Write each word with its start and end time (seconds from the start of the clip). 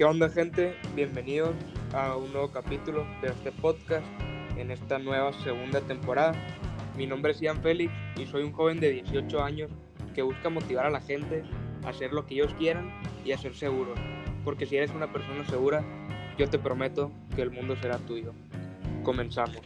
¿Qué 0.00 0.06
onda 0.06 0.30
gente? 0.30 0.74
Bienvenidos 0.94 1.54
a 1.92 2.16
un 2.16 2.32
nuevo 2.32 2.50
capítulo 2.50 3.06
de 3.20 3.28
este 3.28 3.52
podcast 3.52 4.06
en 4.56 4.70
esta 4.70 4.98
nueva 4.98 5.30
segunda 5.44 5.82
temporada. 5.82 6.32
Mi 6.96 7.06
nombre 7.06 7.32
es 7.32 7.40
Ian 7.42 7.60
Félix 7.60 7.92
y 8.16 8.24
soy 8.24 8.44
un 8.44 8.52
joven 8.52 8.80
de 8.80 8.92
18 8.92 9.44
años 9.44 9.70
que 10.14 10.22
busca 10.22 10.48
motivar 10.48 10.86
a 10.86 10.90
la 10.90 11.02
gente 11.02 11.42
a 11.84 11.90
hacer 11.90 12.14
lo 12.14 12.24
que 12.24 12.36
ellos 12.36 12.54
quieran 12.54 12.90
y 13.26 13.32
a 13.32 13.36
ser 13.36 13.54
seguros. 13.54 14.00
Porque 14.42 14.64
si 14.64 14.78
eres 14.78 14.90
una 14.92 15.12
persona 15.12 15.44
segura, 15.44 15.84
yo 16.38 16.48
te 16.48 16.58
prometo 16.58 17.12
que 17.36 17.42
el 17.42 17.50
mundo 17.50 17.76
será 17.76 17.98
tuyo. 17.98 18.32
Comenzamos. 19.02 19.60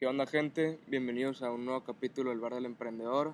¿Qué 0.00 0.06
onda 0.06 0.26
gente? 0.26 0.78
Bienvenidos 0.86 1.42
a 1.42 1.50
un 1.50 1.64
nuevo 1.64 1.82
capítulo 1.82 2.30
del 2.30 2.38
Bar 2.38 2.54
del 2.54 2.66
Emprendedor. 2.66 3.32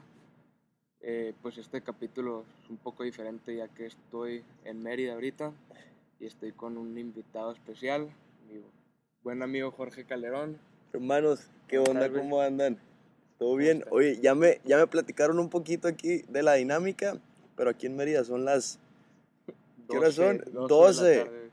Eh, 1.03 1.35
pues 1.43 1.59
este 1.59 1.83
capítulo 1.83 2.47
es 2.63 2.71
un 2.71 2.79
poco 2.79 3.03
diferente 3.03 3.55
ya 3.55 3.69
que 3.69 3.85
estoy 3.85 4.43
en 4.65 4.83
Mérida 4.83 5.13
ahorita 5.13 5.53
y 6.21 6.25
estoy 6.25 6.53
con 6.53 6.79
un 6.79 6.97
invitado 6.97 7.53
especial, 7.53 8.09
mi 8.49 8.63
buen 9.23 9.43
amigo 9.43 9.73
Jorge 9.73 10.07
Calderón. 10.07 10.57
Hermanos, 10.95 11.51
¿qué 11.69 11.81
onda? 11.81 12.11
¿Cómo 12.11 12.41
andan? 12.41 12.79
¿Todo 13.39 13.57
bien? 13.57 13.85
Oye, 13.91 14.19
ya 14.23 14.35
me, 14.35 14.63
ya 14.65 14.79
me 14.79 14.87
platicaron 14.87 15.39
un 15.39 15.51
poquito 15.51 15.87
aquí 15.87 16.23
de 16.31 16.43
la 16.43 16.55
dinámica, 16.55 17.19
pero 17.57 17.69
aquí 17.69 17.89
en 17.89 17.97
Mérida 17.97 18.25
son 18.25 18.47
las... 18.47 18.79
¿Qué 19.91 19.99
horas 19.99 20.15
son? 20.15 20.43
12 20.51 21.05
de 21.05 21.17
la 21.17 21.25
12. 21.25 21.44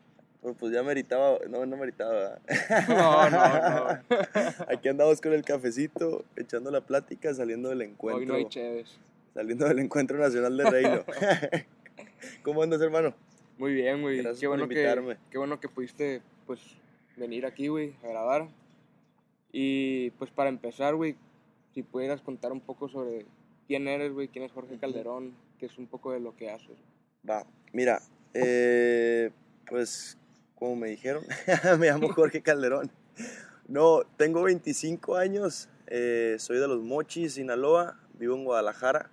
Tarde. 0.41 0.53
Pues, 0.53 0.55
pues 0.59 0.73
ya 0.73 0.83
meritaba, 0.83 1.37
no, 1.49 1.65
no 1.65 1.77
meritaba. 1.77 2.39
No, 2.87 3.29
no, 3.29 3.69
no. 3.69 4.01
Aquí 4.69 4.89
andamos 4.89 5.21
con 5.21 5.33
el 5.33 5.43
cafecito, 5.43 6.25
echando 6.35 6.71
la 6.71 6.81
plática, 6.81 7.33
saliendo 7.33 7.69
del 7.69 7.81
Hoy 7.81 7.87
encuentro. 7.87 8.25
no 8.25 8.33
hay 8.35 8.45
chéves. 8.45 8.99
Saliendo 9.33 9.67
del 9.67 9.79
encuentro 9.79 10.17
nacional 10.17 10.57
de 10.57 10.69
Reino. 10.69 11.05
¿Cómo 12.43 12.63
andas, 12.63 12.81
hermano? 12.81 13.13
Muy 13.57 13.73
bien, 13.73 14.01
güey. 14.01 14.17
Gracias 14.17 14.39
Qué 14.39 14.47
por 14.47 14.57
bueno 14.57 14.67
que 14.67 14.75
invitarme. 14.75 15.17
qué 15.29 15.37
bueno 15.37 15.59
que 15.59 15.69
pudiste 15.69 16.21
pues 16.45 16.59
venir 17.15 17.45
aquí, 17.45 17.67
güey, 17.67 17.93
a 18.03 18.07
grabar. 18.07 18.47
Y 19.51 20.09
pues 20.11 20.31
para 20.31 20.49
empezar, 20.49 20.95
güey, 20.95 21.15
si 21.73 21.83
pudieras 21.83 22.21
contar 22.21 22.51
un 22.51 22.61
poco 22.61 22.89
sobre 22.89 23.25
quién 23.67 23.87
eres, 23.87 24.11
güey, 24.13 24.27
quién 24.27 24.45
es 24.45 24.51
Jorge. 24.51 24.77
Calderón, 24.77 25.33
que 25.59 25.67
es 25.67 25.77
un 25.77 25.87
poco 25.87 26.11
de 26.11 26.19
lo 26.19 26.35
que 26.35 26.49
haces. 26.49 26.77
Va, 27.29 27.45
mira, 27.71 28.01
eh, 28.33 29.29
pues 29.67 30.17
como 30.61 30.75
me 30.75 30.89
dijeron, 30.89 31.25
me 31.79 31.87
llamo 31.87 32.13
Jorge 32.13 32.43
Calderón. 32.43 32.91
No, 33.67 34.03
tengo 34.15 34.43
25 34.43 35.17
años, 35.17 35.69
eh, 35.87 36.35
soy 36.37 36.59
de 36.59 36.67
los 36.67 36.83
Mochis, 36.83 37.33
Sinaloa, 37.33 37.99
vivo 38.13 38.35
en 38.35 38.45
Guadalajara 38.45 39.09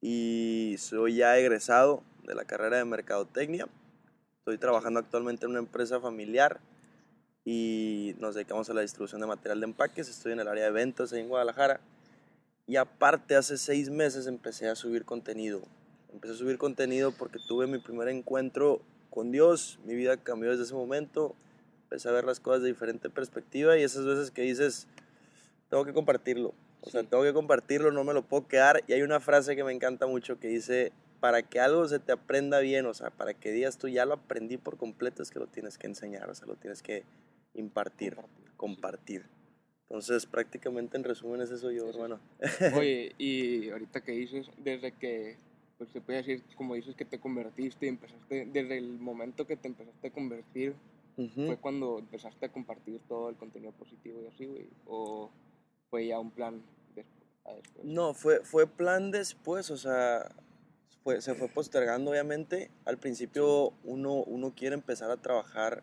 y 0.00 0.76
soy 0.78 1.16
ya 1.16 1.36
egresado 1.36 2.02
de 2.22 2.34
la 2.34 2.46
carrera 2.46 2.78
de 2.78 2.86
Mercadotecnia. 2.86 3.68
Estoy 4.38 4.56
trabajando 4.56 5.00
actualmente 5.00 5.44
en 5.44 5.50
una 5.50 5.58
empresa 5.58 6.00
familiar 6.00 6.58
y 7.44 8.14
nos 8.18 8.34
dedicamos 8.34 8.70
a 8.70 8.72
la 8.72 8.80
distribución 8.80 9.20
de 9.20 9.26
material 9.26 9.60
de 9.60 9.66
empaques. 9.66 10.08
Estoy 10.08 10.32
en 10.32 10.40
el 10.40 10.48
área 10.48 10.64
de 10.64 10.70
ventas 10.70 11.12
ahí 11.12 11.20
en 11.20 11.28
Guadalajara. 11.28 11.80
Y 12.66 12.76
aparte, 12.76 13.36
hace 13.36 13.58
seis 13.58 13.90
meses 13.90 14.26
empecé 14.26 14.70
a 14.70 14.74
subir 14.74 15.04
contenido. 15.04 15.60
Empecé 16.10 16.32
a 16.32 16.36
subir 16.38 16.56
contenido 16.56 17.12
porque 17.12 17.38
tuve 17.46 17.66
mi 17.66 17.76
primer 17.76 18.08
encuentro 18.08 18.80
con 19.12 19.30
Dios. 19.30 19.78
Mi 19.84 19.94
vida 19.94 20.16
cambió 20.16 20.50
desde 20.50 20.64
ese 20.64 20.74
momento. 20.74 21.36
Empecé 21.84 22.08
a 22.08 22.12
ver 22.12 22.24
las 22.24 22.40
cosas 22.40 22.62
de 22.62 22.68
diferente 22.68 23.10
perspectiva 23.10 23.76
y 23.78 23.82
esas 23.82 24.04
veces 24.06 24.30
que 24.30 24.42
dices, 24.42 24.88
tengo 25.68 25.84
que 25.84 25.92
compartirlo. 25.92 26.54
O 26.80 26.90
sea, 26.90 27.02
Sí. 27.02 27.06
tengo 27.08 27.22
que 27.22 27.32
compartirlo, 27.32 27.92
no 27.92 28.02
me 28.02 28.14
lo 28.14 28.22
puedo 28.22 28.48
quedar. 28.48 28.82
Y 28.88 28.94
hay 28.94 29.02
una 29.02 29.20
frase 29.20 29.54
que 29.54 29.62
me 29.62 29.72
encanta 29.72 30.06
mucho 30.06 30.40
que 30.40 30.48
dice, 30.48 30.92
para 31.20 31.42
que 31.42 31.60
algo 31.60 31.86
se 31.86 31.98
te 32.00 32.10
aprenda 32.12 32.58
bien, 32.60 32.86
o 32.86 32.94
sea, 32.94 33.10
para 33.10 33.34
que 33.34 33.52
digas 33.52 33.78
tú 33.78 33.86
ya 33.88 34.04
lo 34.06 34.14
aprendí 34.14 34.56
por 34.56 34.76
completo, 34.76 35.22
es 35.22 35.30
que 35.30 35.38
lo 35.38 35.46
tienes 35.46 35.78
que 35.78 35.86
enseñar, 35.86 36.28
o 36.28 36.34
sea, 36.34 36.46
lo 36.48 36.56
tienes 36.56 36.82
que 36.82 37.04
impartir, 37.54 38.16
Compartir, 38.16 38.52
compartir. 38.56 39.26
Entonces, 39.88 40.24
prácticamente 40.26 40.96
en 40.96 41.04
resumen, 41.04 41.42
ese 41.42 41.58
soy 41.58 41.76
yo, 41.76 41.88
Eso. 41.88 41.94
hermano. 42.02 42.20
Oye, 42.74 43.12
y 43.18 43.68
ahorita 43.70 44.00
que 44.00 44.12
dices, 44.12 44.46
desde 44.56 44.92
que, 44.92 45.36
pues 45.82 45.92
se 45.92 46.00
puede 46.00 46.18
decir, 46.18 46.44
como 46.56 46.74
dices 46.76 46.94
que 46.94 47.04
te 47.04 47.18
convertiste 47.18 47.86
y 47.86 47.88
empezaste, 47.88 48.46
desde 48.46 48.78
el 48.78 48.98
momento 49.00 49.46
que 49.48 49.56
te 49.56 49.66
empezaste 49.66 50.08
a 50.08 50.10
convertir, 50.12 50.74
Ujú. 51.16 51.46
fue 51.46 51.56
cuando 51.56 51.98
empezaste 51.98 52.46
a 52.46 52.52
compartir 52.52 53.00
todo 53.08 53.28
el 53.30 53.36
contenido 53.36 53.72
positivo 53.72 54.22
y 54.22 54.26
así, 54.28 54.46
güey, 54.46 54.68
o 54.86 55.28
fue 55.90 56.06
ya 56.06 56.20
un 56.20 56.30
plan 56.30 56.62
después. 56.94 57.26
a 57.44 57.52
después? 57.54 57.84
No, 57.84 58.14
fue, 58.14 58.44
fue 58.44 58.68
plan 58.68 59.10
después, 59.10 59.70
o 59.72 59.76
sea, 59.76 60.30
fue- 61.02 61.20
se 61.20 61.34
fue 61.34 61.48
postergando 61.48 62.12
obviamente. 62.12 62.70
Al 62.84 62.98
principio 62.98 63.72
uno, 63.82 64.22
uno 64.22 64.54
quiere 64.54 64.74
empezar 64.74 65.10
a 65.10 65.16
trabajar 65.16 65.82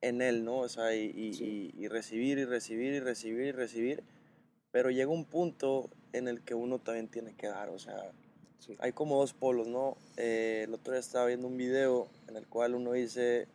en 0.00 0.22
él, 0.22 0.44
¿no? 0.44 0.58
O 0.58 0.68
sea, 0.68 0.94
y, 0.94 1.06
y- 1.10 1.34
Sí. 1.34 1.72
y- 1.74 1.84
y 1.84 1.88
recibir 1.88 2.38
y 2.38 2.44
recibir 2.44 2.94
y 2.94 3.00
recibir 3.00 3.46
y 3.46 3.52
recibir. 3.52 4.04
Pero 4.70 4.90
llega 4.90 5.10
un 5.10 5.24
punto 5.24 5.90
en 6.12 6.28
el 6.28 6.40
que 6.42 6.54
uno 6.54 6.78
también 6.78 7.08
tiene 7.08 7.34
que 7.34 7.48
dar, 7.48 7.70
o 7.70 7.78
sea, 7.80 8.12
Sí. 8.58 8.76
hay 8.80 8.92
como 8.92 9.18
dos 9.18 9.34
polos, 9.34 9.66
¿no? 9.66 9.96
Eh, 10.16 10.64
el 10.66 10.74
otro 10.74 10.92
día 10.92 11.00
estaba 11.00 11.26
viendo 11.26 11.46
un 11.46 11.56
video 11.56 12.08
en 12.28 12.36
el 12.36 12.46
cual 12.46 12.74
uno 12.74 12.92
dice, 12.92 13.46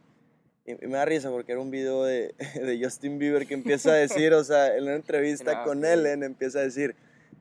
y, 0.66 0.74
me 0.86 0.98
da 0.98 1.06
risa 1.06 1.32
porque 1.32 1.52
era 1.52 1.62
un 1.62 1.72
video 1.72 2.04
de, 2.04 2.36
de 2.56 2.80
Justin 2.84 3.18
Bieber 3.18 3.48
que 3.48 3.56
empieza 3.56 3.92
a 3.92 3.96
decir, 3.96 4.34
o 4.34 4.44
sea, 4.44 4.76
en 4.76 4.84
una 4.84 4.96
entrevista 4.96 5.62
Ah, 5.62 5.64
con. 5.64 5.84
Ellen 5.84 6.24
empieza 6.24 6.60
a 6.60 6.64
decir, 6.64 6.96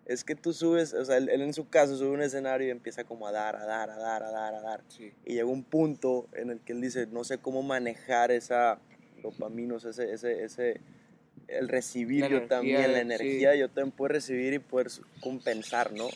es 0.06 0.24
que 0.24 0.34
tú 0.34 0.54
subes, 0.54 0.94
o 0.94 1.04
sea, 1.04 1.18
él, 1.18 1.28
él 1.28 1.42
en 1.42 1.52
su 1.52 1.68
caso 1.68 1.96
sube 1.96 2.08
un 2.10 2.22
escenario 2.22 2.66
y 2.66 2.70
empieza 2.70 3.04
como 3.04 3.26
a 3.26 3.32
dar, 3.32 3.56
a 3.56 3.66
dar, 3.66 3.90
a 3.90 3.96
dar, 3.96 4.22
a 4.22 4.30
dar, 4.30 4.54
a 4.54 4.60
dar. 4.62 4.82
Sí. 4.88 5.12
Y 5.26 5.34
llega 5.34 5.44
un 5.44 5.64
punto 5.64 6.26
en 6.32 6.50
el 6.50 6.60
que 6.60 6.72
él 6.72 6.80
dice, 6.80 7.06
no 7.06 7.24
sé 7.24 7.38
cómo 7.38 7.62
manejar 7.62 8.30
esa 8.30 8.78
dopamina, 9.22 9.74
o 9.74 9.80
sea, 9.80 9.90
ese, 9.90 10.12
ese, 10.12 10.44
ese, 10.44 10.80
el 11.48 11.68
recibir 11.68 12.22
La 12.22 12.28
yo 12.28 12.36
energía, 12.38 12.48
también, 12.56 12.92
la 12.92 12.98
sí. 12.98 13.00
energía, 13.00 13.54
yo 13.56 13.68
también 13.68 13.92
puedo 13.92 14.08
recibir 14.08 14.54
y 14.54 14.58
poder 14.58 14.88
compensar, 15.20 15.92
¿no? 15.92 16.08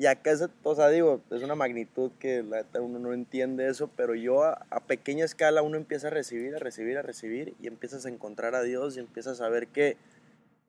Y 0.00 0.06
acá, 0.06 0.30
es, 0.30 0.42
o 0.62 0.74
sea, 0.74 0.88
digo, 0.88 1.20
es 1.30 1.42
una 1.42 1.54
magnitud 1.54 2.10
que 2.18 2.42
la 2.42 2.64
uno 2.80 2.98
no 2.98 3.12
entiende 3.12 3.68
eso, 3.68 3.90
pero 3.98 4.14
yo 4.14 4.42
a, 4.44 4.64
a 4.70 4.80
pequeña 4.80 5.26
escala 5.26 5.60
uno 5.60 5.76
empieza 5.76 6.06
a 6.06 6.10
recibir, 6.10 6.56
a 6.56 6.58
recibir, 6.58 6.96
a 6.96 7.02
recibir 7.02 7.54
y 7.60 7.66
empiezas 7.66 8.06
a 8.06 8.08
encontrar 8.08 8.54
a 8.54 8.62
Dios 8.62 8.96
y 8.96 9.00
empiezas 9.00 9.42
a 9.42 9.50
ver 9.50 9.68
que 9.68 9.98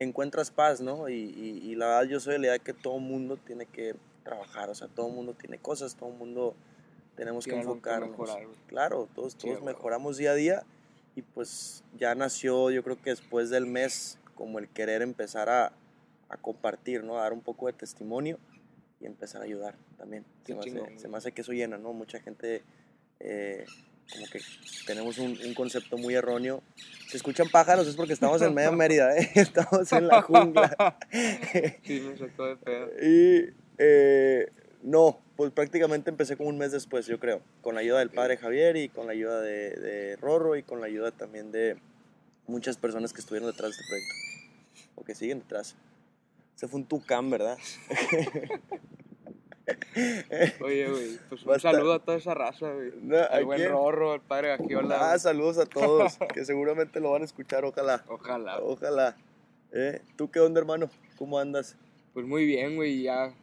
encuentras 0.00 0.50
paz, 0.50 0.82
¿no? 0.82 1.08
Y, 1.08 1.14
y, 1.14 1.62
y 1.66 1.74
la 1.76 1.86
verdad 1.86 2.10
yo 2.10 2.20
soy 2.20 2.34
de 2.34 2.38
la 2.40 2.46
idea 2.48 2.58
que 2.58 2.74
todo 2.74 2.98
mundo 2.98 3.38
tiene 3.38 3.64
que 3.64 3.94
trabajar, 4.22 4.68
o 4.68 4.74
sea, 4.74 4.88
todo 4.88 5.08
mundo 5.08 5.32
tiene 5.32 5.56
cosas, 5.56 5.94
todo 5.94 6.10
mundo 6.10 6.54
tenemos 7.16 7.46
que 7.46 7.52
que 7.52 7.56
enfocarnos. 7.56 8.14
güey. 8.14 8.48
Claro, 8.66 9.08
todos, 9.14 9.32
Sí, 9.32 9.38
todos 9.46 9.60
güey. 9.62 9.74
mejoramos 9.74 10.18
día 10.18 10.32
a 10.32 10.34
día 10.34 10.62
y 11.16 11.22
pues 11.22 11.84
ya 11.98 12.14
nació, 12.14 12.70
yo 12.70 12.84
creo 12.84 13.00
que 13.00 13.08
después 13.08 13.48
del 13.48 13.64
mes, 13.64 14.18
como 14.34 14.58
el 14.58 14.68
querer 14.68 15.00
empezar 15.00 15.48
a, 15.48 15.72
a 16.28 16.36
compartir, 16.36 17.02
¿no? 17.02 17.16
A 17.18 17.22
dar 17.22 17.32
un 17.32 17.40
poco 17.40 17.66
de 17.68 17.72
testimonio 17.72 18.38
y 19.02 19.06
empezar 19.06 19.42
a 19.42 19.44
ayudar 19.44 19.74
también. 19.98 20.24
Se 20.46 20.54
me, 20.54 20.60
hace, 20.60 20.98
se 20.98 21.08
me 21.08 21.16
hace 21.16 21.32
que 21.32 21.42
eso 21.42 21.52
llena, 21.52 21.76
¿no? 21.76 21.92
Mucha 21.92 22.20
gente, 22.20 22.62
eh, 23.20 23.64
como 24.12 24.26
que 24.26 24.40
tenemos 24.86 25.18
un, 25.18 25.36
un 25.44 25.54
concepto 25.54 25.98
muy 25.98 26.14
erróneo. 26.14 26.62
Si 27.08 27.16
escuchan 27.16 27.48
pájaros 27.50 27.86
es 27.88 27.96
porque 27.96 28.12
estamos 28.12 28.40
en 28.42 28.54
medio 28.54 28.72
Mérida, 28.72 29.16
¿eh? 29.16 29.30
Estamos 29.34 29.92
en 29.92 30.08
la 30.08 30.22
jungla. 30.22 30.96
Sí, 31.84 32.00
me 32.00 32.16
sacó 32.16 32.46
de 32.46 32.56
pedo. 32.56 32.90
Y 33.02 33.54
eh, 33.78 34.50
no, 34.82 35.20
pues 35.36 35.50
prácticamente 35.50 36.10
empecé 36.10 36.36
como 36.36 36.48
un 36.48 36.58
mes 36.58 36.72
después, 36.72 37.06
yo 37.06 37.18
creo, 37.18 37.42
con 37.60 37.74
la 37.74 37.80
ayuda 37.80 37.98
del 37.98 38.10
padre 38.10 38.36
Javier 38.36 38.76
y 38.76 38.88
con 38.88 39.06
la 39.06 39.12
ayuda 39.12 39.40
de, 39.40 39.70
de 39.70 40.16
Rorro 40.16 40.56
y 40.56 40.62
con 40.62 40.80
la 40.80 40.86
ayuda 40.86 41.10
también 41.10 41.50
de 41.50 41.76
muchas 42.46 42.76
personas 42.76 43.12
que 43.12 43.20
estuvieron 43.20 43.50
detrás 43.50 43.70
de 43.70 43.76
este 43.76 43.84
proyecto, 43.88 44.92
o 44.96 45.04
que 45.04 45.14
siguen 45.14 45.40
detrás. 45.40 45.76
Se 46.54 46.68
fue 46.68 46.80
un 46.80 46.86
tucán, 46.86 47.30
¿verdad? 47.30 47.58
Oye, 50.60 50.88
güey, 50.90 51.18
pues 51.28 51.42
un 51.42 51.48
Basta. 51.48 51.70
saludo 51.72 51.92
a 51.94 51.98
toda 52.04 52.18
esa 52.18 52.34
raza, 52.34 52.72
güey. 52.72 52.92
No, 53.00 53.16
¿a 53.16 53.24
Al 53.24 53.44
buen 53.44 53.58
quién? 53.58 53.70
Rorro, 53.70 54.12
al 54.12 54.20
padre 54.20 54.48
Gagiola. 54.48 55.12
Ah, 55.12 55.18
saludos 55.18 55.58
a 55.58 55.66
todos, 55.66 56.18
que 56.34 56.44
seguramente 56.44 57.00
lo 57.00 57.12
van 57.12 57.22
a 57.22 57.24
escuchar, 57.24 57.64
ojalá. 57.64 58.04
Ojalá. 58.08 58.58
Ojalá. 58.60 59.16
Eh, 59.72 60.02
¿Tú 60.16 60.30
qué 60.30 60.40
onda, 60.40 60.60
hermano? 60.60 60.90
¿Cómo 61.16 61.38
andas? 61.38 61.76
Pues 62.12 62.26
muy 62.26 62.44
bien, 62.44 62.76
güey, 62.76 63.02
ya, 63.02 63.34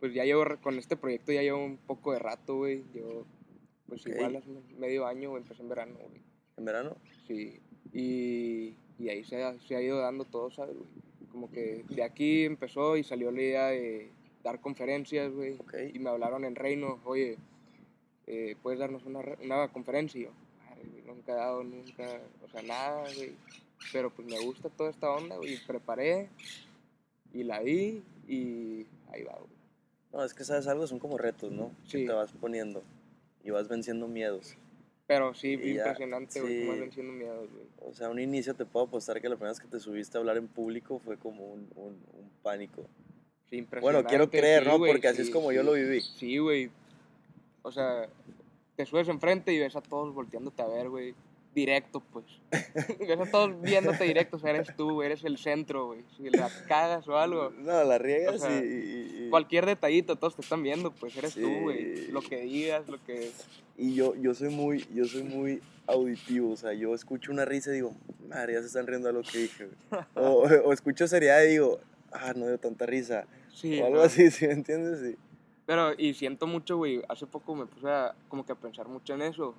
pues 0.00 0.12
ya 0.14 0.24
llevo, 0.24 0.44
con 0.62 0.78
este 0.78 0.96
proyecto 0.96 1.32
ya 1.32 1.42
llevo 1.42 1.64
un 1.64 1.78
poco 1.78 2.12
de 2.12 2.18
rato, 2.18 2.56
güey, 2.56 2.84
llevo, 2.92 3.24
pues 3.86 4.04
igual 4.06 4.36
hace 4.36 4.48
medio 4.78 5.06
año, 5.06 5.30
güey, 5.30 5.42
empecé 5.42 5.62
en 5.62 5.68
verano, 5.70 5.94
güey, 5.98 6.20
¿En 6.58 6.64
verano? 6.64 6.96
sí, 7.26 7.58
y, 7.92 8.74
y 8.98 9.08
ahí 9.08 9.24
se 9.24 9.42
ha, 9.42 9.58
se 9.60 9.76
ha 9.76 9.80
ido 9.80 9.98
dando 9.98 10.24
todo, 10.26 10.50
¿sabes, 10.50 10.76
güey? 10.76 10.88
Como 11.38 11.52
que 11.52 11.84
de 11.88 12.02
aquí 12.02 12.42
empezó 12.46 12.96
y 12.96 13.04
salió 13.04 13.30
la 13.30 13.40
idea 13.40 13.66
de 13.68 14.10
dar 14.42 14.60
conferencias, 14.60 15.32
güey, 15.32 15.52
Ok. 15.60 15.72
y 15.94 16.00
me 16.00 16.10
hablaron 16.10 16.44
en 16.44 16.56
Reino, 16.56 16.98
oye, 17.04 17.36
eh, 18.26 18.56
¿puedes 18.60 18.80
darnos 18.80 19.04
una, 19.06 19.20
una 19.40 19.68
conferencia? 19.68 20.18
Y 20.20 20.24
yo, 20.24 20.30
"Madre, 20.68 20.82
nunca 21.06 21.30
he 21.32 21.36
dado, 21.36 21.62
nunca, 21.62 22.20
o 22.44 22.48
sea, 22.48 22.62
nada, 22.62 23.04
güey, 23.14 23.36
pero 23.92 24.10
pues 24.10 24.26
me 24.26 24.40
gusta 24.40 24.68
toda 24.68 24.90
esta 24.90 25.12
onda, 25.12 25.36
güey, 25.36 25.54
y 25.54 25.58
preparé, 25.58 26.28
y 27.32 27.44
la 27.44 27.60
di, 27.60 28.02
y 28.26 28.84
ahí 29.12 29.22
va, 29.22 29.34
güey. 29.38 29.52
No, 30.12 30.24
es 30.24 30.34
que 30.34 30.42
sabes 30.42 30.66
algo, 30.66 30.88
son 30.88 30.98
como 30.98 31.18
retos, 31.18 31.52
¿no? 31.52 31.70
Sí. 31.84 31.98
Que 32.00 32.06
te 32.06 32.12
vas 32.14 32.32
poniendo 32.32 32.82
y 33.44 33.50
vas 33.50 33.68
venciendo 33.68 34.08
miedos. 34.08 34.56
Pero 35.08 35.32
sí, 35.34 35.58
Y 35.60 35.70
impresionante, 35.70 36.40
güey, 36.40 36.60
sí. 36.60 36.66
cómo 36.66 36.78
venciendo 36.80 37.12
miedos, 37.14 37.48
güey. 37.50 37.64
O 37.90 37.94
sea, 37.94 38.06
a 38.06 38.10
un 38.10 38.20
inicio 38.20 38.54
te 38.54 38.64
puedo 38.66 38.86
apostar 38.86 39.20
que 39.20 39.28
la 39.28 39.34
primera 39.36 39.50
vez 39.52 39.58
que 39.60 39.66
te 39.66 39.80
subiste 39.80 40.16
a 40.16 40.20
hablar 40.20 40.36
en 40.36 40.46
público 40.46 41.00
fue 41.02 41.16
como 41.16 41.44
un, 41.46 41.66
un, 41.76 41.92
un 42.12 42.30
pánico. 42.42 42.82
Sí, 43.48 43.56
Bueno, 43.80 44.00
impresionante. 44.00 44.08
quiero 44.10 44.30
creer, 44.30 44.62
sí, 44.64 44.68
¿no? 44.68 44.78
Porque 44.78 45.08
así 45.08 45.16
sí, 45.16 45.22
es 45.22 45.30
como 45.30 45.50
yo 45.50 45.62
lo 45.62 45.72
viví. 45.72 46.02
Sí, 46.02 46.36
güey. 46.36 46.70
O 47.62 47.72
sea, 47.72 48.06
te 48.76 48.84
subes 48.84 49.08
enfrente 49.08 49.50
y 49.52 49.58
ves 49.58 49.74
a 49.76 49.80
todos 49.80 50.12
volteándote 50.14 50.60
a 50.60 50.66
ver, 50.68 50.90
güey. 50.90 51.14
Directo, 51.54 52.00
pues. 52.00 52.24
a 53.20 53.30
todos 53.30 53.60
viéndote 53.62 54.04
directo, 54.04 54.36
o 54.36 54.40
sea, 54.40 54.50
eres 54.50 54.74
tú, 54.76 55.02
eres 55.02 55.24
el 55.24 55.38
centro, 55.38 55.86
güey. 55.86 56.04
Si 56.16 56.28
la 56.30 56.48
cagas 56.68 57.08
o 57.08 57.16
algo, 57.16 57.50
No, 57.50 57.82
la 57.84 57.98
riegas 57.98 58.36
O 58.36 58.38
sea, 58.38 58.60
y, 58.62 58.64
y- 58.66 59.26
y- 59.26 59.30
cualquier 59.30 59.66
detallito, 59.66 60.16
todos 60.16 60.36
te 60.36 60.42
están 60.42 60.62
viendo, 60.62 60.90
pues 60.92 61.16
eres 61.16 61.34
tú, 61.34 61.48
güey. 61.62 62.08
Lo 62.08 62.20
que 62.20 62.40
digas, 62.42 62.86
lo 62.88 63.02
que... 63.02 63.32
y 63.76 63.94
yo, 63.94 64.14
yo 64.16 64.34
soy 64.34 64.50
muy, 64.50 64.86
yo 64.94 65.04
soy 65.06 65.22
muy 65.24 65.60
auditivo, 65.86 66.52
o 66.52 66.56
sea, 66.56 66.72
yo 66.74 66.94
escucho 66.94 67.32
una 67.32 67.44
risa 67.44 67.70
y 67.70 67.74
digo, 67.76 67.94
madre, 68.28 68.52
ya 68.54 68.60
se 68.60 68.66
están 68.66 68.86
riendo 68.86 69.08
de 69.08 69.14
lo 69.14 69.22
que 69.22 69.38
dije, 69.38 69.66
güey". 69.66 70.02
o, 70.14 70.42
o 70.66 70.72
escucho 70.72 71.08
seriedad 71.08 71.42
y 71.44 71.48
digo, 71.48 71.80
ah, 72.12 72.34
no 72.36 72.46
dio 72.46 72.58
tanta 72.58 72.86
risa, 72.86 73.26
Sí, 73.52 73.80
o 73.80 73.86
algo 73.86 73.98
ajá. 73.98 74.06
así, 74.06 74.30
¿sí 74.30 74.46
me 74.46 74.52
entiendes? 74.52 75.00
Sí. 75.00 75.16
Pero, 75.66 75.92
y 75.98 76.14
siento 76.14 76.46
mucho, 76.46 76.76
güey, 76.76 77.02
hace 77.08 77.26
poco 77.26 77.54
me 77.54 77.66
puse 77.66 77.88
a, 77.88 78.14
como 78.28 78.46
que 78.46 78.52
a 78.52 78.54
pensar 78.54 78.86
mucho 78.88 79.14
en 79.14 79.22
eso. 79.22 79.54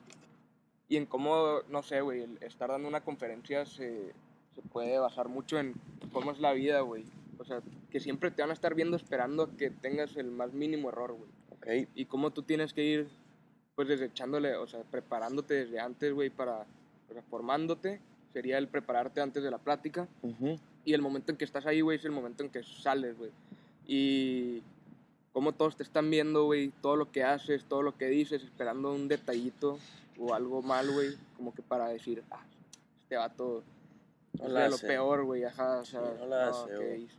Y 0.89 0.97
en 0.97 1.05
cómo, 1.05 1.59
no 1.69 1.83
sé, 1.83 2.01
güey, 2.01 2.23
el 2.23 2.37
estar 2.41 2.69
dando 2.69 2.87
una 2.87 3.01
conferencia 3.01 3.65
se, 3.65 4.11
se 4.55 4.61
puede 4.73 4.97
basar 4.97 5.29
mucho 5.29 5.59
en 5.59 5.75
cómo 6.11 6.31
es 6.31 6.39
la 6.39 6.51
vida, 6.51 6.81
güey. 6.81 7.05
O 7.37 7.45
sea, 7.45 7.61
que 7.91 7.99
siempre 7.99 8.31
te 8.31 8.41
van 8.41 8.49
a 8.49 8.53
estar 8.53 8.73
viendo 8.73 8.97
esperando 8.97 9.43
a 9.43 9.51
que 9.55 9.69
tengas 9.69 10.17
el 10.17 10.31
más 10.31 10.51
mínimo 10.51 10.89
error, 10.89 11.13
güey. 11.13 11.29
Ok, 11.51 11.89
Y 11.93 12.05
cómo 12.05 12.31
tú 12.31 12.41
tienes 12.41 12.73
que 12.73 12.83
ir, 12.83 13.07
pues, 13.75 13.87
desde 13.87 14.05
echándole, 14.05 14.55
o 14.55 14.65
sea, 14.65 14.81
preparándote 14.81 15.53
desde 15.53 15.79
antes, 15.79 16.11
güey, 16.11 16.31
para, 16.31 16.65
o 17.09 17.13
sea, 17.13 17.21
formándote. 17.29 18.01
Sería 18.33 18.57
el 18.57 18.67
prepararte 18.67 19.21
antes 19.21 19.43
de 19.43 19.51
la 19.51 19.57
plática. 19.59 20.07
ujú, 20.23 20.59
Y 20.85 20.93
el 20.93 21.01
momento 21.01 21.31
en 21.31 21.37
que 21.37 21.45
estás 21.45 21.65
ahí, 21.67 21.81
güey, 21.81 21.97
es 21.97 22.05
el 22.05 22.11
momento 22.11 22.43
en 22.43 22.49
que 22.49 22.63
sales, 22.63 23.17
güey. 23.17 23.31
Y 23.87 24.61
cómo 25.33 25.51
todos 25.51 25.77
te 25.77 25.83
están 25.83 26.09
viendo, 26.09 26.45
güey, 26.45 26.69
todo 26.81 26.95
lo 26.95 27.11
que 27.11 27.23
haces, 27.23 27.65
todo 27.65 27.83
lo 27.83 27.95
que 27.95 28.07
dices, 28.07 28.43
esperando 28.43 28.91
un 28.91 29.07
detallito 29.07 29.77
o 30.19 30.33
algo 30.33 30.61
mal, 30.61 30.91
güey, 30.91 31.15
como 31.37 31.53
que 31.53 31.61
para 31.61 31.87
decir, 31.89 32.23
ah, 32.31 32.43
este 33.01 33.15
vato 33.15 33.63
No 34.37 34.45
es 34.47 34.51
la 34.51 34.63
de 34.63 34.69
lo 34.69 34.75
hace. 34.75 34.87
peor, 34.87 35.23
güey, 35.23 35.43
ajá, 35.45 35.79
o 35.79 35.85
sea, 35.85 36.01
no 36.19 36.25
la 36.27 36.49
hace, 36.49 36.69
¿qué 36.69 36.75
güey. 36.77 37.03
hizo? 37.03 37.15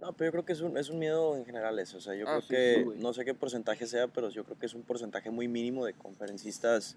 No, 0.00 0.12
pero 0.12 0.28
yo 0.28 0.32
creo 0.32 0.44
que 0.44 0.52
es 0.52 0.60
un, 0.60 0.76
es 0.76 0.90
un 0.90 0.98
miedo 0.98 1.36
en 1.36 1.46
general 1.46 1.78
eso. 1.78 1.96
O 1.96 2.00
sea, 2.00 2.14
yo 2.14 2.26
Ah, 2.28 2.32
creo 2.32 2.42
sí, 2.42 2.48
que, 2.48 2.92
sí, 2.96 3.00
no 3.02 3.12
sé 3.14 3.24
qué 3.24 3.32
porcentaje 3.32 3.86
sea, 3.86 4.08
pero 4.08 4.28
yo 4.28 4.44
creo 4.44 4.58
que 4.58 4.66
es 4.66 4.74
un 4.74 4.82
porcentaje 4.82 5.30
muy 5.30 5.48
mínimo 5.48 5.86
de 5.86 5.94
conferencistas 5.94 6.96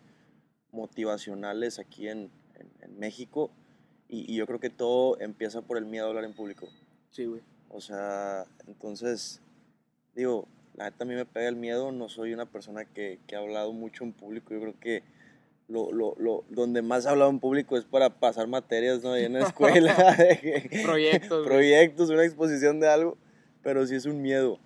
motivacionales 0.72 1.80
aquí 1.80 2.08
en, 2.10 2.30
en- 2.56 2.72
en 2.82 3.00
México. 3.00 3.50
Y, 4.10 4.32
y 4.32 4.36
yo 4.38 4.46
creo 4.48 4.60
que 4.60 4.70
todo 4.70 5.20
empieza 5.20 5.62
por 5.62 5.78
el 5.78 5.86
miedo 5.86 6.06
a 6.06 6.10
hablar 6.10 6.24
en 6.24 6.34
público. 6.34 6.68
Sí, 7.12 7.26
güey. 7.26 7.42
O 7.70 7.82
sea, 7.82 8.46
entonces, 8.68 9.42
digo, 10.16 10.48
la 10.76 10.86
neta 10.90 11.04
a 11.04 11.08
mí 11.08 11.16
me 11.16 11.26
pega 11.26 11.48
el 11.50 11.56
miedo. 11.56 11.92
No 11.92 12.10
soy 12.10 12.34
una 12.34 12.46
persona 12.46 12.86
que, 12.86 13.20
que 13.28 13.36
ha 13.36 13.40
hablado 13.40 13.74
mucho 13.74 14.04
en 14.04 14.14
público. 14.14 14.54
Yo 14.54 14.62
creo 14.62 14.80
que 14.80 15.04
lo, 15.68 15.92
lo, 15.92 16.16
lo, 16.18 16.46
donde 16.50 16.82
más 16.82 17.06
he 17.06 17.10
hablado 17.10 17.30
en 17.30 17.40
público 17.40 17.78
es 17.78 17.84
para 17.86 18.10
pasar 18.20 18.48
materias, 18.48 19.04
¿no? 19.04 19.12
Ahí 19.14 19.26
en 19.26 19.34
la 19.34 19.40
escuela. 19.48 19.96
que- 20.42 20.82
Proyectos, 20.84 21.46
proyectos, 21.46 22.10
una 22.10 22.24
exposición 22.26 22.80
de 22.80 22.88
algo, 22.88 23.18
pero 23.64 23.86
sí 23.86 23.96
es 23.96 24.06
un 24.06 24.22
miedo. 24.22 24.60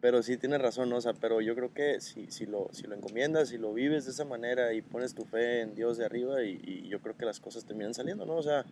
Pero 0.00 0.22
sí 0.22 0.36
tienes 0.36 0.60
razón, 0.60 0.90
¿no? 0.90 0.96
o 0.96 1.00
sea, 1.00 1.14
pero 1.14 1.40
yo 1.40 1.54
creo 1.54 1.72
que 1.72 1.98
si, 2.02 2.30
si, 2.30 2.44
lo, 2.44 2.68
si 2.72 2.82
lo 2.86 2.94
encomiendas, 2.94 3.48
si 3.48 3.56
lo 3.56 3.72
vives 3.72 4.04
de 4.04 4.10
esa 4.10 4.26
manera 4.26 4.74
y 4.74 4.82
pones 4.82 5.14
tu 5.14 5.24
fe 5.24 5.62
en 5.62 5.74
Dios 5.74 5.96
de 5.96 6.04
arriba, 6.04 6.42
y, 6.44 6.60
y 6.62 6.88
yo 6.88 7.00
creo 7.00 7.16
que 7.16 7.24
las 7.24 7.40
cosas 7.40 7.64
terminan 7.64 7.94
saliendo, 7.94 8.26
¿no? 8.26 8.34
O 8.36 8.42
sea, 8.42 8.66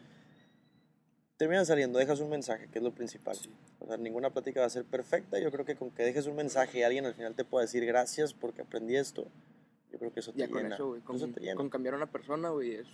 terminan 1.39 1.65
saliendo, 1.67 1.99
dejas 1.99 2.21
un 2.21 2.29
mensaje, 2.29 2.69
que 2.71 2.79
es 2.79 2.85
lo 2.85 2.93
principal. 2.93 3.35
Sí. 3.35 3.49
O 3.81 3.87
sea, 3.87 3.97
ninguna 3.97 4.29
plática 4.31 4.61
va 4.61 4.67
a 4.67 4.71
ser 4.71 4.85
perfecta, 4.85 5.39
yo 5.41 5.51
creo 5.51 5.65
que 5.65 5.75
con 5.75 5.91
que 5.91 6.03
dejes 6.05 6.27
un 6.27 6.37
mensaje 6.37 6.81
y 6.81 6.83
alguien 6.83 7.07
al 7.07 7.15
final 7.15 7.35
te 7.35 7.45
pueda 7.45 7.63
decir 7.65 7.85
gracias 7.87 8.35
porque 8.35 8.63
aprendí 8.63 8.97
esto, 8.97 9.27
yo 9.93 9.99
creo 9.99 10.13
que 10.13 10.21
eso 10.21 10.33
te 10.33 10.39
Ya 10.41 10.49
con 10.49 10.63
llena. 10.63 10.75
eso, 10.75 10.89
güey, 10.89 11.01
con, 11.03 11.17
Eso 11.17 11.29
te 11.29 11.41
llena. 11.41 11.55
con 11.57 11.69
cambiar 11.69 11.95
a 11.95 11.97
una 11.99 12.11
persona, 12.11 12.49
güey, 12.51 12.75
es... 12.77 12.87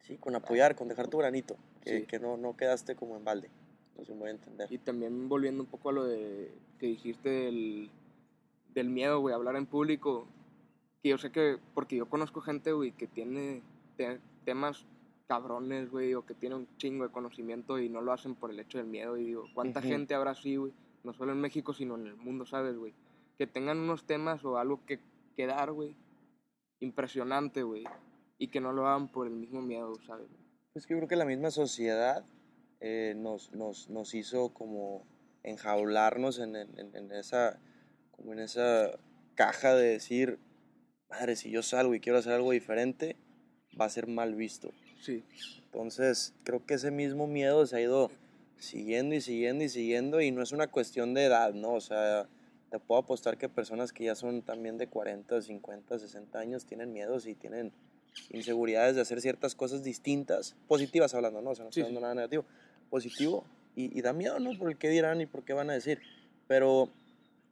Sí, 0.00 0.16
con 0.18 0.34
apoyar, 0.34 0.74
con 0.76 0.88
dejar 0.88 1.08
tu 1.08 1.18
granito, 1.18 1.56
que, 1.80 2.00
Sí. 2.00 2.06
que 2.06 2.18
no, 2.18 2.36
no 2.36 2.56
quedaste 2.56 2.96
como 2.96 3.16
en 3.16 3.24
balde. 3.24 3.48
No 3.96 4.00
sé 4.04 4.06
si 4.06 4.12
me 4.14 4.18
voy 4.20 4.28
a 4.28 4.32
entender. 4.32 4.72
Y 4.72 4.78
también 4.78 5.28
volviendo 5.28 5.62
un 5.62 5.68
poco 5.68 5.90
a 5.90 5.92
lo 5.92 6.04
de 6.04 6.52
que 6.78 6.86
dijiste 6.86 7.28
del, 7.28 7.88
del 8.74 8.88
miedo, 8.88 9.20
güey, 9.20 9.32
a 9.32 9.36
hablar 9.36 9.54
en 9.56 9.66
público. 9.66 10.26
Que 11.02 11.10
yo 11.10 11.18
sé 11.18 11.30
que, 11.30 11.58
porque 11.74 11.96
yo 11.96 12.06
conozco 12.08 12.40
gente, 12.40 12.72
güey, 12.72 12.90
que 12.92 13.06
tiene 13.06 13.62
te- 13.96 14.18
temas 14.44 14.84
cabrones, 15.28 15.88
güey, 15.90 16.14
o 16.14 16.26
que 16.26 16.34
tiene 16.34 16.56
un 16.56 16.66
chingo 16.78 17.04
de 17.06 17.12
conocimiento 17.12 17.78
y 17.78 17.88
no 17.88 18.00
lo 18.00 18.12
hacen 18.12 18.34
por 18.34 18.50
el 18.50 18.58
hecho 18.58 18.78
del 18.78 18.88
miedo. 18.88 19.16
Y 19.16 19.24
digo, 19.24 19.44
¿cuánta 19.54 19.78
Ujú. 19.80 19.88
gente 19.88 20.14
habrá 20.14 20.32
así, 20.32 20.56
güey? 20.56 20.72
No 21.04 21.12
solo 21.12 21.30
en 21.32 21.40
México, 21.40 21.72
sino 21.72 21.94
en 21.94 22.06
el 22.08 22.16
mundo, 22.16 22.44
¿sabes, 22.44 22.76
güey? 22.76 22.92
Que 23.38 23.46
tengan 23.46 23.78
unos 23.78 24.04
temas 24.04 24.44
o 24.44 24.58
algo 24.58 24.80
que, 24.84 24.98
que 25.36 25.46
dar, 25.46 25.70
güey, 25.72 25.94
impresionante, 26.82 27.62
güey, 27.62 27.84
y 28.38 28.48
que 28.48 28.60
no 28.60 28.72
lo 28.72 28.86
hagan 28.86 29.08
por 29.08 29.26
el 29.26 29.34
mismo 29.34 29.62
miedo, 29.62 29.94
¿sabes? 30.06 30.26
Pues 30.72 30.86
que 30.86 30.94
yo 30.94 30.98
creo 30.98 31.08
que 31.08 31.16
la 31.16 31.24
misma 31.24 31.50
sociedad 31.50 32.24
eh, 32.80 33.14
nos, 33.16 33.52
nos, 33.52 33.88
nos 33.88 34.14
hizo 34.14 34.48
como 34.50 35.04
enjaularnos 35.44 36.38
en, 36.38 36.56
en- 36.56 36.90
en- 36.94 37.12
esa, 37.12 37.58
como 38.10 38.32
en 38.32 38.40
esa 38.40 38.90
caja 39.34 39.74
de 39.74 39.88
decir, 39.88 40.38
madre, 41.08 41.36
si 41.36 41.50
yo 41.50 41.62
salgo 41.62 41.94
y 41.94 42.00
quiero 42.00 42.18
hacer 42.18 42.32
algo 42.32 42.52
diferente, 42.52 43.16
va 43.80 43.84
a 43.86 43.90
ser 43.90 44.06
mal 44.06 44.34
visto. 44.34 44.70
Sí, 45.00 45.24
Entonces, 45.66 46.32
creo 46.44 46.64
que 46.64 46.74
ese 46.74 46.90
mismo 46.90 47.26
miedo 47.26 47.66
se 47.66 47.76
ha 47.76 47.80
ido 47.80 48.10
siguiendo 48.58 49.14
y 49.14 49.20
siguiendo 49.20 49.64
y 49.64 49.68
siguiendo 49.68 50.20
y 50.20 50.30
no 50.30 50.42
es 50.42 50.52
una 50.52 50.68
cuestión 50.68 51.14
de 51.14 51.24
edad, 51.24 51.52
¿no? 51.54 51.72
O 51.72 51.80
sea, 51.80 52.28
te 52.72 52.78
puedo 52.78 53.02
apostar 53.02 53.36
que 53.36 53.50
personas 53.50 53.92
que 53.92 54.04
ya 54.04 54.14
son 54.14 54.40
también 54.40 54.78
de 54.78 54.86
40, 54.86 55.42
50, 55.42 55.98
60 55.98 56.38
años 56.38 56.64
tienen 56.64 56.90
miedos 56.90 57.26
y 57.26 57.34
tienen 57.34 57.70
inseguridades 58.30 58.94
de 58.94 59.02
hacer 59.02 59.20
ciertas 59.20 59.54
cosas 59.54 59.84
distintas, 59.84 60.56
positivas 60.68 61.12
hablando, 61.14 61.42
¿no? 61.42 61.50
O 61.50 61.54
sea, 61.54 61.66
no 61.66 61.70
Sí, 61.70 61.80
estoy 61.80 61.90
hablando 61.90 62.00
nada 62.00 62.14
negativo, 62.14 62.46
positivo 62.88 63.44
y, 63.76 63.96
y 63.96 64.00
da 64.00 64.14
miedo, 64.14 64.40
¿no? 64.40 64.58
Por 64.58 64.70
el 64.70 64.78
qué 64.78 64.88
dirán 64.88 65.20
y 65.20 65.26
por 65.26 65.44
qué 65.44 65.52
van 65.52 65.68
a 65.68 65.74
decir. 65.74 66.00
Pero 66.48 66.88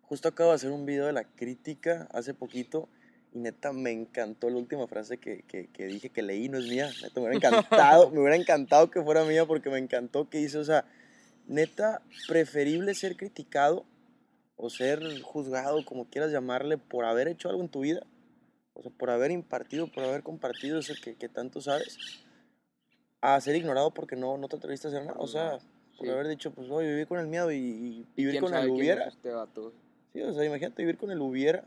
justo 0.01 0.29
acabo 0.29 0.51
de 0.51 0.57
hacer 0.57 0.71
un 0.71 0.87
video 0.87 1.05
de 1.05 1.13
la 1.13 1.25
crítica 1.25 2.09
hace 2.13 2.33
poquito 2.33 2.89
y 3.35 3.41
neta 3.41 3.75
me 3.75 3.91
encantó 3.91 4.49
la 4.49 4.57
última 4.57 4.87
frase 4.87 5.19
que, 5.19 5.43
que, 5.43 5.67
que 5.67 5.85
dije 5.85 6.09
que 6.09 6.23
leí, 6.23 6.49
no 6.49 6.57
es 6.57 6.65
mía. 6.65 6.91
Neta 7.03 7.21
me 7.21 7.29
hubiera 7.29 7.37
encantado, 7.49 8.11
me 8.11 8.21
hubiera 8.21 8.37
encantado 8.37 8.91
que 8.91 9.03
fuera 9.03 9.23
mía 9.25 9.45
porque 9.45 9.69
me 9.69 9.79
encantó 9.79 10.31
que 10.31 10.41
hice, 10.41 10.57
o 10.57 10.65
sea, 10.65 10.87
neta, 11.47 12.01
preferible 12.27 12.95
ser 12.95 13.19
criticado 13.19 13.85
o 14.63 14.69
ser 14.71 15.21
juzgado, 15.23 15.85
como 15.85 16.07
quieras 16.09 16.31
llamarle, 16.31 16.77
por 16.79 17.05
haber 17.05 17.29
hecho 17.29 17.49
algo 17.49 17.63
en 17.63 17.69
tu 17.69 17.81
vida. 17.81 18.03
O 18.75 18.83
sea, 18.83 18.93
por 18.93 19.11
haber 19.11 19.31
impartido, 19.31 19.91
por 19.91 20.05
haber 20.05 20.23
compartido 20.23 20.79
eso 20.79 20.95
que, 21.03 21.15
que 21.17 21.29
tanto 21.29 21.61
sabes, 21.61 21.97
a 23.21 23.41
ser 23.41 23.57
ignorado 23.57 23.91
porque 23.93 24.17
no, 24.17 24.37
no 24.39 24.49
te 24.49 24.57
atreviste 24.57 24.89
a 24.89 24.91
hacer 24.91 25.05
nada. 25.05 25.19
O 25.19 25.27
sea, 25.27 25.59
por 25.97 26.07
Sí. 26.07 26.13
haber 26.13 26.29
dicho, 26.29 26.51
pues, 26.53 26.71
oye, 26.71 26.89
vivir 26.89 27.07
con 27.07 27.19
el 27.19 27.27
miedo 27.27 27.51
y, 27.53 27.57
y 27.59 28.07
vivir 28.17 28.33
¿Quién 28.33 28.45
con 28.45 28.55
el 28.55 28.71
hubiera. 28.71 29.03
es 29.05 29.15
este 29.15 29.31
vato? 29.31 29.73
Sí, 30.13 30.23
o 30.23 30.33
sea, 30.33 30.45
imagínate 30.45 30.83
vivir 30.83 30.97
con 30.97 31.11
el 31.11 31.21
hubiera 31.21 31.65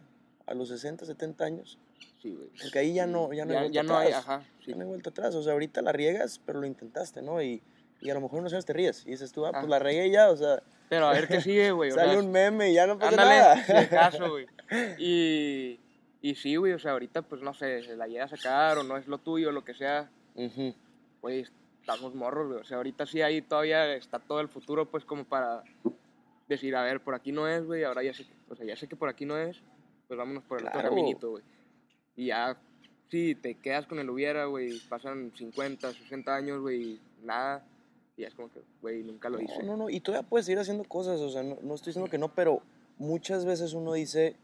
a 0.48 0.54
los 0.54 0.70
60, 0.70 1.06
70 1.06 1.46
años. 1.46 1.78
Sí, 2.22 2.32
güey. 2.34 2.50
Porque 2.62 2.80
ahí 2.80 2.94
ya 2.94 3.06
no, 3.06 3.32
ya 3.34 3.46
no 3.46 3.52
hay 3.54 3.60
vuelta 3.60 3.74
ya 3.76 3.84
no 3.84 3.98
hay, 3.98 4.08
atrás. 4.08 4.24
ajá. 4.28 4.44
Sí. 4.64 4.72
Ya 4.72 4.76
no 4.76 4.82
hay 4.84 4.88
vuelta 4.88 5.10
atrás. 5.12 5.36
O 5.36 5.44
sea, 5.44 5.54
ahorita 5.54 5.82
la 5.82 5.92
riegas, 5.92 6.40
pero 6.46 6.60
lo 6.62 6.66
intentaste, 6.68 7.22
¿no? 7.22 7.42
Y, 7.42 7.62
y 8.04 8.10
a 8.10 8.14
lo 8.14 8.22
mejor 8.22 8.40
unos 8.40 8.54
años 8.54 8.66
te 8.66 8.74
ríes. 8.74 9.06
Y 9.06 9.12
dices 9.12 9.32
tú, 9.32 9.46
ah, 9.46 9.52
pues 9.52 9.64
Ah. 9.66 9.68
la 9.70 9.80
regué 9.80 10.10
ya, 10.12 10.30
o 10.30 10.36
sea, 10.38 10.62
Pero 10.90 11.08
a 11.08 11.14
ver 11.14 11.28
qué 11.28 11.42
sigue, 11.42 11.72
güey. 11.72 11.92
o 11.92 11.96
sale 11.96 12.12
sea, 12.12 12.20
un 12.20 12.32
meme 12.32 12.72
y 12.72 12.74
ya 12.76 12.86
no 12.88 12.98
pasa 13.00 13.12
Ándale, 13.12 13.30
nada. 13.40 13.64
si 13.66 13.72
acaso, 13.72 14.30
güey. 14.30 14.46
Y, 15.00 15.80
y 16.22 16.36
sí, 16.36 16.56
güey, 16.56 16.74
o 16.74 16.80
sea, 16.80 16.92
ahorita, 16.94 17.22
pues 17.24 17.42
no 17.42 17.54
sé, 17.54 17.84
se 17.84 17.96
la 17.96 18.08
llega 18.08 18.26
a 18.26 18.28
sacar 18.30 18.78
o 18.78 18.84
no 18.84 18.98
es 18.98 19.08
lo 19.08 19.18
tuyo, 19.20 19.52
lo 19.52 19.64
que 19.64 19.74
sea, 19.74 20.10
güey, 21.22 21.46
estamos 21.82 22.16
morros, 22.16 22.48
güey. 22.48 22.60
O 22.62 22.64
sea, 22.64 22.78
ahorita 22.78 23.06
sí 23.06 23.22
ahí 23.22 23.42
todavía 23.42 23.94
está 23.96 24.20
todo 24.20 24.40
el 24.40 24.48
futuro, 24.50 24.90
pues 24.90 25.06
como 25.06 25.26
para 25.26 25.64
decir, 26.48 26.76
a 26.76 26.84
ver, 26.84 27.02
por 27.02 27.14
aquí 27.16 27.32
no 27.32 27.48
es, 27.48 27.64
güey, 27.66 27.84
ahora 27.84 28.04
ya 28.04 28.14
sé 28.14 28.26
que, 28.26 28.34
o 28.50 28.56
sea, 28.56 28.66
ya 28.66 28.76
sé 28.76 28.88
que 28.88 28.96
por 28.96 29.10
aquí 29.10 29.26
no 29.26 29.38
es, 29.38 29.58
pues 30.08 30.18
vámonos 30.18 30.44
por 30.44 30.58
el 30.60 30.64
Claro. 30.66 30.80
otro 30.80 30.90
caminito, 30.92 31.30
güey. 31.32 31.44
Y 32.16 32.28
ya, 32.28 32.58
sí, 33.10 33.36
te 33.36 33.56
quedas 33.56 33.86
con 33.86 34.00
el 34.00 34.10
hubiera, 34.10 34.46
güey, 34.46 34.80
pasan 34.90 35.32
50, 35.36 35.92
60 35.94 36.36
años, 36.36 36.62
güey, 36.62 37.00
nada. 37.24 37.64
Y 38.16 38.24
es 38.24 38.36
como 38.36 38.52
que, 38.52 38.62
güey, 38.82 39.04
nunca 39.04 39.30
lo 39.30 39.42
hice. 39.42 39.64
No, 39.64 39.72
no, 39.72 39.78
no, 39.78 39.90
y 39.90 40.00
todavía 40.00 40.28
puedes 40.28 40.46
seguir 40.46 40.60
haciendo 40.60 40.84
cosas, 40.84 41.20
o 41.20 41.30
sea, 41.30 41.42
no, 41.44 41.58
no 41.62 41.76
estoy 41.76 41.92
diciendo 41.92 42.10
que 42.10 42.18
no, 42.18 42.34
pero 42.34 42.62
muchas 42.98 43.46
veces 43.46 43.74
uno 43.74 43.94
dice, 43.94 44.36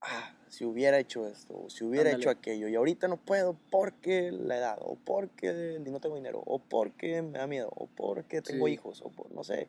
ah, 0.00 0.34
si 0.48 0.64
hubiera 0.64 0.98
hecho 0.98 1.26
esto, 1.28 1.54
o 1.56 1.70
si 1.70 1.84
hubiera 1.84 2.10
Ándale. 2.10 2.22
hecho 2.22 2.30
aquello, 2.30 2.66
y 2.68 2.74
ahorita 2.74 3.06
no 3.06 3.16
puedo 3.16 3.56
porque 3.70 4.32
la 4.32 4.56
edad, 4.56 4.78
o 4.80 4.96
porque 4.96 5.78
no 5.86 6.00
tengo 6.00 6.16
dinero, 6.16 6.42
o 6.44 6.58
porque 6.58 7.22
me 7.22 7.38
da 7.38 7.46
miedo, 7.46 7.70
o 7.76 7.86
porque 7.86 8.42
tengo 8.42 8.66
Sí. 8.66 8.72
hijos, 8.72 9.02
o 9.02 9.10
por, 9.10 9.30
no 9.32 9.44
sé, 9.44 9.68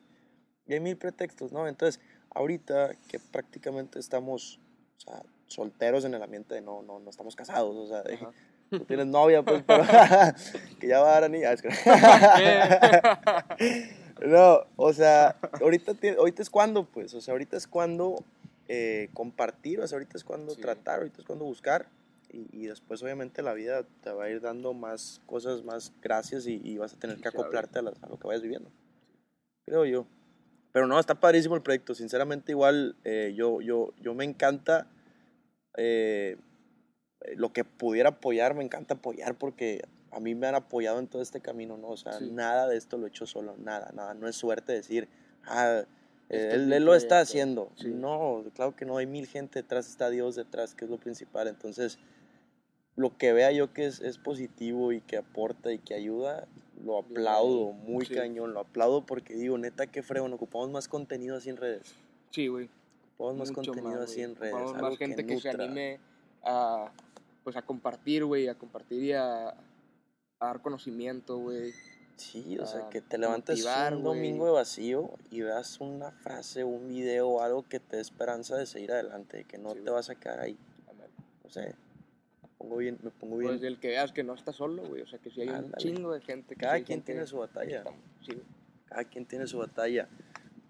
y 0.66 0.74
hay 0.74 0.80
mil 0.80 0.96
pretextos, 0.96 1.52
¿no? 1.52 1.68
Entonces, 1.68 2.00
ahorita 2.30 2.94
que 3.08 3.20
prácticamente 3.20 3.98
estamos 3.98 4.58
o 4.96 5.00
sea, 5.00 5.22
solteros 5.46 6.04
en 6.04 6.14
el 6.14 6.22
ambiente 6.22 6.54
de 6.54 6.60
no, 6.60 6.82
no, 6.82 6.98
no 6.98 7.10
estamos 7.10 7.36
casados, 7.36 7.76
o 7.76 7.86
sea, 7.86 8.02
de, 8.02 8.18
Tú 8.78 8.84
tienes 8.88 9.06
novia, 9.06 9.42
pues, 9.42 9.62
pero 9.66 9.84
que 10.80 10.88
ya 10.88 11.00
va 11.00 11.08
a 11.10 11.20
dar 11.20 11.24
anillo. 11.24 11.48
No, 14.24 14.60
o 14.76 14.92
sea, 14.92 15.36
ahorita, 15.60 15.94
es 16.38 16.50
cuando, 16.50 16.84
pues, 16.84 17.12
o 17.14 17.20
sea, 17.20 17.32
ahorita 17.32 17.56
es 17.56 17.66
cuando 17.66 18.22
eh, 18.68 19.08
compartir, 19.14 19.80
o 19.80 19.86
sea, 19.88 19.96
ahorita 19.96 20.16
es 20.16 20.22
cuando 20.24 20.54
Sí. 20.54 20.60
tratar, 20.60 20.98
ahorita 21.00 21.20
es 21.22 21.26
cuando 21.26 21.44
buscar. 21.44 21.86
Y, 22.30 22.46
y 22.52 22.66
después, 22.66 23.02
obviamente, 23.02 23.42
la 23.42 23.52
vida 23.52 23.84
te 24.02 24.10
va 24.12 24.24
a 24.24 24.30
ir 24.30 24.40
dando 24.40 24.74
más 24.74 25.20
cosas, 25.26 25.64
más 25.64 25.92
gracias 26.00 26.46
y, 26.46 26.60
y 26.62 26.78
vas 26.78 26.94
a 26.94 26.98
tener 26.98 27.16
que 27.18 27.28
acoplarte 27.28 27.80
a, 27.80 27.82
las- 27.82 28.00
a 28.02 28.08
lo 28.08 28.16
que 28.18 28.28
vayas 28.28 28.42
viviendo. 28.42 28.70
Creo 29.66 29.84
yo. 29.86 30.06
Pero 30.72 30.86
no, 30.86 30.98
está 31.00 31.14
padrísimo 31.16 31.56
el 31.56 31.62
proyecto. 31.62 31.94
Sinceramente, 31.94 32.52
igual, 32.52 32.94
eh, 33.04 33.32
yo, 33.36 33.60
yo, 33.60 33.92
yo 34.00 34.14
me 34.14 34.24
encanta 34.24 34.86
eh, 35.76 36.36
lo 37.36 37.52
que 37.52 37.64
pudiera 37.64 38.10
apoyar, 38.10 38.54
me 38.54 38.64
encanta 38.64 38.94
apoyar 38.94 39.34
porque 39.36 39.82
a 40.10 40.20
mí 40.20 40.34
me 40.34 40.46
han 40.46 40.54
apoyado 40.54 40.98
en 40.98 41.06
todo 41.08 41.22
este 41.22 41.40
camino, 41.40 41.76
¿no? 41.78 41.88
O 41.88 41.96
sea, 41.96 42.14
Sí. 42.18 42.30
nada 42.30 42.68
de 42.68 42.76
esto 42.76 42.98
lo 42.98 43.06
he 43.06 43.08
hecho 43.08 43.26
solo, 43.26 43.56
nada, 43.58 43.90
nada. 43.94 44.14
No 44.14 44.28
es 44.28 44.36
suerte 44.36 44.72
decir, 44.72 45.08
ah, 45.44 45.82
eh, 46.28 46.36
Este 46.36 46.46
es 46.48 46.54
él, 46.54 46.84
lo 46.84 46.94
está 46.94 47.16
proyecto". 47.16 47.22
haciendo. 47.22 47.72
Sí. 47.76 47.88
No, 47.88 48.44
claro 48.54 48.74
que 48.76 48.84
no, 48.84 48.96
hay 48.98 49.06
mil 49.06 49.26
gente 49.26 49.62
detrás, 49.62 49.88
está 49.88 50.10
Dios 50.10 50.34
detrás, 50.36 50.74
que 50.74 50.84
es 50.84 50.90
lo 50.90 50.98
principal. 50.98 51.48
Entonces, 51.48 51.98
lo 52.96 53.16
que 53.16 53.32
vea 53.32 53.52
yo 53.52 53.72
que 53.72 53.86
es, 53.86 54.00
es 54.00 54.18
positivo 54.18 54.92
y 54.92 55.00
que 55.00 55.16
aporta 55.16 55.72
y 55.72 55.78
que 55.78 55.94
ayuda, 55.94 56.46
lo 56.84 56.98
aplaudo, 56.98 57.72
muy 57.72 58.04
Sí. 58.04 58.14
cañón, 58.14 58.52
lo 58.54 58.60
aplaudo 58.60 59.06
porque 59.06 59.34
digo, 59.34 59.56
neta, 59.56 59.86
qué 59.86 60.02
fregón, 60.02 60.32
ocupamos 60.32 60.70
más 60.70 60.88
contenido 60.88 61.36
así 61.36 61.48
en 61.50 61.56
redes. 61.56 61.94
Sí, 62.30 62.48
güey. 62.48 62.68
Ocupamos 63.14 63.38
más 63.38 63.48
mucho 63.50 63.70
contenido 63.72 64.00
más, 64.00 64.10
así 64.10 64.22
en 64.22 64.34
redes. 64.36 64.54
Ocupamos 64.54 64.82
más 64.90 64.98
gente 64.98 65.24
que, 65.24 65.38
se 65.38 65.48
anime 65.50 66.00
a, 66.42 66.90
pues, 67.44 67.56
a 67.56 67.62
compartir, 67.62 68.24
güey, 68.24 68.48
a 68.48 68.54
compartir 68.56 69.02
y 69.02 69.12
a, 69.12 69.48
a 69.48 69.56
dar 70.40 70.62
conocimiento, 70.62 71.38
güey. 71.38 71.72
Sí, 72.16 72.58
o 72.58 72.66
sea, 72.66 72.88
que 72.88 73.00
te 73.00 73.18
levantes 73.18 73.58
motivar, 73.58 73.96
un 73.96 74.04
domingo 74.04 74.46
de 74.46 74.52
vacío 74.52 75.10
y 75.30 75.40
veas 75.40 75.80
una 75.80 76.10
frase, 76.10 76.62
un 76.62 76.88
video 76.88 77.28
o 77.28 77.42
algo 77.42 77.64
que 77.64 77.80
te 77.80 77.96
dé 77.96 78.02
esperanza 78.02 78.56
de 78.56 78.66
seguir 78.66 78.92
adelante, 78.92 79.38
de 79.38 79.44
que 79.44 79.58
no 79.58 79.72
Sí, 79.72 79.80
te 79.80 79.90
vas 79.90 80.10
a 80.10 80.14
quedar 80.14 80.40
ahí. 80.40 80.56
O 81.42 81.50
sea, 81.50 81.64
me 81.64 82.48
pongo 82.58 82.76
bien, 82.76 82.98
me 83.02 83.10
pongo 83.10 83.38
bien. 83.38 83.52
Pues 83.52 83.62
el 83.62 83.80
que 83.80 83.88
veas 83.88 84.12
que 84.12 84.22
no 84.22 84.34
estás 84.34 84.56
solo, 84.56 84.84
güey. 84.86 85.02
O 85.02 85.06
sea, 85.06 85.18
que 85.18 85.30
si 85.30 85.40
hay 85.40 85.48
un 85.48 85.72
chingo 85.74 86.12
de 86.12 86.20
gente. 86.20 86.54
que 86.54 86.60
Cada 86.60 86.74
quien 86.74 86.86
gente 86.86 87.12
tiene 87.12 87.26
su 87.26 87.38
batalla. 87.38 87.84
Sí. 88.20 88.40
Cada 88.86 89.04
quien 89.04 89.26
tiene 89.26 89.46
su 89.46 89.58
batalla. 89.58 90.08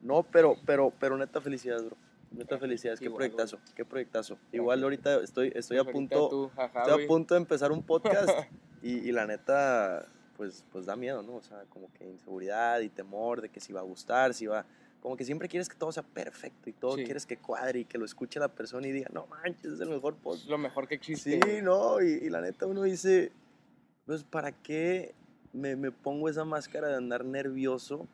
No, 0.01 0.23
pero, 0.23 0.57
pero, 0.65 0.93
pero 0.99 1.17
neta 1.19 1.41
felicidades, 1.41 1.85
bro. 1.85 1.97
Gracias. 2.35 2.61
felicidades, 2.61 2.99
qué 3.01 3.07
Igual, 3.07 3.17
proyectazo, 3.19 3.59
qué 3.75 3.85
proyectazo. 3.85 4.39
Igual 4.53 4.83
ahorita 4.83 5.23
estoy, 5.23 5.53
estoy 5.55 5.79
a 5.79 5.85
punto, 5.85 6.29
tú, 6.29 6.51
estoy 6.77 7.05
a 7.05 7.07
punto 7.07 7.35
de 7.35 7.41
empezar 7.41 7.73
un 7.73 7.83
podcast 7.83 8.31
y, 8.83 8.99
y 9.09 9.13
la 9.13 9.27
neta, 9.27 10.07
pues, 10.37 10.65
pues 10.73 10.87
da 10.87 10.97
miedo, 10.97 11.23
¿no? 11.23 11.37
O 11.37 11.43
sea, 11.43 11.65
como 11.69 11.93
que 11.93 12.09
inseguridad 12.09 12.81
y 12.81 12.89
temor 12.89 13.41
de 13.41 13.49
que 13.49 13.61
si 13.61 13.73
va 13.73 13.81
a 13.81 13.85
gustar, 13.85 14.35
si 14.35 14.47
va... 14.47 14.65
Como 15.01 15.17
que 15.17 15.25
siempre 15.25 15.49
quieres 15.49 15.69
que 15.69 15.75
todo 15.75 15.91
sea 15.91 16.05
perfecto 16.05 16.71
y 16.71 16.73
todo 16.73 16.97
Sí. 16.97 17.05
quieres 17.05 17.27
que 17.27 17.37
cuadre 17.37 17.81
y 17.81 17.85
que 17.85 17.99
lo 17.99 18.05
escuche 18.05 18.39
la 18.39 18.47
persona 18.47 18.87
y 18.87 18.93
diga, 18.93 19.09
no 19.13 19.27
manches, 19.27 19.73
es 19.73 19.81
el 19.81 19.89
mejor 19.89 20.15
podcast. 20.15 20.49
lo 20.49 20.59
mejor 20.59 20.87
que 20.87 20.95
existe. 20.95 21.41
Sí, 21.45 21.61
no, 21.61 22.01
y, 22.01 22.07
y 22.23 22.31
la 22.31 22.41
neta 22.41 22.67
uno 22.67 22.83
dice, 22.85 23.33
pues, 24.07 24.23
¿para 24.23 24.53
qué 24.53 25.13
me, 25.53 25.75
me 25.75 25.91
pongo 25.91 26.29
esa 26.29 26.45
máscara 26.45 26.87
de 26.87 26.95
andar 26.95 27.25
nervioso 27.25 28.07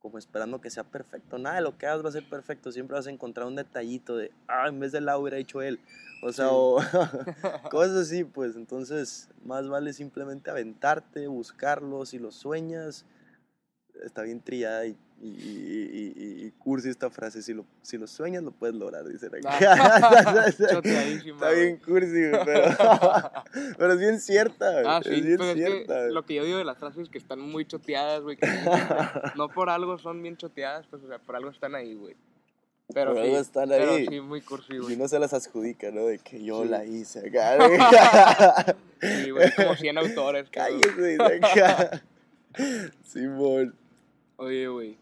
como 0.00 0.18
esperando 0.18 0.60
que 0.60 0.70
sea 0.70 0.84
perfecto? 0.84 1.38
Nada 1.38 1.56
de 1.56 1.62
lo 1.62 1.78
que 1.78 1.86
hagas 1.86 2.04
va 2.04 2.08
a 2.08 2.12
ser 2.12 2.28
perfecto, 2.28 2.72
siempre 2.72 2.96
vas 2.96 3.06
a 3.06 3.10
encontrar 3.10 3.46
un 3.46 3.56
detallito 3.56 4.16
de, 4.16 4.32
ah, 4.48 4.66
en 4.68 4.80
vez 4.80 4.92
de 4.92 5.00
la 5.00 5.18
hubiera 5.18 5.38
hecho 5.38 5.62
él. 5.62 5.78
O 6.22 6.32
sea, 6.32 6.46
Sí. 6.46 6.50
o 6.52 6.76
cosas 7.70 7.96
así, 7.96 8.24
pues, 8.24 8.56
entonces, 8.56 9.28
más 9.44 9.68
vale 9.68 9.92
simplemente 9.92 10.50
aventarte, 10.50 11.26
buscarlo, 11.28 12.04
si 12.06 12.18
lo 12.18 12.32
sueñas, 12.32 13.04
está 14.02 14.22
bien 14.22 14.40
trillada 14.40 14.86
y, 14.86 14.96
y, 15.22 15.26
y- 15.28 16.12
y- 16.16 16.46
y 16.46 16.50
cursi 16.52 16.88
esta 16.88 17.10
frase, 17.10 17.42
si 17.42 17.52
lo, 17.52 17.66
si 17.82 17.98
lo 17.98 18.06
sueñas 18.06 18.42
lo 18.42 18.52
puedes 18.52 18.74
lograr, 18.74 19.04
dicen 19.06 19.30
aquí. 19.34 19.46
Ah, 19.46 20.44
Está 20.48 20.80
bien 21.50 21.76
cursi, 21.76 22.30
pero, 22.44 22.64
pero 23.78 23.92
es 23.92 23.98
bien 23.98 24.18
cierta, 24.20 24.80
Ah, 24.86 25.00
es 25.04 25.22
bien 25.22 25.36
pero 25.38 25.50
es 25.50 25.54
que 25.86 26.08
lo 26.10 26.24
que 26.24 26.34
yo 26.36 26.44
digo 26.44 26.56
de 26.58 26.64
las 26.64 26.78
frases 26.78 27.08
que 27.10 27.18
están 27.18 27.38
muy 27.40 27.66
choteadas, 27.66 28.22
güey. 28.22 28.38
no 29.36 29.48
por 29.50 29.68
algo 29.68 29.98
son 29.98 30.22
bien 30.22 30.36
choteadas, 30.38 30.86
pues, 30.88 31.02
o 31.02 31.08
sea, 31.08 31.18
por 31.18 31.36
algo 31.36 31.50
están 31.50 31.74
ahí, 31.74 31.94
güey. 31.94 32.16
Pero 32.92 33.14
Por 33.14 33.24
sí, 33.24 33.30
están 33.34 33.68
pero 33.68 33.92
ahí. 33.92 34.06
sí, 34.08 34.20
muy 34.20 34.40
cursi, 34.40 34.72
Y 34.74 34.78
güey. 34.78 34.94
uno 34.96 35.06
se 35.06 35.18
las 35.20 35.32
adjudica, 35.32 35.90
¿no? 35.92 36.06
De 36.06 36.18
que 36.18 36.42
yo 36.42 36.62
Sí. 36.64 36.68
la 36.70 36.84
hice 36.84 37.28
acá. 37.28 38.74
Sí, 39.00 39.30
güey, 39.30 39.52
como 39.54 39.76
100 39.76 39.98
autores. 39.98 40.48
Cállese, 40.50 41.16
acá. 41.22 42.02
Simón. 43.06 43.76
Oye, 44.38 44.66
güey. 44.68 44.98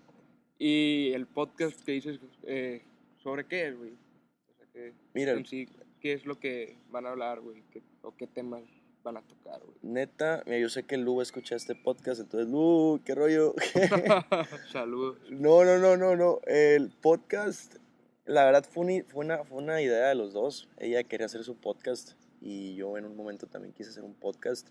Y 0.59 1.12
el 1.12 1.27
podcast 1.27 1.81
que 1.85 1.93
dices, 1.93 2.19
eh, 2.45 2.83
¿sobre 3.23 3.45
qué 3.47 3.69
es, 3.69 3.77
güey? 3.79 3.93
O 3.93 4.57
sea, 4.57 4.67
que 4.73 4.93
Mira, 5.15 5.33
en 5.33 5.47
sí, 5.47 5.69
¿qué 6.00 6.12
es 6.12 6.27
lo 6.27 6.38
que 6.38 6.77
van 6.91 7.07
a 7.07 7.11
hablar, 7.11 7.41
güey? 7.41 7.62
¿Qué- 7.71 7.83
¿O 8.03 8.17
qué 8.17 8.27
temas 8.27 8.62
van 9.05 9.17
a 9.19 9.23
tocar, 9.23 9.61
güey? 9.61 9.77
neta, 9.83 10.43
mira, 10.47 10.59
yo 10.59 10.69
sé 10.69 10.83
que 10.85 10.97
Lu 10.97 11.17
va 11.17 11.23
a 11.23 11.25
escuchar 11.25 11.57
este 11.57 11.75
podcast, 11.75 12.21
entonces, 12.21 12.49
Lu, 12.50 13.00
qué 13.05 13.15
rollo. 13.15 13.55
Saludos. 14.73 15.19
No, 15.31 15.65
no, 15.65 15.79
no, 15.79 15.97
no, 15.97 16.17
no. 16.17 16.41
El 16.47 16.91
podcast, 16.91 17.77
la 18.25 18.45
verdad 18.45 18.65
fue, 18.69 18.85
una- 18.85 19.05
fue, 19.09 19.25
una, 19.25 19.45
fue 19.45 19.59
una 19.59 19.81
idea 19.81 20.09
de 20.09 20.15
los 20.17 20.33
dos. 20.33 20.69
Ella 20.79 21.05
quería 21.05 21.27
hacer 21.27 21.45
su 21.45 21.57
podcast 21.57 22.12
y 22.41 22.75
yo 22.75 22.97
en 22.99 23.05
un 23.05 23.15
momento 23.17 23.47
también 23.47 23.73
quise 23.75 23.91
hacer 23.91 24.03
un 24.05 24.15
podcast. 24.15 24.69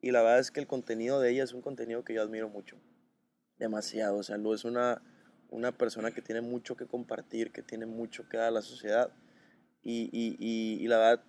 Y 0.00 0.10
la 0.12 0.20
verdad 0.22 0.38
es 0.40 0.50
que 0.50 0.60
el 0.60 0.66
contenido 0.66 1.20
de 1.20 1.30
ella 1.32 1.42
es 1.44 1.52
un 1.54 1.62
contenido 1.62 2.04
que 2.04 2.14
yo 2.14 2.22
admiro 2.22 2.48
mucho. 2.48 2.76
Demasiado. 3.58 4.16
O 4.18 4.22
sea, 4.22 4.36
Lu 4.36 4.52
es 4.52 4.64
una, 4.64 5.00
una 5.50 5.72
persona 5.72 6.10
que 6.10 6.22
tiene 6.22 6.40
mucho 6.40 6.76
que 6.76 6.86
compartir, 6.86 7.52
que 7.52 7.62
tiene 7.62 7.86
mucho 7.86 8.28
que 8.28 8.36
dar 8.36 8.48
a 8.48 8.50
la 8.50 8.62
sociedad. 8.62 9.10
Y, 9.82 10.08
y, 10.12 10.36
y, 10.38 10.82
y 10.82 10.88
la 10.88 10.98
verdad, 10.98 11.24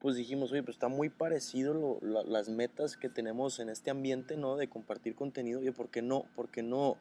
pues 0.00 0.16
dijimos, 0.16 0.52
oye, 0.52 0.62
pues 0.62 0.76
está 0.76 0.88
muy 0.88 1.08
parecido 1.08 1.72
lo- 1.74 1.98
la- 2.02 2.24
las 2.24 2.48
metas 2.48 2.96
que 2.96 3.08
tenemos 3.08 3.58
en 3.60 3.68
este 3.68 3.90
ambiente, 3.90 4.36
¿no? 4.36 4.56
De 4.56 4.68
compartir 4.68 5.14
contenido. 5.14 5.60
Oye, 5.60 5.72
¿por 5.72 5.90
qué 5.90 6.02
no? 6.02 6.24
¿Por 6.34 6.50
qué 6.50 6.62
no? 6.62 6.98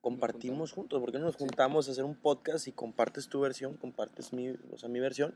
compartimos 0.00 0.72
juntos, 0.72 1.00
¿por 1.00 1.10
qué 1.10 1.18
no 1.18 1.24
nos 1.26 1.36
juntamos 1.36 1.88
a 1.88 1.92
hacer 1.92 2.04
un 2.04 2.14
podcast 2.14 2.68
y 2.68 2.72
compartes 2.72 3.28
tu 3.28 3.40
versión, 3.40 3.76
compartes 3.76 4.32
mi, 4.32 4.50
o 4.70 4.78
sea, 4.78 4.88
mi 4.88 5.00
versión? 5.00 5.34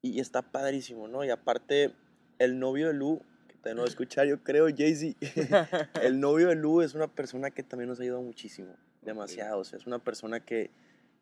Y, 0.00 0.18
está 0.18 0.42
padrísimo, 0.50 1.08
¿no? 1.08 1.22
Y 1.24 1.30
aparte, 1.30 1.92
el 2.38 2.58
novio 2.58 2.88
de 2.88 2.94
Lu, 2.94 3.20
que 3.48 3.74
va 3.74 3.82
a 3.82 3.86
escuchar, 3.86 4.26
yo 4.26 4.42
creo, 4.42 4.66
Jay-Z, 4.74 5.18
el 6.02 6.18
novio 6.20 6.48
de 6.48 6.54
Lu 6.56 6.80
es 6.80 6.94
una 6.94 7.06
persona 7.14 7.50
que 7.50 7.62
también 7.62 7.88
nos 7.90 8.00
ha 8.00 8.02
ayudado 8.02 8.22
muchísimo, 8.22 8.74
demasiado, 9.02 9.60
o 9.60 9.64
sea, 9.64 9.78
es 9.78 9.86
una 9.86 9.98
persona 9.98 10.40
que, 10.40 10.70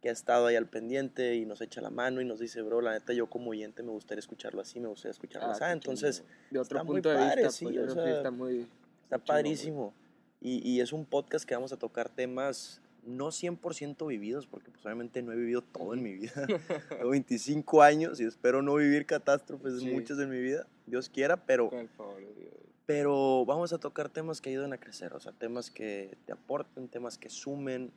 que 0.01 0.09
ha 0.09 0.13
estado 0.13 0.47
ahí 0.47 0.57
al 0.57 0.67
pendiente 0.67 1.37
y 1.37 1.45
nos 1.45 1.61
echa 1.61 1.81
la 1.81 1.91
mano 1.91 2.21
y 2.21 2.25
nos 2.25 2.39
dice, 2.41 2.63
bro, 2.63 2.81
la 2.81 2.93
neta, 2.93 3.13
yo 3.13 3.29
como 3.29 3.51
oyente 3.51 3.83
me 3.83 3.91
gustaría 3.91 4.21
escucharlo 4.21 4.61
así, 4.61 4.81
me 4.81 4.89
gustaría 4.89 5.13
escucharlo 5.13 5.49
Ah, 5.49 5.53
así, 5.53 5.65
entonces... 5.73 6.25
de 6.51 6.59
otro 6.59 6.79
está 6.79 6.85
muy 6.85 6.95
punto 6.97 7.09
de 7.11 7.17
padre, 7.17 7.43
vista, 7.43 7.51
sí, 7.51 7.65
pues, 7.65 7.79
o 7.79 7.95
sea, 7.95 8.17
está 8.17 8.31
muy... 8.31 8.61
Está 9.05 9.17
chingón, 9.17 9.27
padrísimo. 9.27 9.95
Y, 10.41 10.67
y 10.69 10.81
es 10.81 10.93
un 10.93 11.05
podcast 11.05 11.45
que 11.45 11.55
vamos 11.55 11.73
a 11.73 11.77
tocar 11.77 12.09
temas 12.09 12.81
no 13.05 13.29
100% 13.29 14.07
vividos, 14.07 14.47
porque 14.47 14.71
pues 14.71 14.85
obviamente 14.85 15.23
no 15.23 15.33
he 15.33 15.37
vivido 15.37 15.63
todo 15.63 15.95
en 15.95 16.03
mi 16.03 16.15
vida. 16.15 16.33
Tengo 16.89 17.11
25 17.11 17.83
años 17.83 18.21
y 18.21 18.25
espero 18.25 18.63
no 18.63 18.75
vivir 18.75 19.07
catástrofes 19.07 19.81
Sí. 19.81 19.91
muchas 19.91 20.19
en 20.19 20.31
mi 20.31 20.41
vida, 20.41 20.67
Dios 20.87 21.09
quiera, 21.09 21.45
pero, 21.45 21.71
el 21.73 21.89
favor 21.89 22.19
Dios. 22.37 22.53
Pero 22.91 23.45
vamos 23.47 23.73
a 23.73 23.79
tocar 23.79 24.09
temas 24.09 24.41
que 24.41 24.51
ayuden 24.51 24.73
a 24.73 24.81
crecer, 24.81 25.13
o 25.13 25.21
sea, 25.21 25.31
temas 25.31 25.71
que 25.71 26.19
te 26.27 26.33
aporten, 26.33 26.89
temas 26.89 27.19
que 27.19 27.31
sumen, 27.31 27.93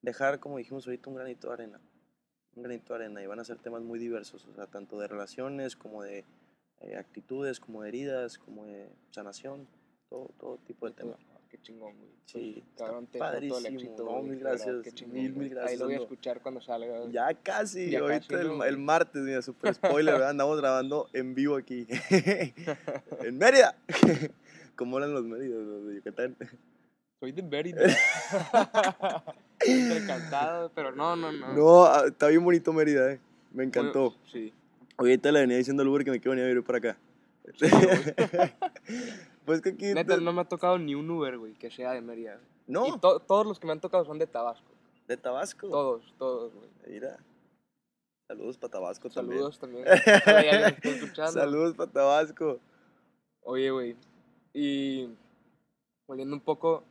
dejar, 0.00 0.40
como 0.40 0.56
dijimos 0.56 0.86
ahorita, 0.86 1.10
un 1.10 1.16
granito 1.16 1.48
de 1.48 1.52
arena. 1.52 1.80
Un 2.56 2.62
granito 2.62 2.94
de 2.94 3.04
arena 3.04 3.22
y 3.22 3.26
van 3.26 3.38
a 3.38 3.44
ser 3.44 3.58
temas 3.58 3.82
muy 3.82 3.98
diversos, 3.98 4.46
o 4.46 4.54
sea, 4.54 4.66
tanto 4.66 4.98
de 4.98 5.08
relaciones 5.08 5.76
como 5.76 6.02
de 6.02 6.24
eh, 6.80 6.96
actitudes, 6.96 7.60
como 7.60 7.82
de 7.82 7.90
heridas, 7.90 8.38
como 8.38 8.64
de 8.64 8.90
sanación, 9.10 9.68
todo, 10.08 10.30
todo 10.38 10.56
tipo 10.66 10.86
de 10.86 10.92
temas. 10.92 11.18
Qué 11.50 11.58
chingón, 11.62 11.96
güey. 11.98 12.10
Sí, 12.26 12.62
Pues, 12.76 12.78
cabrón, 12.88 13.06
te 13.08 13.18
deseo 13.18 13.28
todo 13.28 13.40
el 13.40 13.48
padrísimo. 13.50 13.68
éxito, 13.76 14.04
No, 14.04 14.22
mil 14.22 14.36
verdad, 14.36 14.50
gracias, 14.50 14.76
qué 14.84 14.92
chingón, 14.92 15.14
mil, 15.38 15.48
gracias, 15.50 15.70
Ahí 15.72 15.76
lo 15.78 15.84
voy 15.86 15.94
a 15.94 15.98
escuchar 15.98 16.40
cuando 16.40 16.60
salga. 16.60 16.98
güey. 17.00 17.12
Ya 17.12 17.34
casi, 17.34 17.90
Ya 17.90 17.98
ahorita 18.00 18.20
casi, 18.28 18.34
el, 18.42 18.48
¿no? 18.58 18.64
el 18.64 18.78
martes, 18.78 19.22
mira, 19.22 19.42
super 19.42 19.74
spoiler, 19.74 20.14
¿verdad? 20.14 20.30
andamos 20.30 20.58
grabando 20.60 21.08
en 21.12 21.34
vivo 21.34 21.56
aquí. 21.56 21.86
en 22.10 23.36
Mérida. 23.36 23.74
¿Cómo 24.76 24.98
eran 24.98 25.12
los 25.12 25.24
Méridas, 25.24 25.58
los 25.60 25.86
de 25.88 25.94
Yucatán? 25.96 26.36
Soy 27.18 27.32
de 27.32 27.42
Mérida. 27.42 27.82
Entre 29.66 30.06
cantado, 30.06 30.70
pero 30.74 30.92
no, 30.92 31.16
no, 31.16 31.32
no. 31.32 31.52
No, 31.52 31.84
ah, 31.84 32.04
está 32.06 32.28
bien 32.28 32.44
bonito 32.44 32.72
Mérida, 32.72 33.12
eh. 33.12 33.20
Me 33.52 33.64
encantó. 33.64 34.14
Sí. 34.30 34.52
Ahorita 34.96 35.32
le 35.32 35.40
venía 35.40 35.56
diciendo 35.56 35.82
al 35.82 35.88
Uber 35.88 36.04
que 36.04 36.12
me 36.12 36.20
quiero 36.20 36.30
venir 36.30 36.44
a 36.44 36.48
vivir 36.48 36.62
para 36.64 36.78
acá. 36.78 36.96
Pues 39.50 39.62
que 39.62 39.70
aquí... 39.70 39.92
Neta, 39.94 40.16
no 40.18 40.32
me 40.32 40.42
ha 40.42 40.44
tocado 40.44 40.78
ni 40.78 40.94
un 40.94 41.10
Uber, 41.10 41.36
güey, 41.38 41.54
que 41.54 41.70
sea 41.72 41.90
de 41.92 42.00
Mérida. 42.00 42.34
güey. 42.36 42.46
No, 42.68 42.86
Y 42.86 42.98
to- 43.00 43.18
todos 43.18 43.44
los 43.44 43.58
que 43.58 43.66
me 43.66 43.72
han 43.72 43.80
tocado 43.80 44.04
son 44.04 44.16
de 44.18 44.28
Tabasco. 44.28 44.70
¿De 45.08 45.16
Tabasco? 45.16 45.68
Todos, 45.68 46.14
todos, 46.18 46.54
güey. 46.54 46.70
Mira. 46.86 47.18
Saludos 48.28 48.58
para 48.58 48.70
Tabasco 48.70 49.10
Saludos 49.10 49.58
también. 49.58 49.84
también. 50.24 50.76
Saludos 51.14 51.74
para 51.74 51.90
Tabasco. 51.90 52.60
Oye, 53.42 53.72
güey. 53.72 53.96
Y 54.54 55.08
volviendo 56.06 56.36
un 56.36 56.40
poco, 56.40 56.84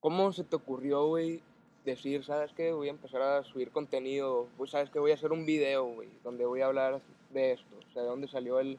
¿cómo 0.00 0.32
se 0.34 0.44
te 0.44 0.56
ocurrió, 0.56 1.06
güey, 1.06 1.42
decir, 1.86 2.24
sabes 2.26 2.52
qué, 2.52 2.72
voy 2.74 2.88
a 2.88 2.90
empezar 2.90 3.22
a 3.22 3.42
subir 3.44 3.70
contenido, 3.70 4.48
pues 4.58 4.70
sabes 4.70 4.90
que 4.90 4.98
voy 4.98 5.12
a 5.12 5.14
hacer 5.14 5.32
un 5.32 5.46
video, 5.46 5.86
güey, 5.86 6.10
donde 6.22 6.44
voy 6.44 6.60
a 6.60 6.66
hablar 6.66 7.00
de 7.30 7.52
esto? 7.52 7.74
O 7.88 7.92
sea, 7.94 8.02
¿de 8.02 8.08
dónde 8.08 8.28
salió 8.28 8.60
el 8.60 8.78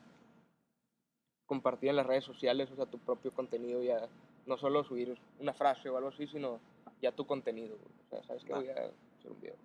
compartir 1.45 1.89
en 1.89 1.95
las 1.97 2.05
redes 2.05 2.23
sociales, 2.23 2.69
o 2.71 2.75
sea, 2.75 2.85
tu 2.85 2.99
propio 2.99 3.31
contenido 3.31 3.81
ya, 3.83 4.07
no 4.45 4.57
solo 4.57 4.83
subir 4.83 5.17
una 5.39 5.53
frase 5.53 5.89
o 5.89 5.97
algo 5.97 6.09
así, 6.09 6.27
sino 6.27 6.59
ya 7.01 7.11
tu 7.11 7.25
contenido? 7.25 7.75
O 7.75 8.09
sea, 8.09 8.23
sabes 8.23 8.43
que 8.43 8.53
voy 8.53 8.67
a 8.69 8.71
hacer 8.71 9.31
un 9.31 9.41
video. 9.41 9.55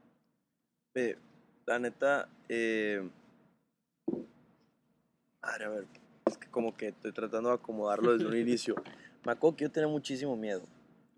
Ve, 0.95 1.19
la 1.67 1.79
neta, 1.79 2.29
eh... 2.49 3.09
Madre, 5.43 5.65
a 5.65 5.69
ver, 5.71 5.87
es 6.27 6.37
que 6.37 6.49
como 6.49 6.77
que 6.77 6.89
estoy 6.89 7.13
tratando 7.13 7.49
de 7.49 7.55
acomodarlo 7.55 8.13
desde 8.13 8.27
un 8.27 8.37
inicio. 8.49 8.75
Me 9.25 9.33
acuerdo 9.33 9.57
que 9.57 9.65
yo 9.65 9.71
tenía 9.71 9.89
muchísimo 9.89 10.37
miedo, 10.37 10.63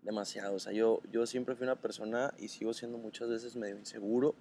demasiado. 0.01 0.55
O 0.55 0.59
sea, 0.59 0.71
yo, 0.71 1.01
yo 1.11 1.25
siempre 1.25 1.55
fui 1.55 1.65
una 1.65 1.75
persona 1.75 2.33
y 2.37 2.47
sigo 2.47 2.73
siendo 2.73 2.97
muchas 2.97 3.29
veces 3.29 3.55
medio 3.55 3.77
inseguro 3.77 4.35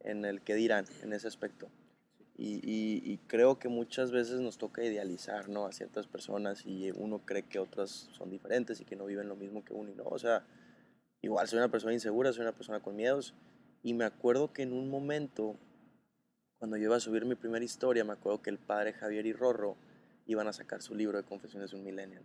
en 0.00 0.24
el 0.24 0.40
que 0.40 0.54
dirán 0.54 0.84
en 1.02 1.12
ese 1.12 1.28
aspecto. 1.28 1.68
Y, 2.36 3.18
creo 3.28 3.58
que 3.58 3.68
muchas 3.68 4.10
veces 4.10 4.40
nos 4.40 4.58
toca 4.58 4.84
idealizar, 4.84 5.48
¿no? 5.48 5.66
A 5.66 5.72
ciertas 5.72 6.06
personas 6.06 6.66
y 6.66 6.90
uno 6.90 7.20
cree 7.24 7.44
que 7.44 7.58
otras 7.58 8.08
son 8.12 8.30
diferentes 8.30 8.80
y 8.80 8.84
que 8.84 8.96
no 8.96 9.06
viven 9.06 9.28
lo 9.28 9.36
mismo 9.36 9.64
que 9.64 9.72
uno 9.72 9.90
y 9.90 9.94
no. 9.94 10.04
O 10.04 10.18
sea, 10.18 10.44
igual 11.22 11.46
soy 11.46 11.58
una 11.58 11.70
persona 11.70 11.92
insegura, 11.92 12.32
soy 12.32 12.42
una 12.42 12.52
persona 12.52 12.80
con 12.80 12.96
miedos. 12.96 13.34
Y 13.82 13.94
me 13.94 14.04
acuerdo 14.04 14.52
que 14.52 14.62
en 14.62 14.72
un 14.72 14.90
momento, 14.90 15.56
cuando 16.58 16.76
yo 16.76 16.84
iba 16.84 16.96
a 16.96 17.00
subir 17.00 17.24
mi 17.24 17.36
primera 17.36 17.64
historia, 17.64 18.04
me 18.04 18.14
acuerdo 18.14 18.42
que 18.42 18.50
el 18.50 18.58
padre 18.58 18.92
Javier 18.92 19.26
y 19.26 19.32
Rorro 19.32 19.76
iban 20.26 20.48
a 20.48 20.52
sacar 20.52 20.82
su 20.82 20.94
libro 20.94 21.18
de 21.18 21.24
Confesiones 21.24 21.70
de 21.70 21.76
un 21.76 21.84
Millennial. 21.84 22.24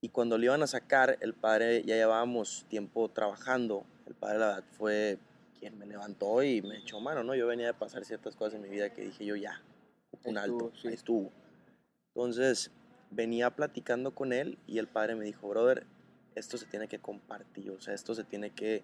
Y 0.00 0.08
cuando 0.10 0.38
lo 0.38 0.44
iban 0.44 0.62
a 0.62 0.66
sacar, 0.66 1.18
el 1.20 1.34
padre, 1.34 1.82
ya 1.84 1.96
llevábamos 1.96 2.66
tiempo 2.68 3.08
trabajando, 3.10 3.84
el 4.06 4.14
padre 4.14 4.38
la 4.38 4.46
verdad 4.46 4.64
fue 4.72 5.18
quien 5.58 5.78
me 5.78 5.86
levantó 5.86 6.42
y 6.42 6.62
me 6.62 6.78
echó 6.78 7.00
mano, 7.00 7.22
¿no? 7.22 7.34
Yo 7.34 7.46
venía 7.46 7.66
de 7.66 7.74
pasar 7.74 8.04
ciertas 8.04 8.36
cosas 8.36 8.54
en 8.54 8.62
mi 8.62 8.68
vida 8.68 8.90
que 8.92 9.02
dije 9.02 9.24
yo 9.24 9.36
ya, 9.36 9.62
un 10.24 10.38
alto, 10.38 10.56
estuvo, 10.68 10.76
sí. 10.80 10.88
ahí 10.88 10.94
estuvo. 10.94 11.32
Entonces, 12.14 12.70
venía 13.10 13.50
platicando 13.50 14.14
con 14.14 14.32
él 14.32 14.58
y 14.66 14.78
el 14.78 14.86
padre 14.86 15.14
me 15.14 15.24
dijo, 15.24 15.48
brother, 15.48 15.86
esto 16.34 16.56
se 16.58 16.66
tiene 16.66 16.88
que 16.88 16.98
compartir, 16.98 17.70
o 17.70 17.80
sea, 17.80 17.94
esto 17.94 18.14
se 18.14 18.24
tiene 18.24 18.50
que, 18.50 18.82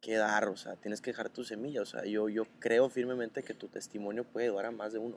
que 0.00 0.16
dar, 0.16 0.48
o 0.48 0.56
sea, 0.56 0.76
tienes 0.76 1.00
que 1.00 1.10
dejar 1.10 1.30
tu 1.30 1.44
semilla, 1.44 1.82
o 1.82 1.86
sea, 1.86 2.04
yo, 2.04 2.28
yo 2.28 2.44
creo 2.58 2.88
firmemente 2.88 3.42
que 3.42 3.54
tu 3.54 3.68
testimonio 3.68 4.24
puede 4.24 4.46
ayudar 4.46 4.66
a 4.66 4.70
más 4.70 4.92
de 4.92 4.98
uno. 4.98 5.16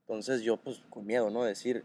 Entonces 0.00 0.42
yo, 0.42 0.56
pues, 0.56 0.82
con 0.90 1.06
miedo, 1.06 1.30
¿no? 1.30 1.44
Decir, 1.44 1.84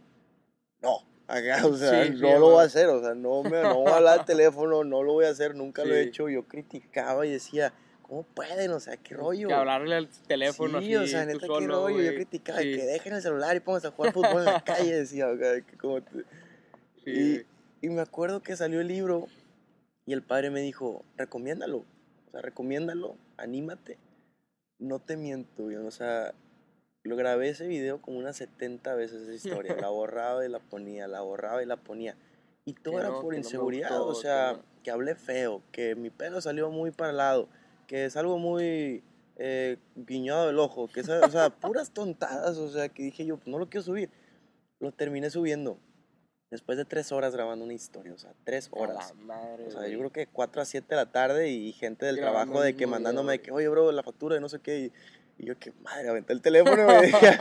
no, 0.82 1.00
acá, 1.28 1.66
o 1.68 1.76
sea, 1.78 2.06
Sí, 2.06 2.14
sí, 2.14 2.22
no 2.22 2.40
lo 2.40 2.50
voy 2.52 2.62
a 2.62 2.66
hacer, 2.66 2.88
o 2.88 3.02
sea, 3.02 3.14
no, 3.14 3.44
me, 3.44 3.62
no 3.62 3.76
voy 3.82 3.92
a 3.92 3.98
hablar 3.98 4.20
al 4.20 4.26
teléfono, 4.26 4.84
no 4.84 5.04
lo 5.04 5.14
voy 5.14 5.26
a 5.26 5.30
hacer, 5.30 5.56
nunca 5.56 5.86
lo 5.86 5.94
he 5.96 6.04
Sí. 6.04 6.10
hecho, 6.10 6.30
yo 6.30 6.48
criticaba 6.48 7.26
y 7.26 7.32
decía, 7.32 7.74
¿cómo 8.08 8.24
pueden? 8.24 8.72
O 8.72 8.80
sea, 8.80 8.98
qué 8.98 9.16
rollo. 9.16 9.48
Que 9.48 9.54
hablarle 9.54 9.96
al 9.96 10.08
teléfono 10.28 10.80
Sí, 10.80 10.94
así, 10.94 11.04
o 11.04 11.08
sea, 11.08 11.26
neta, 11.26 11.40
qué 11.42 11.46
solo, 11.48 11.68
rollo. 11.84 11.98
Yo 11.98 12.04
güey. 12.04 12.16
criticaba 12.16 12.60
Sí, 12.60 12.76
que 12.76 12.84
dejen 12.86 13.14
el 13.14 13.22
celular 13.22 13.56
y 13.56 13.60
pónganse 13.60 13.88
a 13.88 13.92
jugar 13.92 14.14
fútbol 14.14 14.40
en 14.40 14.46
la 14.46 14.62
calle, 14.66 14.96
decía, 14.96 15.28
o 15.28 15.38
sea, 15.38 15.62
que 15.62 15.78
como 15.78 16.02
te- 16.02 16.24
sí, 17.04 17.46
y, 17.82 17.86
y 17.88 17.90
me 17.90 18.02
acuerdo 18.02 18.42
que 18.42 18.56
salió 18.56 18.82
el 18.82 18.88
libro 18.88 19.28
y 20.06 20.14
el 20.14 20.22
padre 20.22 20.50
me 20.50 20.62
dijo, 20.62 21.04
recomiéndalo, 21.18 21.80
o 22.28 22.32
sea, 22.32 22.42
recomiéndalo, 22.42 23.16
anímate. 23.38 23.98
No 24.80 25.00
te 25.00 25.18
miento, 25.18 25.70
yo, 25.72 25.86
o 25.86 25.92
sea, 25.92 26.34
lo 27.04 27.16
grabé 27.16 27.50
ese 27.50 27.68
video 27.68 28.02
como 28.02 28.20
unas 28.20 28.38
70 28.38 28.94
veces 28.96 29.24
esa 29.24 29.34
historia, 29.34 29.76
la 29.76 29.90
borraba 29.90 30.46
y 30.46 30.50
la 30.50 30.60
ponía, 30.60 31.08
la 31.08 31.22
borraba 31.22 31.64
y 31.64 31.66
la 31.66 31.78
ponía. 31.78 32.16
Y 32.66 32.74
todo 32.74 32.96
Que 32.96 33.00
era 33.00 33.10
no, 33.10 33.22
por 33.22 33.30
que 33.34 33.40
no 33.40 33.46
inseguridad, 33.46 34.02
o 34.02 34.08
gustó, 34.08 34.22
que 34.22 34.28
sea, 34.28 34.54
no. 34.54 34.64
que 34.84 34.92
hablé 34.92 35.16
feo, 35.16 35.62
que 35.72 35.96
mi 35.96 36.10
pelo 36.10 36.42
salió 36.42 36.70
muy 36.70 36.92
para 36.92 37.12
el 37.12 37.18
lado, 37.18 37.48
que 37.88 38.06
es 38.06 38.16
algo 38.18 38.38
muy 38.38 39.04
eh, 39.38 39.78
guiñado 39.96 40.48
del 40.48 40.60
ojo, 40.60 40.88
que 40.88 41.00
esa- 41.00 41.26
o 41.26 41.30
sea, 41.30 41.50
puras 41.62 41.92
tontadas, 41.92 42.58
o 42.58 42.70
sea, 42.70 42.90
que 42.90 43.04
dije 43.04 43.26
yo, 43.26 43.38
pues 43.38 43.48
no 43.48 43.58
lo 43.60 43.70
quiero 43.70 43.84
subir. 43.84 44.10
Lo 44.80 44.92
terminé 44.92 45.30
subiendo 45.30 45.80
después 46.52 46.78
de 46.78 46.86
tres 46.86 47.12
horas 47.12 47.34
grabando 47.34 47.66
una 47.66 47.74
historia, 47.74 48.14
o 48.14 48.18
sea, 48.18 48.32
tres 48.44 48.70
horas. 48.72 49.14
madre, 49.16 49.66
O 49.68 49.72
sea, 49.72 49.88
yo 49.88 49.98
creo 50.00 50.12
que 50.12 50.28
4 50.28 50.62
a 50.62 50.66
7 50.66 50.86
de 50.90 50.96
la 50.96 51.12
tarde 51.12 51.50
y 51.50 51.72
gente 51.74 52.06
del 52.06 52.18
trabajo 52.18 52.62
de 52.62 52.76
que 52.76 52.88
mandándome 52.88 53.34
de 53.34 53.42
que, 53.42 53.52
oye, 53.52 53.68
bro, 53.68 53.92
la 53.92 54.04
factura 54.04 54.36
de 54.36 54.42
no 54.42 54.48
sé 54.50 54.60
qué. 54.60 54.78
Y, 54.80 54.92
y 55.40 55.46
yo, 55.48 55.58
que 55.60 55.72
madre, 55.84 56.10
aventé 56.10 56.34
el 56.34 56.42
teléfono 56.42 56.82
y 56.84 56.86
me 57.02 57.02
dije, 57.08 57.38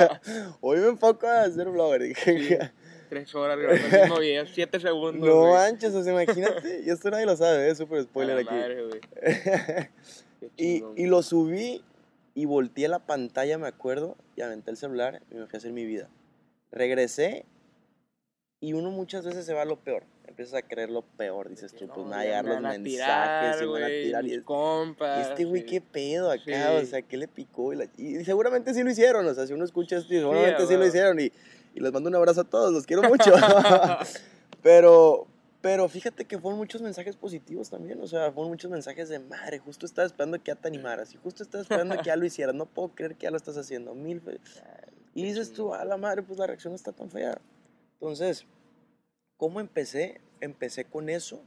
hoy 0.60 0.78
me 0.80 0.88
enfoco 0.88 1.26
a 1.28 1.48
ser 1.50 1.68
blogger. 1.70 2.02
Y 2.02 2.08
dije, 2.08 2.48
Sí. 2.48 2.56
Tres 3.08 3.32
horas 3.36 3.56
grabando 3.56 3.86
el 3.86 4.00
mismo 4.02 4.18
video, 4.18 4.46
siete 4.46 4.80
segundos, 4.80 5.24
no 5.28 5.52
manches, 5.52 5.94
o 5.94 6.02
sea, 6.02 6.12
imagínate. 6.12 6.80
Y 6.84 6.90
esto 6.90 7.08
nadie 7.08 7.24
lo 7.24 7.36
sabe, 7.36 7.70
es 7.70 7.78
súper 7.78 8.00
A 8.00 8.02
spoiler 8.02 8.34
la 8.34 8.40
aquí. 8.42 8.50
madre. 8.50 9.90
Y, 10.56 10.82
y 10.96 11.06
lo 11.06 11.22
subí 11.22 11.82
y 12.34 12.44
volteé 12.44 12.88
la 12.88 12.98
pantalla, 12.98 13.58
me 13.58 13.66
acuerdo, 13.68 14.16
y 14.36 14.42
aventé 14.42 14.70
el 14.70 14.76
celular 14.76 15.22
y 15.30 15.34
me 15.36 15.46
fui 15.46 15.56
a 15.56 15.58
hacer 15.58 15.72
mi 15.72 15.84
vida. 15.86 16.08
Regresé 16.70 17.44
y 18.60 18.72
uno 18.72 18.90
muchas 18.90 19.24
veces 19.24 19.44
se 19.46 19.54
va 19.54 19.62
a 19.62 19.66
lo 19.66 19.76
peor. 19.76 20.04
Empiezas 20.26 20.54
a 20.54 20.62
creer 20.62 20.90
lo 20.90 21.02
peor, 21.02 21.48
dices 21.48 21.72
tú, 21.72 21.86
No, 21.86 21.94
pues 21.94 22.04
me 22.06 22.10
van 22.10 22.20
a 22.20 22.24
llegar 22.24 22.44
los 22.44 22.60
mensajes 22.60 22.84
tirar, 22.84 23.62
y 23.62 23.66
me 23.66 23.72
van 23.72 23.82
a 23.84 23.86
tirar. 23.86 24.26
Y 24.26 24.34
es- 24.34 24.42
compas. 24.42 25.18
Y 25.18 25.30
este 25.30 25.44
güey, 25.44 25.62
sí. 25.62 25.66
qué 25.68 25.80
pedo 25.80 26.30
acá, 26.30 26.42
Sí. 26.44 26.84
o 26.84 26.86
sea, 26.86 27.02
¿qué 27.02 27.16
le 27.16 27.28
picó? 27.28 27.72
Y, 27.72 27.76
la- 27.76 27.88
y 27.96 28.24
seguramente 28.24 28.74
sí 28.74 28.82
lo 28.82 28.90
hicieron, 28.90 29.26
o 29.26 29.34
sea, 29.34 29.46
si 29.46 29.52
uno 29.52 29.64
escucha 29.64 29.96
esto, 29.96 30.08
seguramente 30.08 30.62
a 30.62 30.66
sí, 30.66 30.74
lo 30.76 30.86
hicieron. 30.86 31.18
Y, 31.20 31.32
y 31.74 31.80
les 31.80 31.92
mando 31.92 32.08
un 32.08 32.16
abrazo 32.16 32.40
a 32.42 32.44
todos, 32.44 32.72
los 32.72 32.84
quiero 32.86 33.02
mucho. 33.08 33.32
pero, 34.62 35.26
pero 35.66 35.88
fíjate 35.88 36.24
que 36.26 36.38
fueron 36.38 36.58
muchos 36.60 36.80
mensajes 36.80 37.16
positivos 37.16 37.70
también, 37.70 38.00
o 38.00 38.06
sea, 38.06 38.30
fueron 38.30 38.52
muchos 38.52 38.70
mensajes 38.70 39.08
de 39.08 39.18
madre, 39.18 39.58
justo 39.58 39.84
estaba 39.84 40.06
esperando 40.06 40.38
que 40.38 40.52
ya 40.52 40.54
te 40.54 40.68
animaras, 40.68 41.12
y 41.12 41.16
justo 41.16 41.42
estaba 41.42 41.62
esperando 41.62 41.96
que 41.96 42.04
ya 42.04 42.14
lo 42.14 42.24
hicieras, 42.24 42.54
no 42.54 42.66
puedo 42.66 42.94
creer 42.94 43.16
que 43.16 43.24
ya 43.24 43.32
lo 43.32 43.36
estás 43.36 43.56
haciendo, 43.58 43.92
mil 43.92 44.20
fe- 44.20 44.38
Y 45.12 45.24
dices 45.24 45.52
tú, 45.52 45.74
a 45.74 45.84
la 45.84 45.96
madre, 45.96 46.22
pues 46.22 46.38
la 46.38 46.46
reacción 46.46 46.70
no 46.70 46.76
está 46.76 46.92
tan 46.92 47.10
fea. 47.10 47.40
Entonces, 47.94 48.46
¿cómo 49.36 49.58
empecé? 49.58 50.20
Empecé 50.40 50.84
con 50.84 51.08
eso 51.08 51.42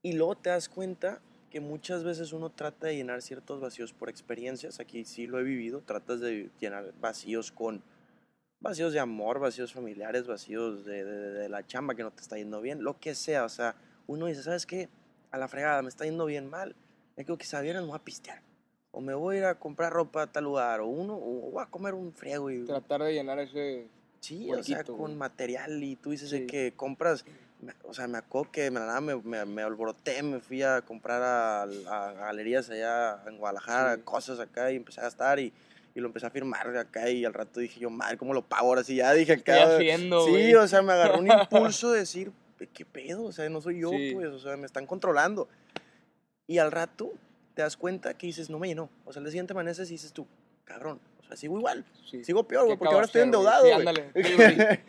y 0.00 0.14
luego 0.14 0.36
te 0.36 0.48
das 0.48 0.70
cuenta 0.70 1.20
que 1.50 1.60
muchas 1.60 2.04
veces 2.04 2.32
uno 2.32 2.48
trata 2.48 2.86
de 2.86 2.96
llenar 2.96 3.20
ciertos 3.20 3.60
vacíos 3.60 3.92
por 3.92 4.08
experiencias. 4.08 4.80
Aquí 4.80 5.04
sí 5.04 5.26
lo 5.26 5.40
he 5.40 5.42
vivido. 5.42 5.82
Tratas 5.82 6.20
de 6.20 6.48
llenar 6.58 6.94
vacíos 7.00 7.52
con 7.52 7.82
vacíos 8.60 8.92
de 8.92 9.00
amor, 9.00 9.38
vacíos 9.38 9.72
familiares, 9.72 10.26
vacíos 10.26 10.84
de, 10.84 11.04
de- 11.04 11.30
de 11.32 11.48
la 11.48 11.66
chamba 11.66 11.94
que 11.94 12.02
no 12.02 12.10
te 12.10 12.22
está 12.22 12.36
yendo 12.36 12.60
bien, 12.60 12.82
lo 12.84 12.98
que 12.98 13.14
sea. 13.14 13.44
O 13.44 13.48
sea, 13.48 13.74
uno 14.06 14.26
dice, 14.26 14.42
¿sabes 14.42 14.66
qué? 14.66 14.88
A 15.30 15.38
la 15.38 15.48
fregada, 15.48 15.82
me 15.82 15.88
está 15.88 16.04
yendo 16.04 16.26
bien 16.26 16.48
mal. 16.48 16.74
Me 17.16 17.24
creo 17.24 17.38
que 17.38 17.46
sabieran, 17.46 17.82
me 17.84 17.88
voy 17.90 17.96
a 17.98 18.04
pistear. 18.04 18.42
O 18.92 19.00
me 19.00 19.14
voy 19.14 19.36
a 19.36 19.38
ir 19.38 19.44
a 19.44 19.54
comprar 19.58 19.92
ropa 19.92 20.22
a 20.22 20.26
tal 20.26 20.44
lugar. 20.44 20.80
O 20.80 20.86
uno, 20.86 21.14
o 21.14 21.50
voy 21.52 21.62
a 21.62 21.66
comer 21.66 21.94
un 21.94 22.12
friego 22.12 22.50
y 22.50 22.64
Tratar 22.64 23.02
de 23.02 23.12
llenar 23.14 23.38
ese. 23.38 23.88
Sí, 24.20 24.50
o 24.52 24.62
sea, 24.62 24.76
huequito, 24.78 24.92
con 24.96 25.06
güey. 25.06 25.14
material 25.14 25.82
y 25.82 25.96
tú 25.96 26.10
dices 26.10 26.28
Sí. 26.28 26.46
que 26.46 26.74
compras, 26.76 27.24
o 27.84 27.94
sea, 27.94 28.06
me 28.06 28.18
acuerdo 28.18 28.50
que 28.52 28.70
me, 28.70 28.80
me, 29.00 29.16
me, 29.16 29.44
me 29.46 29.62
alboroté, 29.62 30.22
me 30.22 30.40
fui 30.40 30.62
a 30.62 30.82
comprar 30.82 31.22
a, 31.22 31.62
a 31.62 32.12
galerías 32.12 32.68
allá 32.68 33.22
en 33.26 33.38
Guadalajara, 33.38 33.96
Sí. 33.96 34.02
cosas 34.02 34.38
acá 34.38 34.70
y 34.72 34.76
empecé 34.76 35.00
a 35.00 35.04
gastar 35.04 35.38
y, 35.38 35.54
y 35.94 36.00
lo 36.00 36.06
empecé 36.06 36.26
a 36.26 36.30
firmar 36.30 36.76
acá 36.76 37.08
y 37.10 37.24
al 37.24 37.34
rato 37.34 37.60
dije 37.60 37.80
yo, 37.80 37.90
madre, 37.90 38.16
¿cómo 38.16 38.32
lo 38.34 38.42
pago? 38.42 38.68
Ahora 38.68 38.84
sí, 38.84 38.96
ya 38.96 39.12
dije 39.12 39.32
Estoy 39.34 39.54
acá. 39.54 39.76
haciendo, 39.76 40.24
sí, 40.24 40.30
güey. 40.30 40.54
o 40.54 40.68
sea, 40.68 40.82
me 40.82 40.92
agarró 40.92 41.18
un 41.18 41.28
impulso 41.30 41.92
de 41.92 42.00
decir, 42.00 42.32
¿qué 42.72 42.84
pedo? 42.84 43.24
O 43.24 43.32
sea, 43.32 43.48
no 43.48 43.60
soy 43.60 43.80
yo, 43.80 43.90
Sí. 43.90 44.12
pues, 44.14 44.28
o 44.28 44.38
sea, 44.38 44.56
me 44.56 44.66
están 44.66 44.86
controlando. 44.86 45.48
Y 46.46 46.58
al 46.58 46.70
rato 46.70 47.12
te 47.54 47.62
das 47.62 47.76
cuenta 47.76 48.14
que 48.14 48.26
dices, 48.26 48.50
no 48.50 48.58
me 48.58 48.68
llenó. 48.68 48.88
O 49.04 49.12
sea, 49.12 49.20
al 49.20 49.24
día 49.24 49.30
siguiente 49.32 49.52
amaneces 49.52 49.88
y 49.90 49.94
dices 49.94 50.12
tú, 50.12 50.26
cabrón, 50.64 51.00
o 51.18 51.22
sea, 51.24 51.36
sigo 51.36 51.58
igual. 51.58 51.84
Sí. 52.10 52.22
Sigo 52.24 52.44
peor, 52.46 52.62
¿Qué 52.62 52.66
güey, 52.66 52.78
porque 52.78 52.94
ahora 52.94 53.06
estoy 53.06 53.22
endeudado. 53.22 53.64
Sí, 53.66 53.72
ándale. 53.72 54.10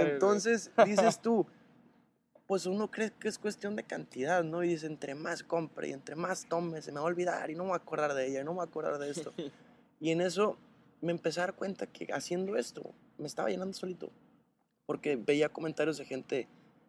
Entonces 0.00 0.70
dices 0.84 1.20
tú, 1.22 1.46
pues 2.46 2.66
uno 2.66 2.90
cree 2.90 3.12
que 3.18 3.28
es 3.28 3.38
cuestión 3.38 3.76
de 3.76 3.84
cantidad, 3.84 4.42
¿no? 4.42 4.62
Y 4.64 4.68
dice, 4.68 4.86
entre 4.86 5.14
más 5.14 5.42
compre 5.42 5.88
y 5.88 5.92
entre 5.92 6.16
más 6.16 6.46
tome, 6.46 6.82
se 6.82 6.90
me 6.92 6.96
va 6.96 7.02
a 7.02 7.08
olvidar 7.08 7.50
y 7.50 7.54
no 7.54 7.62
me 7.64 7.70
voy 7.70 7.74
a 7.78 7.82
acordar 7.82 8.14
de 8.14 8.26
ella, 8.26 8.40
y 8.40 8.44
no 8.44 8.50
me 8.52 8.56
voy 8.56 8.66
a 8.66 8.68
acordar 8.68 8.98
de 8.98 9.10
esto. 9.10 9.32
Y 10.00 10.10
en 10.10 10.20
eso 10.22 10.56
me 11.00 11.12
empecé 11.12 11.40
a 11.40 11.44
dar 11.44 11.54
cuenta 11.54 11.86
que 11.86 12.12
haciendo 12.12 12.56
esto 12.56 12.94
me 13.18 13.26
estaba 13.26 13.50
llenando 13.50 13.74
solito. 13.74 14.10
Porque 14.86 15.16
veía 15.16 15.48
comentarios 15.50 15.98
de 15.98 16.04
gente 16.04 16.48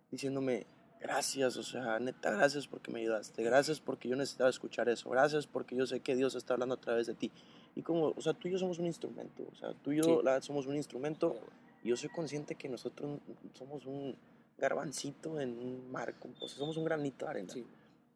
diciéndome, 0.09 0.65
gracias, 0.99 1.57
o 1.57 1.63
sea, 1.63 1.99
neta, 1.99 2.31
gracias 2.31 2.67
porque 2.67 2.91
me 2.91 2.99
ayudaste, 3.01 3.43
gracias 3.43 3.79
porque 3.79 4.09
yo 4.09 4.15
necesitaba 4.15 4.49
escuchar 4.49 4.89
eso, 4.89 5.09
gracias 5.09 5.45
porque 5.45 5.75
yo 5.75 5.85
sé 5.85 5.99
que 5.99 6.15
Dios 6.15 6.35
está 6.35 6.53
hablando 6.53 6.75
a 6.75 6.81
través 6.81 7.07
de 7.07 7.13
ti. 7.13 7.31
Y 7.75 7.81
como, 7.81 8.13
o 8.15 8.21
sea, 8.21 8.33
tú 8.33 8.47
y 8.47 8.51
yo 8.51 8.57
somos 8.57 8.79
un 8.79 8.85
instrumento, 8.85 9.43
o 9.51 9.55
sea, 9.55 9.73
tú 9.83 9.91
y 9.91 9.97
yo 9.97 10.03
Sí. 10.03 10.19
la 10.23 10.41
somos 10.41 10.65
un 10.67 10.75
instrumento 10.75 11.35
y 11.83 11.89
yo 11.89 11.97
soy 11.97 12.09
consciente 12.09 12.55
que 12.55 12.69
nosotros 12.69 13.19
somos 13.53 13.85
un 13.85 14.15
garbancito 14.57 15.39
en 15.39 15.57
un 15.57 15.91
mar, 15.91 16.13
o 16.39 16.47
sea, 16.47 16.57
somos 16.57 16.77
un 16.77 16.85
granito 16.85 17.25
de 17.25 17.31
arena. 17.31 17.53
Sí. 17.53 17.65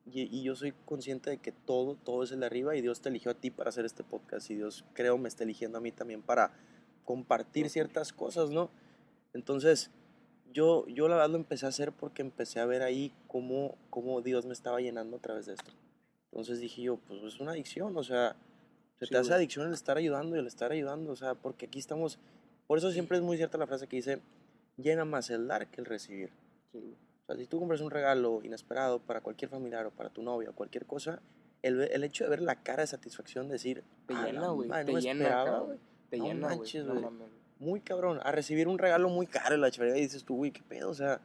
Y, 0.06 0.24
y 0.24 0.44
yo 0.44 0.56
soy 0.56 0.74
consciente 0.86 1.30
de 1.32 1.38
que 1.38 1.52
todo, 1.52 1.96
todo 1.96 2.24
es 2.24 2.32
el 2.32 2.40
de 2.42 2.46
arriba 2.46 2.76
y 2.76 2.82
Dios 2.82 3.02
te 3.02 3.10
eligió 3.10 3.32
a 3.32 3.36
ti 3.36 3.50
para 3.52 3.70
hacer 3.70 3.86
este 3.86 4.04
podcast 4.04 4.50
y 4.52 4.56
Dios 4.56 4.86
creo 4.94 5.18
me 5.18 5.28
está 5.28 5.44
eligiendo 5.44 5.78
a 5.78 5.82
mí 5.82 5.92
también 5.92 6.22
para 6.22 6.52
compartir 7.06 7.70
ciertas 7.70 8.14
cosas, 8.14 8.50
¿no? 8.50 8.70
Entonces, 9.34 9.92
yo, 10.54 10.88
yo 10.88 11.08
la 11.08 11.16
verdad 11.16 11.32
lo 11.32 11.38
empecé 11.38 11.66
a 11.66 11.70
hacer 11.70 11.92
porque 11.92 12.22
empecé 12.22 12.60
a 12.60 12.66
ver 12.66 12.82
ahí 12.82 13.14
cómo, 13.28 13.78
cómo 13.90 14.22
Dios 14.22 14.46
me 14.46 14.54
estaba 14.54 14.80
llenando 14.80 15.18
a 15.18 15.20
través 15.22 15.46
de 15.48 15.54
esto. 15.54 15.72
Entonces 16.32 16.60
dije 16.60 16.82
yo, 16.84 16.98
pues 16.98 17.22
es 17.24 17.40
una 17.40 17.52
adicción, 17.52 17.96
o 17.98 18.04
sea, 18.04 18.36
se 19.00 19.08
Sí, 19.08 19.12
te 19.12 19.18
hace 19.18 19.34
güey. 19.34 19.36
adicción 19.36 19.68
el 19.68 19.74
estar 19.74 19.98
ayudando 19.98 20.36
y 20.36 20.40
el 20.40 20.48
estar 20.48 20.72
ayudando, 20.72 21.12
o 21.12 21.16
sea, 21.16 21.36
porque 21.36 21.66
aquí 21.68 21.80
estamos, 21.80 22.20
por 22.68 22.78
eso 22.78 22.92
siempre 22.92 23.18
es 23.18 23.24
muy 23.24 23.38
cierta 23.38 23.58
la 23.58 23.68
frase 23.68 23.88
que 23.88 23.98
dice, 23.98 24.22
llena 24.78 25.06
más 25.06 25.30
el 25.30 25.48
dar 25.48 25.70
que 25.70 25.82
el 25.82 25.86
recibir. 25.86 26.32
Sí. 26.72 26.96
O 27.28 27.34
sea, 27.34 27.38
si 27.38 27.48
tú 27.48 27.60
compras 27.60 27.82
un 27.82 27.90
regalo 27.90 28.42
inesperado 28.44 29.00
para 29.00 29.22
cualquier 29.22 29.50
familiar 29.50 29.86
o 29.88 29.92
para 29.92 30.10
tu 30.10 30.22
novia 30.22 30.52
o 30.52 30.54
cualquier 30.54 30.86
cosa, 30.86 31.20
el, 31.64 31.82
el 31.82 32.04
hecho 32.04 32.24
de 32.26 32.30
ver 32.30 32.42
la 32.42 32.56
cara 32.56 32.82
de 32.84 32.88
satisfacción, 32.88 33.50
decir, 33.50 33.84
Te 34.08 34.14
"Ah, 34.14 34.26
llena, 34.28 34.48
güey. 34.50 34.70
Te 34.70 34.92
no 34.92 35.00
llena, 35.00 35.24
esperaba, 35.24 35.60
güey". 35.62 35.78
Te 36.12 36.18
No 36.18 36.26
llena, 36.26 36.48
manches, 36.50 36.86
No 36.86 36.92
güey. 36.94 37.04
mames. 37.04 37.28
Muy 37.58 37.80
cabrón, 37.80 38.20
a 38.22 38.32
recibir 38.32 38.68
un 38.68 38.78
regalo 38.78 39.10
muy 39.10 39.26
caro 39.26 39.56
en 39.56 39.62
la 39.62 39.72
chévere 39.72 39.98
y 39.98 40.02
dices 40.02 40.24
tú, 40.24 40.36
güey, 40.36 40.52
qué 40.52 40.62
pedo, 40.62 40.90
o 40.90 40.94
sea, 40.94 41.20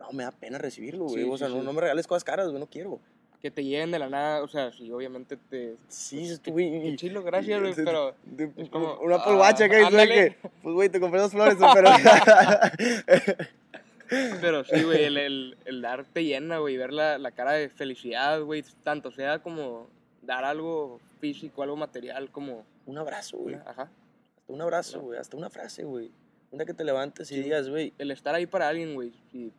no 0.00 0.12
me 0.12 0.22
da 0.24 0.30
pena 0.30 0.56
recibirlo, 0.56 1.04
güey, 1.04 1.24
Sí, 1.24 1.28
o 1.30 1.36
sea, 1.36 1.48
sí, 1.48 1.54
no, 1.54 1.60
sí. 1.60 1.66
no 1.66 1.72
me 1.74 1.80
regales 1.82 2.06
cosas 2.06 2.24
caras, 2.24 2.46
güey, 2.48 2.58
no 2.60 2.66
quiero. 2.66 2.98
Que 3.42 3.50
te 3.50 3.62
lleguen 3.62 3.90
de 3.90 3.98
la 3.98 4.08
nada, 4.08 4.42
o 4.42 4.48
sea, 4.48 4.72
sí, 4.72 4.90
obviamente 4.90 5.36
te... 5.36 5.76
Sí, 5.88 6.26
pues, 6.42 6.52
güey, 6.54 6.88
y- 6.88 6.96
chilo, 6.96 7.22
gracias, 7.22 7.60
güey, 7.60 7.74
pero... 7.74 8.14
de- 8.24 8.50
es 8.56 8.70
como, 8.70 8.94
una 9.00 9.16
ah, 9.16 9.24
polvacha 9.24 9.68
que 9.68 9.76
dice 9.76 10.08
que, 10.08 10.36
pues, 10.62 10.74
güey, 10.74 10.88
te 10.88 10.98
compré 11.00 11.20
dos 11.20 11.32
flores, 11.32 11.58
pero... 11.74 11.90
Pero 14.08 14.64
sí, 14.64 14.82
güey, 14.82 15.04
el, 15.04 15.16
el, 15.16 15.56
el 15.64 15.80
dar 15.82 16.04
te 16.04 16.24
llena, 16.24 16.58
güey, 16.58 16.76
ver 16.76 16.92
la, 16.92 17.18
la 17.18 17.30
cara 17.32 17.52
de 17.52 17.68
felicidad, 17.68 18.40
güey, 18.42 18.64
tanto 18.82 19.10
sea 19.10 19.38
como 19.40 19.88
dar 20.22 20.44
algo 20.44 21.00
físico, 21.20 21.62
algo 21.62 21.76
material, 21.76 22.30
como... 22.30 22.64
un 22.86 22.98
abrazo, 22.98 23.38
güey, 23.38 23.54
una- 23.56 23.64
ajá. 23.70 23.82
hasta 23.82 24.52
un 24.52 24.60
abrazo, 24.62 25.00
güey, 25.00 25.18
hasta 25.18 25.36
una 25.36 25.50
frase, 25.50 25.84
güey. 25.84 26.10
Un 26.50 26.58
día 26.58 26.66
que 26.66 26.74
te 26.74 26.84
levantes 26.84 27.30
y 27.30 27.34
Sí. 27.36 27.42
digas, 27.42 27.68
güey, 27.68 27.92
El 27.98 28.10
estar 28.10 28.34
ahí 28.34 28.46
para 28.46 28.68
alguien, 28.68 28.94
güey, 28.94 29.12
sí, 29.32 29.52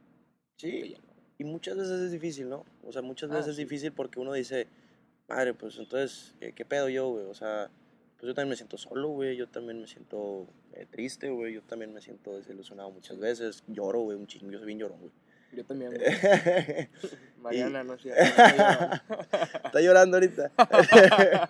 sí. 0.58 0.96
Y 1.38 1.44
muchas 1.44 1.76
veces 1.76 2.00
es 2.02 2.12
difícil, 2.12 2.48
¿no? 2.50 2.64
O 2.88 2.92
sea, 2.94 3.02
muchas 3.02 3.30
Ah, 3.32 3.36
veces 3.36 3.52
es 3.52 3.58
difícil 3.58 3.92
porque 3.92 4.20
uno 4.20 4.32
dice, 4.34 4.68
madre, 5.28 5.54
pues 5.54 5.78
entonces, 5.78 6.34
¿qué, 6.40 6.54
qué 6.54 6.64
pedo 6.66 6.88
yo, 6.88 7.10
güey? 7.10 7.26
O 7.26 7.34
sea, 7.34 7.70
pues 8.26 8.32
yo 8.32 8.34
también 8.34 8.50
me 8.50 8.56
siento 8.56 8.78
solo, 8.80 9.10
güey, 9.10 9.38
yo 9.38 9.48
también 9.48 9.80
me 9.80 9.86
siento 9.86 10.48
eh, 10.74 10.88
triste, 10.90 11.30
güey, 11.30 11.54
yo 11.54 11.62
también 11.62 11.94
me 11.94 12.02
siento 12.02 12.36
desilusionado 12.36 12.90
muchas 12.90 13.20
veces, 13.20 13.64
lloro, 13.68 14.00
güey, 14.00 14.18
un 14.18 14.26
chingo, 14.26 14.50
yo 14.50 14.58
soy 14.58 14.66
bien 14.66 14.80
llorón, 14.80 15.00
güey. 15.00 15.12
Yo 15.52 15.64
también, 15.64 15.92
güey. 15.94 16.02
Mariana, 17.38 17.84
no 17.84 18.00
sé. 18.00 18.10
Está 18.18 19.80
llorando 19.80 20.18
ahorita. 20.18 20.52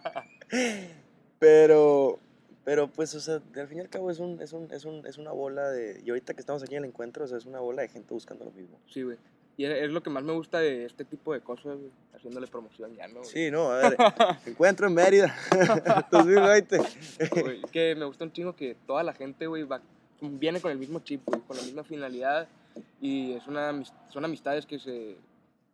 pero, 1.40 2.20
pero 2.66 2.92
pues, 2.92 3.16
o 3.16 3.22
sea, 3.22 3.42
al 3.56 3.68
fin 3.70 3.78
y 3.78 3.82
al 3.82 3.90
cabo 3.90 4.12
es, 4.12 4.20
un, 4.20 4.42
es, 4.42 4.52
un, 4.52 4.70
es, 4.74 4.84
un, 4.84 5.08
es 5.08 5.18
una 5.18 5.32
bola 5.32 5.72
de... 5.72 6.02
Y 6.04 6.10
ahorita 6.10 6.34
que 6.34 6.42
estamos 6.42 6.62
aquí 6.62 6.76
en 6.76 6.84
el 6.84 6.90
encuentro, 6.90 7.24
o 7.24 7.28
sea, 7.28 7.38
es 7.38 7.46
una 7.46 7.62
bola 7.62 7.84
de 7.84 7.88
gente 7.88 8.14
buscando 8.14 8.44
lo 8.44 8.52
mismo. 8.52 8.82
Sí, 8.88 9.02
güey. 9.02 9.18
Y 9.58 9.66
es, 9.66 9.90
lo 9.90 10.04
que 10.04 10.10
más 10.10 10.24
me 10.24 10.34
gusta 10.34 10.60
de 10.60 10.86
este 10.86 11.06
tipo 11.06 11.34
de 11.34 11.42
cosas. 11.42 11.78
Haciéndole 12.14 12.48
promoción 12.48 12.96
ya, 12.96 13.08
¿no? 13.08 13.24
Sí, 13.24 13.52
no, 13.52 13.72
a 13.72 13.78
ver, 13.78 13.98
encuentro 14.46 14.88
en 14.88 14.94
Mérida, 14.94 15.36
2020. 16.12 16.78
Güey, 16.78 17.62
es 17.64 17.72
que 17.72 17.96
me 17.96 18.06
gusta 18.06 18.24
un 18.24 18.32
chingo 18.32 18.56
que 18.56 18.76
toda 18.88 19.04
la 19.04 19.14
gente, 19.14 19.48
güey, 19.48 19.64
va, 19.64 19.82
viene 20.22 20.60
con 20.60 20.72
el 20.72 20.78
mismo 20.78 21.00
chip, 21.00 21.22
güey, 21.26 21.42
con 21.42 21.58
la 21.58 21.64
misma 21.64 21.84
finalidad. 21.84 22.48
Y 23.00 23.34
es 23.34 23.48
una, 23.48 23.84
son 24.10 24.26
amistades 24.26 24.66
que 24.66 24.80
se, 24.80 25.18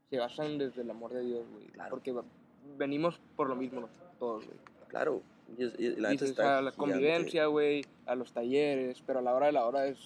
se 0.10 0.18
basan 0.18 0.58
desde 0.58 0.82
el 0.82 0.90
amor 0.90 1.14
de 1.14 1.22
Dios, 1.22 1.46
güey. 1.52 1.68
Claro. 1.68 1.90
Porque 1.90 2.14
venimos 2.78 3.20
por 3.36 3.48
lo 3.48 3.56
mismo 3.56 3.88
todos, 4.20 4.46
güey. 4.46 4.58
Claro, 4.90 5.22
y, 5.58 5.64
y 5.64 5.96
la 5.96 6.10
neta 6.10 6.26
Dices, 6.26 6.30
está 6.32 6.58
a 6.58 6.62
la 6.62 6.72
convivencia, 6.72 7.46
güey, 7.46 7.86
a 8.06 8.16
los 8.16 8.34
talleres, 8.34 9.02
pero 9.06 9.20
a 9.20 9.22
la 9.22 9.34
hora 9.34 9.46
de 9.48 9.52
la 9.54 9.66
hora 9.66 9.88
es 9.88 9.98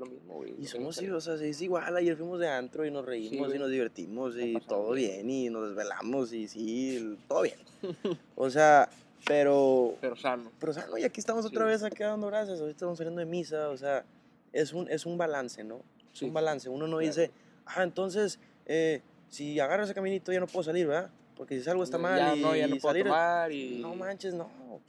lo 0.00 0.06
mismo, 0.06 0.34
güey. 0.34 0.54
Y 0.58 0.66
somos, 0.66 0.96
sí, 0.96 1.08
o 1.10 1.20
sea, 1.20 1.36
sí, 1.38 1.46
es 1.46 1.60
igual, 1.62 1.96
ayer 1.96 2.16
fuimos 2.16 2.40
de 2.40 2.48
antro 2.48 2.84
y 2.84 2.90
nos 2.90 3.04
reímos 3.04 3.46
güey. 3.48 3.56
y 3.56 3.58
nos 3.60 3.70
divertimos 3.70 4.34
y 4.36 4.54
pasamos 4.54 4.66
todo 4.66 4.92
bien. 4.92 5.26
bien 5.26 5.30
y 5.30 5.50
nos 5.50 5.68
desvelamos 5.68 6.32
y 6.32 6.48
sí, 6.48 7.16
todo 7.28 7.42
bien. 7.42 7.58
o 8.36 8.50
sea, 8.50 8.88
pero, 9.26 9.94
Pero 10.00 10.16
sano. 10.16 10.50
pero 10.58 10.72
o 10.72 10.74
sea, 10.74 10.86
no, 10.86 10.98
y 10.98 11.04
aquí 11.04 11.20
estamos 11.20 11.44
otra 11.44 11.64
Sí. 11.66 11.70
vez 11.70 11.82
aquí 11.82 12.02
dando 12.02 12.26
gracias, 12.26 12.58
ahorita 12.60 12.76
estamos 12.76 12.98
saliendo 12.98 13.20
de 13.20 13.26
misa, 13.26 13.68
o 13.68 13.76
sea, 13.76 14.04
es 14.52 14.72
un, 14.72 14.90
es 14.90 15.06
un 15.06 15.16
balance, 15.18 15.62
¿no? 15.62 15.82
Es 16.12 16.18
Sí. 16.20 16.24
un 16.24 16.32
balance, 16.34 16.68
uno 16.68 16.86
no 16.86 16.96
Claro. 16.98 17.06
dice, 17.06 17.30
ah, 17.66 17.82
entonces, 17.82 18.38
eh, 18.66 19.02
si 19.28 19.60
agarro 19.60 19.84
ese 19.84 19.94
caminito 19.94 20.32
ya 20.32 20.40
no 20.40 20.46
puedo 20.46 20.64
salir, 20.64 20.86
¿verdad? 20.86 21.10
Porque 21.36 21.56
si 21.58 21.62
salgo 21.64 21.82
está 21.84 21.98
mal 21.98 22.18
ya 22.18 22.36
y, 22.36 22.40
no, 22.42 22.56
ya 22.56 22.66
no 22.66 22.76
puedo 22.76 22.92
salir... 22.92 23.04
tomar 23.04 23.52
y... 23.52 23.78
No 23.78 23.94
manches, 23.94 24.34
no. 24.34 24.44
O 24.44 24.80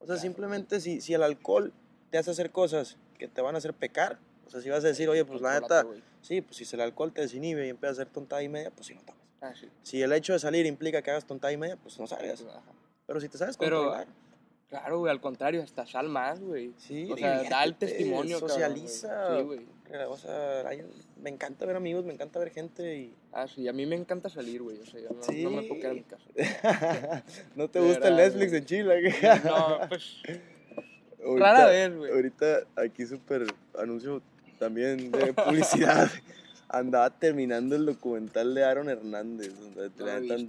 sea, 0.00 0.06
Claro. 0.06 0.20
simplemente 0.20 0.80
si, 0.80 1.00
si 1.00 1.14
el 1.14 1.22
alcohol 1.22 1.72
te 2.10 2.18
hace 2.18 2.30
hacer 2.30 2.50
cosas 2.50 2.96
que 3.18 3.26
te 3.28 3.40
van 3.40 3.54
a 3.54 3.58
hacer 3.58 3.74
pecar, 3.74 4.18
o 4.48 4.50
sea, 4.50 4.60
si 4.60 4.68
vas 4.70 4.84
a 4.84 4.88
decir, 4.88 5.08
oye, 5.08 5.24
pues 5.24 5.40
la 5.40 5.60
neta, 5.60 5.86
sí, 6.22 6.40
pues 6.40 6.56
si 6.56 6.74
el 6.74 6.80
alcohol 6.80 7.12
te 7.12 7.20
desinhibe 7.20 7.66
y 7.66 7.70
empieza 7.70 7.90
a 7.90 7.92
hacer 7.92 8.06
tontada 8.08 8.42
y 8.42 8.48
media, 8.48 8.70
pues 8.70 8.86
sí 8.86 8.94
no 8.94 9.02
tomas. 9.02 9.22
Ah, 9.40 9.52
sí. 9.58 9.68
Si 9.84 10.02
el 10.02 10.12
hecho 10.12 10.32
de 10.32 10.40
salir 10.40 10.66
implica 10.66 11.00
que 11.02 11.10
hagas 11.10 11.24
tontada 11.26 11.52
y 11.52 11.56
media, 11.56 11.76
pues 11.76 11.98
no 12.00 12.06
salgas. 12.08 12.42
Ajá. 12.42 12.60
Pero 13.06 13.20
si 13.20 13.28
te 13.28 13.38
sabes 13.38 13.56
Pero- 13.56 13.76
controlar, 13.84 14.06
Claro, 14.68 14.98
güey, 14.98 15.10
al 15.10 15.18
contrario, 15.22 15.62
hasta 15.62 15.86
sal 15.86 16.10
más, 16.10 16.40
güey. 16.40 16.74
sí, 16.76 17.10
o 17.10 17.16
sea, 17.16 17.42
da 17.44 17.64
el 17.64 17.74
testimonio, 17.76 18.38
cabrón, 18.38 18.50
socializa. 18.50 19.40
güey. 19.40 19.60
Sí, 19.60 19.64
güey. 19.88 20.02
o 20.04 20.16
sea, 20.18 20.68
hay- 20.68 20.84
me 21.22 21.30
encanta 21.30 21.64
ver 21.64 21.76
amigos, 21.76 22.04
me 22.04 22.12
encanta 22.12 22.38
ver 22.38 22.50
gente 22.50 22.96
y... 22.98 23.14
Ah, 23.32 23.46
sí, 23.48 23.66
a 23.66 23.72
mí 23.72 23.86
me 23.86 23.96
encanta 23.96 24.28
salir, 24.28 24.60
güey. 24.62 24.78
O 24.78 24.84
sea, 24.84 25.00
yo 25.00 25.08
no, 25.08 25.22
Sí. 25.22 25.42
no 25.42 25.50
me 25.52 25.62
puedo 25.62 25.80
quedar 25.80 25.92
en 25.92 25.98
mi 25.98 26.04
casa. 26.04 26.26
¿No 27.56 27.68
te 27.70 27.80
gusta 27.80 28.08
el 28.08 28.16
Netflix 28.16 28.48
güey. 28.50 28.58
en 28.60 28.66
Chile? 28.66 29.14
No, 29.44 29.78
pues, 29.88 30.16
Ahorita- 31.24 31.38
rara 31.52 31.66
vez, 31.66 31.96
güey. 31.96 32.12
Ahorita 32.12 32.60
aquí 32.76 33.06
súper 33.06 33.46
anuncio 33.78 34.20
también 34.58 35.10
de 35.10 35.32
publicidad. 35.34 36.10
Andaba 36.68 37.08
terminando 37.10 37.76
el 37.76 37.86
documental 37.86 38.54
de 38.54 38.64
Aaron 38.64 38.88
Hernández, 38.90 39.54
donde 39.58 39.88
te 39.90 40.04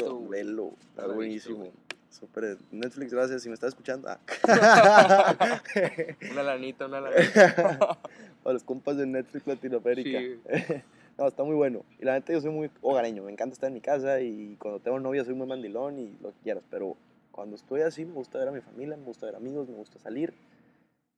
No 0.06 0.28
velo. 0.28 0.74
Está 0.90 1.08
No 1.08 1.14
buenísimo. 1.14 1.64
visto, 1.64 1.78
Súper. 2.10 2.58
Netflix, 2.72 3.14
gracias. 3.14 3.42
Si 3.44 3.48
me 3.50 3.54
estás 3.54 3.70
escuchando. 3.70 4.10
ah. 4.10 4.20
Una 6.32 6.44
lanita, 6.44 6.86
una 6.88 7.02
lanita. 7.02 7.98
A 8.46 8.52
los 8.54 8.64
compas 8.64 8.98
de 8.98 9.06
Netflix 9.06 9.46
Latinoamérica. 9.48 10.20
Sí. 10.20 10.74
No, 11.18 11.28
está 11.28 11.44
muy 11.44 11.56
bueno. 11.56 11.84
Y 12.00 12.06
la 12.06 12.14
neta, 12.14 12.34
yo 12.34 12.42
soy 12.42 12.52
muy 12.52 12.72
hogareño. 12.82 13.24
Me 13.24 13.32
encanta 13.32 13.54
estar 13.54 13.68
en 13.68 13.74
mi 13.76 13.82
casa 13.82 14.22
y 14.22 14.56
cuando 14.60 14.80
tengo 14.80 15.00
novia 15.00 15.24
soy 15.24 15.36
muy 15.36 15.46
mandilón 15.48 16.00
y 16.00 16.18
lo 16.22 16.30
que 16.32 16.40
quieras. 16.44 16.64
Pero 16.70 16.96
cuando 17.32 17.56
estoy 17.58 17.82
así, 17.82 18.06
me 18.06 18.14
gusta 18.14 18.40
ver 18.40 18.48
a 18.48 18.52
mi 18.52 18.62
familia, 18.62 18.96
me 18.98 19.04
gusta 19.04 19.26
ver 19.26 19.36
amigos, 19.36 19.68
me 19.70 19.76
gusta 19.76 20.00
salir. 20.00 20.34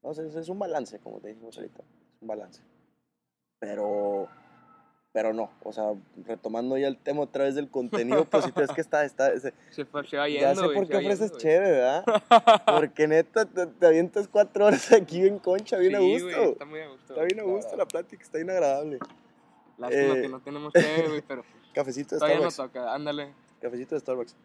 No 0.04 0.13
sé, 0.13 0.25
es- 0.27 0.36
es 0.36 0.49
un 0.49 0.60
balance, 0.60 0.99
como 0.99 1.19
te 1.19 1.30
dijimos 1.30 1.56
ahorita. 1.58 1.80
Es 1.82 2.21
un 2.21 2.27
balance. 2.27 2.62
Pero, 3.62 4.28
pero 5.13 5.34
no. 5.34 5.50
O 5.63 5.71
sea, 5.71 5.93
retomando 6.26 6.78
ya 6.78 6.88
el 6.88 6.97
tema 6.97 7.21
otra 7.21 7.43
vez 7.45 7.56
del 7.56 7.69
contenido, 7.69 8.26
pues 8.26 8.43
si 8.45 8.52
es 8.60 8.71
que 8.71 8.82
está, 8.82 9.06
está, 9.06 9.32
se- 9.39 9.54
Se, 9.69 9.86
se 9.86 10.17
va 10.17 10.28
ya 10.28 10.39
yendo, 10.50 10.56
sé 10.62 10.65
güey. 10.65 10.78
por 10.80 10.88
qué 10.89 10.97
ofreces 10.97 11.38
chévere, 11.38 11.71
¿verdad? 11.71 12.04
Porque 12.65 13.08
neta, 13.08 13.45
te, 13.45 13.67
te 13.67 13.86
avientas 13.86 14.28
cuatro 14.28 14.65
horas 14.65 14.91
aquí 14.91 15.26
en 15.26 15.38
concha, 15.39 15.78
bien 15.78 15.95
a 15.95 16.00
gusto. 16.00 16.26
güey, 16.26 16.50
está 16.52 16.65
muy 16.65 16.80
a 16.82 16.88
gusto. 16.89 17.13
Está 17.13 17.24
bien 17.24 17.39
a 17.39 17.43
gusto 17.43 17.78
la 17.78 17.86
plática, 17.86 18.24
está 18.24 18.38
bien 18.39 18.50
agradable. 18.50 18.97
Lástima 19.78 20.13
Eh. 20.17 20.21
que 20.24 20.30
no 20.30 20.39
tenemos 20.41 20.74
té, 20.74 21.06
güey, 21.08 21.21
pero 21.21 21.43
Cafecito 21.74 22.15
de 22.15 22.19
todavía 22.19 22.41
no 22.41 22.52
Starbucks. 22.52 22.74
toca. 22.74 22.93
Ándale. 22.93 23.34
Cafecito 23.62 23.95
de 23.95 24.02
Starbucks. 24.02 24.36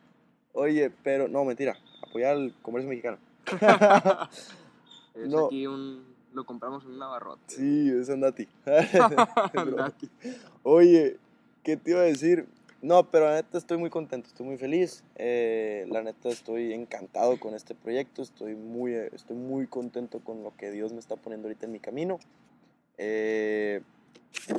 Oye, 0.52 0.90
pero 1.02 1.26
no, 1.26 1.44
mentira. 1.44 1.76
Apoyar 2.08 2.32
al 2.36 2.54
comercio 2.62 2.88
mexicano. 2.88 3.18
Es 5.14 5.28
No. 5.28 5.46
aquí 5.46 5.66
un... 5.66 6.15
Lo 6.36 6.44
compramos 6.44 6.84
en 6.84 6.90
un 6.90 7.02
abarrote. 7.02 7.40
Sí, 7.46 7.88
es 7.88 8.10
Andati. 8.10 8.46
Andati. 9.54 10.10
Oye, 10.64 11.16
¿qué 11.62 11.78
te 11.78 11.92
iba 11.92 12.00
a 12.00 12.04
decir? 12.04 12.46
No, 12.82 13.10
pero 13.10 13.24
la 13.24 13.36
neta 13.36 13.56
estoy 13.56 13.78
muy 13.78 13.88
contento, 13.88 14.28
estoy 14.28 14.44
muy 14.44 14.58
feliz. 14.58 15.02
Eh, 15.14 15.86
la 15.88 16.02
neta 16.02 16.28
estoy 16.28 16.74
encantado 16.74 17.40
con 17.40 17.54
este 17.54 17.74
proyecto, 17.74 18.20
estoy 18.20 18.54
muy, 18.54 18.92
estoy 18.92 19.34
muy 19.34 19.66
contento 19.66 20.20
con 20.20 20.42
lo 20.42 20.54
que 20.54 20.70
Dios 20.70 20.92
me 20.92 20.98
está 20.98 21.16
poniendo 21.16 21.48
ahorita 21.48 21.64
en 21.64 21.72
mi 21.72 21.80
camino. 21.80 22.18
Eh, 22.98 23.80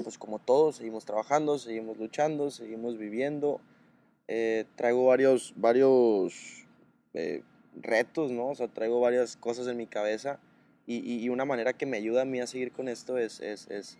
pues 0.03 0.17
como 0.17 0.39
todos, 0.39 0.77
seguimos 0.77 1.05
trabajando, 1.05 1.59
seguimos 1.59 1.99
luchando, 1.99 2.49
seguimos 2.49 2.97
viviendo. 2.97 3.61
Eh, 4.27 4.65
traigo 4.75 5.05
varios, 5.05 5.53
varios 5.55 6.65
eh, 7.13 7.43
retos, 7.79 8.31
¿no? 8.31 8.47
O 8.47 8.55
sea, 8.55 8.67
traigo 8.67 8.99
varias 8.99 9.37
cosas 9.37 9.67
en 9.67 9.77
mi 9.77 9.85
cabeza 9.85 10.39
y, 10.87 11.23
y- 11.23 11.29
una 11.29 11.45
manera 11.45 11.73
que 11.73 11.85
me 11.85 11.97
ayuda 11.97 12.23
a 12.23 12.25
mí 12.25 12.39
a 12.39 12.47
seguir 12.47 12.71
con 12.71 12.87
esto 12.87 13.17
es, 13.17 13.39
es, 13.41 13.67
es 13.69 13.97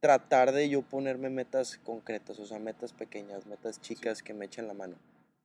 tratar 0.00 0.52
de 0.52 0.68
yo 0.68 0.82
ponerme 0.82 1.30
metas 1.30 1.78
concretas, 1.78 2.38
o 2.38 2.46
sea, 2.46 2.58
metas 2.60 2.92
pequeñas, 2.92 3.46
metas 3.46 3.80
chicas 3.80 4.22
que 4.22 4.34
me 4.34 4.44
echen 4.44 4.68
la 4.68 4.74
mano. 4.74 4.94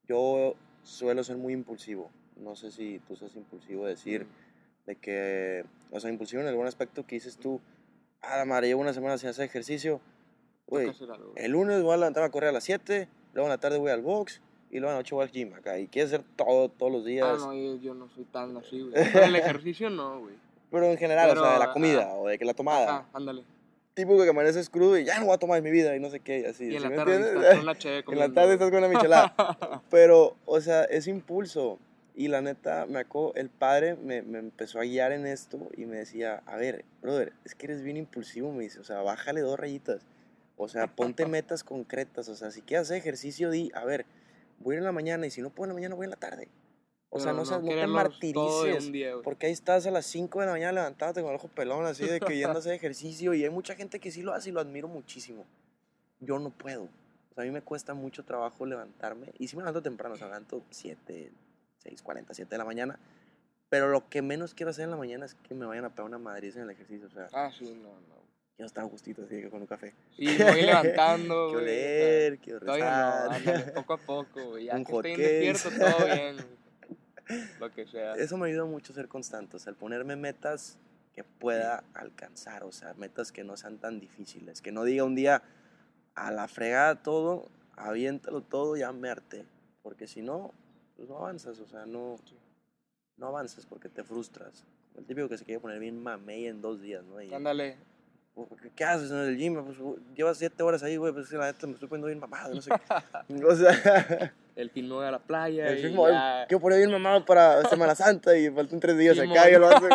Yo 0.07 0.55
suelo 0.83 1.23
ser 1.23 1.37
muy 1.37 1.53
impulsivo, 1.53 2.11
no 2.35 2.55
sé 2.55 2.69
si 2.71 2.99
tú 3.07 3.15
seas 3.15 3.35
impulsivo, 3.35 3.85
decir 3.87 4.27
de 4.85 4.95
que, 4.97 5.63
o 5.89 5.99
sea, 5.99 6.11
impulsivo 6.11 6.41
en 6.41 6.47
algún 6.49 6.67
aspecto 6.67 7.05
que 7.07 7.15
dices 7.15 7.37
tú, 7.37 7.61
ah, 8.21 8.37
la 8.37 8.45
madre, 8.45 8.67
llevo 8.67 8.81
una 8.81 8.93
semana 8.93 9.17
sin 9.17 9.29
hacer 9.29 9.45
ejercicio, 9.45 10.01
güey, 10.67 10.91
el 11.35 11.51
lunes 11.51 11.81
voy 11.81 11.93
a 11.93 11.97
levantarme 11.97 12.27
a 12.27 12.31
correr 12.31 12.49
a 12.49 12.53
las 12.53 12.65
7, 12.65 13.07
luego 13.33 13.47
en 13.47 13.51
la 13.51 13.57
tarde 13.57 13.77
voy 13.77 13.91
al 13.91 14.01
box, 14.01 14.41
y 14.69 14.79
luego 14.79 14.89
en 14.89 14.95
la 14.95 14.99
noche 14.99 15.15
voy 15.15 15.23
al 15.23 15.31
gym 15.31 15.53
acá. 15.53 15.77
Y 15.79 15.87
quieres 15.87 16.11
hacer 16.13 16.25
todo, 16.35 16.67
todos 16.67 16.91
los 16.91 17.05
días. 17.05 17.27
Ah, 17.31 17.37
no, 17.37 17.53
yo, 17.53 17.75
yo 17.77 17.93
no 17.93 18.09
soy 18.09 18.23
tan 18.25 18.57
así, 18.57 18.81
güey. 18.81 18.93
Pero 18.93 19.25
el 19.25 19.35
ejercicio 19.35 19.89
no, 19.89 20.19
güey. 20.21 20.35
Pero 20.73 20.89
en 20.89 20.97
general, 20.97 21.37
o 21.37 21.39
sea, 21.39 21.53
de 21.53 21.59
la 21.59 21.65
Pero, 21.65 21.73
comida 21.73 22.01
ajá. 22.01 22.13
o 22.15 22.27
de 22.27 22.39
que 22.39 22.45
la 22.45 22.55
tomada. 22.55 22.87
Ah, 22.89 23.05
ándale. 23.13 23.43
Tipo 23.93 24.17
que 24.17 24.27
amaneces 24.27 24.71
crudo 24.71 24.97
y 24.97 25.05
ya 25.05 25.19
no 25.19 25.27
voy 25.27 25.35
a 25.35 25.37
tomar 25.37 25.59
en 25.59 25.63
mi 25.63 25.69
vida 25.69 25.95
y 25.95 25.99
no 25.99 26.09
sé 26.09 26.19
qué, 26.19 26.39
y 26.39 26.45
así. 26.45 26.63
Y 26.65 26.75
en 26.75 26.81
¿sí 26.81 26.89
la 26.89 26.95
tarde 26.95 27.15
estás 27.17 27.53
con 27.53 27.59
una 27.61 27.75
cheve 27.77 28.03
En 28.07 28.17
la 28.19 28.33
tarde 28.33 28.53
estás 28.53 28.69
con 28.71 28.79
una 28.79 28.87
michelada. 28.87 29.35
Pero, 29.91 30.35
o 30.45 30.59
sea, 30.61 30.85
es 30.85 31.05
impulso. 31.05 31.77
Y 32.15 32.27
la 32.27 32.41
neta, 32.41 32.87
me 32.87 32.99
acuerdo, 32.99 33.35
el 33.35 33.51
padre 33.51 33.95
me, 33.95 34.23
me 34.23 34.39
empezó 34.39 34.79
a 34.79 34.83
guiar 34.83 35.11
en 35.11 35.27
esto 35.27 35.59
y 35.77 35.85
me 35.85 35.97
decía, 35.97 36.41
a 36.47 36.55
ver, 36.55 36.85
brother, 37.03 37.33
es 37.45 37.53
que 37.53 37.67
eres 37.67 37.83
bien 37.83 37.97
impulsivo, 37.97 38.51
me 38.51 38.63
dice, 38.63 38.79
o 38.79 38.83
sea, 38.83 39.01
bájale 39.03 39.41
dos 39.41 39.59
rayitas. 39.59 40.01
O 40.57 40.67
sea, 40.67 40.87
ponte 40.87 41.25
metas 41.27 41.63
concretas. 41.63 42.29
O 42.29 42.35
sea, 42.35 42.49
si 42.49 42.63
quieres 42.63 42.87
hacer 42.87 42.97
ejercicio, 42.97 43.51
di, 43.51 43.71
a 43.75 43.85
ver, 43.85 44.07
voy 44.57 44.73
a 44.73 44.77
ir 44.77 44.79
en 44.79 44.85
la 44.85 44.91
mañana 44.91 45.27
y 45.27 45.29
si 45.29 45.43
no 45.43 45.51
puedo 45.51 45.65
en 45.65 45.69
la 45.69 45.75
mañana, 45.75 45.93
voy 45.93 46.05
en 46.05 46.11
la 46.11 46.15
tarde. 46.17 46.47
O 47.15 47.19
sea, 47.19 47.31
no, 47.33 47.45
seas- 47.45 47.61
no 47.61 47.69
te 47.69 47.85
martirices. 47.87 48.91
día. 48.91 49.13
Porque 49.23 49.45
ahí 49.45 49.51
estás 49.51 49.85
a 49.85 49.91
las 49.91 50.05
5 50.07 50.39
de 50.39 50.45
la 50.47 50.51
mañana 50.53 50.71
levantándote 50.73 51.21
con 51.21 51.29
el 51.29 51.35
ojo 51.35 51.47
pelón, 51.47 51.85
así 51.85 52.05
de 52.07 52.19
que 52.19 52.35
yendo 52.35 52.55
a 52.55 52.59
hacer 52.59 52.73
ejercicio. 52.73 53.33
Y 53.33 53.43
hay 53.43 53.49
mucha 53.51 53.75
gente 53.75 53.99
que 53.99 54.11
sí 54.11 54.23
lo 54.23 54.33
hace 54.33 54.49
y 54.49 54.51
lo 54.51 54.59
admiro 54.59 54.87
muchísimo. 54.87 55.45
Yo 56.19 56.39
no 56.39 56.49
puedo. 56.49 56.83
O 56.83 57.33
sea, 57.35 57.43
a 57.43 57.45
mí 57.45 57.51
me 57.51 57.61
cuesta 57.61 57.93
mucho 57.93 58.23
trabajo 58.23 58.65
levantarme. 58.65 59.27
Y 59.37 59.47
sí 59.47 59.55
me 59.55 59.61
levanto 59.61 59.81
temprano, 59.81 60.15
o 60.15 60.17
sea, 60.17 60.27
me 60.27 60.33
levanto 60.33 60.63
7, 60.71 61.31
6, 61.83 62.01
40, 62.01 62.33
7 62.33 62.49
de 62.49 62.57
la 62.57 62.65
mañana. 62.65 62.99
Pero 63.69 63.89
lo 63.89 64.07
que 64.09 64.21
menos 64.21 64.53
quiero 64.53 64.69
hacer 64.71 64.83
en 64.85 64.91
la 64.91 64.97
mañana 64.97 65.25
es 65.25 65.35
que 65.35 65.53
me 65.55 65.65
vayan 65.65 65.85
a 65.85 65.89
pegar 65.89 66.05
una 66.05 66.17
madriz 66.19 66.55
en 66.55 66.63
el 66.63 66.69
ejercicio. 66.71 67.07
O 67.07 67.11
sea, 67.11 67.27
Ah, 67.33 67.51
sí, 67.57 67.65
no, 67.81 67.89
no. 67.89 68.23
quiero 68.55 68.67
estar 68.67 68.83
a 68.83 68.87
gustito 68.87 69.23
así 69.23 69.41
que 69.41 69.49
con 69.49 69.61
un 69.61 69.67
café. 69.67 69.93
Y 70.17 70.27
me 70.27 70.43
voy 70.51 70.61
levantando, 70.61 71.47
Quiero 71.49 71.61
leer, 71.65 72.37
quiero 72.39 72.59
Todavía 72.59 72.85
no, 72.85 73.29
rezar. 73.29 73.33
ándale, 73.33 73.71
poco 73.71 73.93
a 73.93 73.97
poco. 73.97 74.57
Ya 74.59 74.75
Un 74.77 74.85
que 74.85 74.93
estoy 74.95 75.15
despierto, 75.15 75.69
todo 75.79 76.05
bien. 76.05 76.62
Lo 77.59 77.71
que 77.71 77.85
sea. 77.87 78.13
Eso 78.13 78.37
me 78.37 78.47
ayuda 78.49 78.65
mucho 78.65 78.91
a 78.93 78.95
ser 78.95 79.07
constante, 79.07 79.57
o 79.57 79.59
sea, 79.59 79.71
el 79.71 79.77
ponerme 79.77 80.15
metas 80.15 80.77
que 81.13 81.23
pueda 81.23 81.83
alcanzar, 81.93 82.63
o 82.63 82.71
sea, 82.71 82.93
metas 82.95 83.31
que 83.31 83.43
no 83.43 83.55
sean 83.55 83.77
tan 83.77 83.99
difíciles, 83.99 84.61
que 84.61 84.71
no 84.71 84.83
diga 84.83 85.03
un 85.03 85.15
día 85.15 85.43
a 86.15 86.31
la 86.31 86.47
fregada 86.47 86.95
todo, 87.03 87.49
aviéntalo 87.75 88.41
todo, 88.41 88.75
ya 88.75 88.91
me 88.91 89.09
harté, 89.09 89.45
porque 89.83 90.07
si 90.07 90.21
no, 90.21 90.51
pues 90.95 91.07
no 91.09 91.17
avanzas, 91.17 91.59
o 91.59 91.67
sea, 91.67 91.85
no, 91.85 92.15
no 93.17 93.27
avanzas 93.27 93.65
porque 93.65 93.89
te 93.89 94.03
frustras. 94.03 94.63
El 94.95 95.05
típico 95.05 95.27
que 95.29 95.37
se 95.37 95.45
quiere 95.45 95.59
poner 95.59 95.79
bien 95.79 96.01
mamey 96.01 96.47
en 96.47 96.61
dos 96.61 96.81
días, 96.81 97.03
¿no? 97.03 97.21
Y, 97.21 97.33
Ándale. 97.33 97.77
¿qué- 98.61 98.71
¿Qué 98.75 98.83
haces 98.83 99.11
en 99.11 99.17
el 99.17 99.37
gym? 99.37 99.63
Pues, 99.63 99.77
llevas 100.15 100.37
siete 100.37 100.61
horas 100.63 100.81
ahí, 100.83 100.97
güey, 100.97 101.13
pues 101.13 101.31
la 101.31 101.45
neta 101.51 101.67
me 101.67 101.73
estoy 101.73 101.87
poniendo 101.89 102.07
bien 102.07 102.19
mamado, 102.19 102.55
no 102.55 102.61
sé 102.61 102.71
qué. 103.27 103.45
O 103.45 103.55
sea... 103.55 104.33
El 104.55 104.69
fin 104.69 104.87
no 104.87 104.95
voy 104.95 105.05
a 105.05 105.11
la 105.11 105.19
playa. 105.19 105.67
El 105.67 105.81
ya. 105.81 106.45
quiero 106.47 106.61
poner 106.61 106.79
bien 106.79 106.91
mamado 106.91 107.25
para 107.25 107.63
Semana 107.69 107.95
Santa 107.95 108.37
y 108.37 108.49
faltan 108.49 108.79
tres 108.79 108.97
días 108.97 109.17
acá 109.17 109.49
y 109.49 109.53
lo 109.53 109.67
hace 109.67 109.87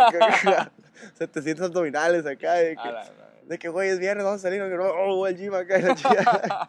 700 1.15 1.67
abdominales 1.67 2.27
acá. 2.27 2.55
De 2.55 2.77
que, 2.77 2.89
la 2.89 3.11
de 3.47 3.59
que, 3.59 3.69
güey, 3.69 3.91
es 3.91 3.99
viernes, 3.99 4.25
vamos 4.25 4.41
a 4.41 4.43
salir. 4.43 4.61
No, 4.61 4.85
oh, 4.85 5.17
voy 5.17 5.31
al 5.31 5.37
gym 5.37 5.55
acá 5.55 5.79
la 5.79 5.95
chica. 5.95 6.69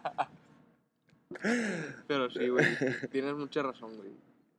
Pero 2.07 2.29
sí, 2.29 2.47
güey. 2.47 2.65
Tienes 3.11 3.33
mucha 3.33 3.63
razón, 3.63 3.95
güey. 3.97 4.11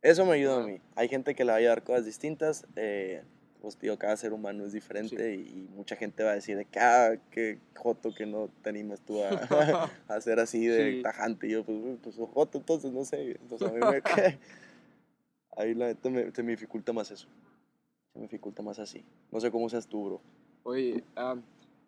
Eso 0.03 0.25
me 0.25 0.35
ayuda 0.35 0.62
a 0.62 0.66
mí. 0.66 0.81
Hay 0.97 1.09
gente 1.09 1.35
que 1.35 1.45
le 1.45 1.51
va 1.51 1.57
a 1.57 1.59
ayudar 1.59 1.83
cosas 1.83 2.05
distintas. 2.05 2.66
Eh, 2.77 3.23
pues, 3.61 3.77
tío, 3.77 3.99
cada 3.99 4.16
ser 4.16 4.33
humano 4.33 4.64
es 4.64 4.73
diferente 4.73 5.35
y, 5.35 5.40
y 5.40 5.68
mucha 5.75 5.96
gente 5.96 6.23
va 6.25 6.31
a 6.31 6.35
decir 6.35 6.57
de 6.57 6.64
que, 6.64 6.79
ah, 6.81 7.16
qué 7.31 7.59
joto 7.77 8.14
que 8.14 8.27
no 8.27 8.49
te 8.62 8.70
animas 8.70 9.01
tú 9.03 9.23
a, 9.23 9.29
a 10.09 10.14
hacer 10.14 10.40
así 10.40 10.66
de 10.66 10.96
Sí. 10.96 11.03
tajante. 11.03 11.46
Y 11.46 11.51
yo, 11.53 11.64
pues, 11.64 11.79
pues, 12.03 12.16
joto, 12.33 12.59
entonces, 12.59 12.92
no 12.92 13.05
sé. 13.05 13.33
Entonces, 13.40 13.68
a 13.68 13.73
mí 13.73 13.79
me... 13.81 14.03
Ahí 15.57 15.75
la 15.75 15.87
neta 15.88 16.09
me, 16.11 16.31
se 16.31 16.42
me 16.42 16.53
dificulta 16.53 16.92
más 16.92 17.11
eso. 17.11 17.27
Se 18.12 18.18
me 18.18 18.23
dificulta 18.25 18.62
más 18.62 18.79
así. 18.79 19.05
No 19.31 19.40
sé 19.40 19.51
cómo 19.51 19.68
seas 19.68 19.87
tú, 19.87 20.05
bro. 20.07 20.20
Oye, 20.62 21.03
ah, 21.16 21.37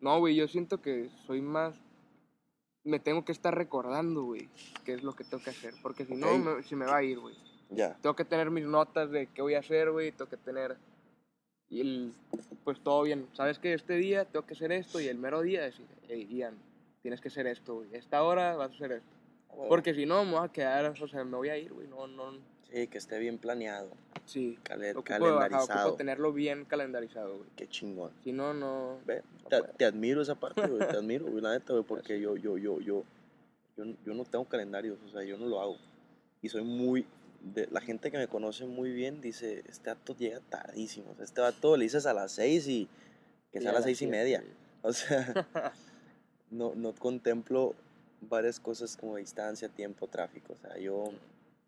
no, 0.00 0.18
güey, 0.18 0.34
yo 0.34 0.48
siento 0.48 0.80
que 0.82 1.08
soy 1.26 1.40
más... 1.40 1.74
Me 2.84 2.98
tengo 2.98 3.24
que 3.24 3.30
estar 3.30 3.54
recordando, 3.56 4.24
güey, 4.24 4.48
qué 4.84 4.94
es 4.94 5.04
lo 5.04 5.14
que 5.14 5.22
tengo 5.22 5.42
que 5.42 5.50
hacer. 5.50 5.72
Porque 5.82 6.04
si 6.04 6.14
no, 6.16 6.32
Ok. 6.32 6.38
me, 6.56 6.62
se 6.64 6.74
me 6.74 6.84
va 6.86 6.96
a 6.96 7.02
ir, 7.04 7.20
güey. 7.20 7.36
Ya. 7.70 7.94
Tengo 8.02 8.16
que 8.16 8.24
tener 8.24 8.50
mis 8.50 8.66
notas 8.66 9.10
de 9.12 9.28
qué 9.28 9.40
voy 9.40 9.54
a 9.54 9.60
hacer, 9.60 9.90
güey. 9.92 10.10
Tengo 10.10 10.28
que 10.28 10.36
tener... 10.36 10.76
Y 11.72 11.80
el, 11.80 12.12
pues 12.64 12.78
todo 12.80 13.02
bien. 13.02 13.26
Sabes 13.32 13.58
que 13.58 13.72
este 13.72 13.94
día 13.96 14.26
tengo 14.26 14.44
que 14.46 14.52
hacer 14.54 14.70
esto 14.72 15.00
y 15.00 15.08
el 15.08 15.16
mero 15.16 15.40
día 15.40 15.62
decir, 15.62 15.86
hey, 16.06 16.28
Ian, 16.30 16.54
tienes 17.00 17.20
que 17.20 17.28
hacer 17.28 17.46
esto, 17.46 17.76
güey. 17.76 17.88
Esta 17.94 18.22
hora 18.22 18.54
vas 18.56 18.70
a 18.72 18.74
hacer 18.74 18.92
esto. 18.92 19.08
Porque 19.68 19.94
si 19.94 20.04
no, 20.04 20.22
me 20.24 20.32
voy 20.32 20.44
a 20.44 20.48
quedar, 20.52 20.86
o 21.02 21.08
sea, 21.08 21.24
me 21.24 21.36
voy 21.36 21.48
a 21.48 21.56
ir, 21.56 21.72
güey. 21.72 21.88
No, 21.88 22.06
no, 22.06 22.32
Sí, 22.70 22.86
que 22.86 22.96
esté 22.96 23.18
bien 23.18 23.36
planeado, 23.36 23.90
sí. 24.24 24.58
cale- 24.62 24.92
Ocupo, 24.92 25.02
calendarizado. 25.04 25.88
ocupo 25.88 25.96
tenerlo 25.98 26.32
bien 26.32 26.64
calendarizado, 26.64 27.36
güey. 27.36 27.48
Qué 27.54 27.68
chingón. 27.68 28.10
Si 28.24 28.32
no, 28.32 28.54
no... 28.54 28.96
Ve, 29.04 29.22
no 29.42 29.48
te, 29.50 29.62
te 29.76 29.84
admiro 29.84 30.22
esa 30.22 30.36
parte, 30.36 30.66
güey, 30.66 30.78
te 30.88 30.96
admiro, 30.96 31.26
güey, 31.26 31.42
la 31.42 31.52
neta, 31.52 31.74
güey, 31.74 31.84
porque 31.84 32.18
yo, 32.18 32.34
yo, 32.36 32.56
yo, 32.56 32.80
yo, 32.80 33.02
yo, 33.76 33.84
yo 34.06 34.14
no 34.14 34.24
tengo 34.24 34.46
calendarios, 34.46 34.98
o 35.06 35.10
sea, 35.10 35.22
yo 35.22 35.36
no 35.36 35.46
lo 35.48 35.60
hago. 35.60 35.76
Y 36.40 36.48
soy 36.48 36.62
muy, 36.62 37.04
de, 37.42 37.66
la 37.70 37.80
gente 37.80 38.10
que 38.10 38.18
me 38.18 38.28
conoce 38.28 38.66
muy 38.66 38.90
bien 38.92 39.20
dice, 39.20 39.62
este 39.68 39.90
vato 39.90 40.14
llega 40.16 40.40
tardísimo, 40.40 41.14
este 41.20 41.40
vato 41.40 41.76
le 41.76 41.84
dices 41.84 42.06
a 42.06 42.14
las 42.14 42.32
seis 42.32 42.66
y 42.68 42.88
que 43.50 43.60
sea 43.60 43.70
a 43.70 43.74
las 43.74 43.84
seis 43.84 44.00
y 44.02 44.06
media. 44.06 44.42
O 44.84 44.92
sea, 44.92 45.46
no, 46.50 46.74
no 46.74 46.92
contemplo 46.92 47.76
varias 48.20 48.58
cosas 48.58 48.96
como 48.96 49.16
distancia, 49.16 49.68
tiempo, 49.68 50.08
tráfico, 50.08 50.54
o 50.54 50.56
sea, 50.56 50.76
yo 50.76 51.04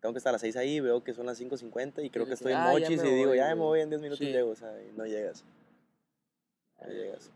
tengo 0.01 0.11
que 0.11 0.17
estar 0.17 0.31
a 0.31 0.33
las 0.33 0.41
seis 0.41 0.57
ahí, 0.57 0.81
veo 0.81 1.01
que 1.01 1.13
son 1.13 1.25
las 1.25 1.39
5.50 1.39 2.03
y 2.03 2.09
creo 2.09 2.25
que 2.25 2.33
estoy 2.33 2.51
en 2.51 2.59
"Ah, 2.59 2.71
Mochis 2.71 3.01
y 3.01 3.07
digo, 3.07 3.29
voy, 3.29 3.37
ya 3.37 3.47
me 3.47 3.53
güey". 3.55 3.67
voy 3.67 3.79
en 3.79 3.89
10 3.89 4.01
minutos 4.01 4.19
Sí. 4.19 4.33
llego, 4.33 4.49
o 4.51 4.55
sea, 4.55 4.69
y 4.83 4.91
no 4.97 5.05
llegas. 5.05 5.45
No 6.81 6.87
llegas. 6.89 7.31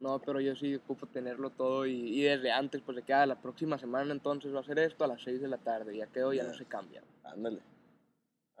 No, 0.00 0.18
pero 0.18 0.40
yo 0.40 0.56
sí 0.56 0.74
ocupo 0.74 1.06
tenerlo 1.06 1.50
todo 1.50 1.86
y, 1.86 1.92
y 1.92 2.22
desde 2.22 2.50
antes, 2.50 2.82
pues 2.82 2.96
de 2.96 3.02
que 3.02 3.12
ah, 3.14 3.24
la 3.26 3.40
próxima 3.40 3.78
semana 3.78 4.12
entonces 4.12 4.52
va 4.52 4.58
a 4.58 4.62
hacer 4.62 4.80
esto 4.80 5.04
a 5.04 5.06
las 5.06 5.22
6 5.22 5.40
de 5.40 5.46
la 5.48 5.58
tarde, 5.58 5.96
ya 5.96 6.06
quedó, 6.08 6.32
ya 6.32 6.42
no 6.42 6.50
Ya. 6.52 6.58
se 6.58 6.64
cambia. 6.64 7.02
Ándale. 7.22 7.60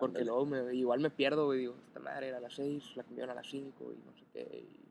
Porque 0.00 0.24
luego 0.24 0.46
me, 0.46 0.74
igual 0.74 1.00
me 1.00 1.10
pierdo, 1.10 1.46
güey, 1.46 1.60
digo, 1.60 1.74
esta 1.86 2.00
madre 2.00 2.28
era 2.28 2.38
a 2.38 2.40
las 2.40 2.54
6, 2.54 2.96
la 2.96 3.02
cambiaron 3.04 3.30
a 3.32 3.34
las 3.40 3.46
5 3.48 3.92
y 3.92 3.96
no 4.06 4.12
sé 4.18 4.24
qué. 4.32 4.58
y- 4.58 4.88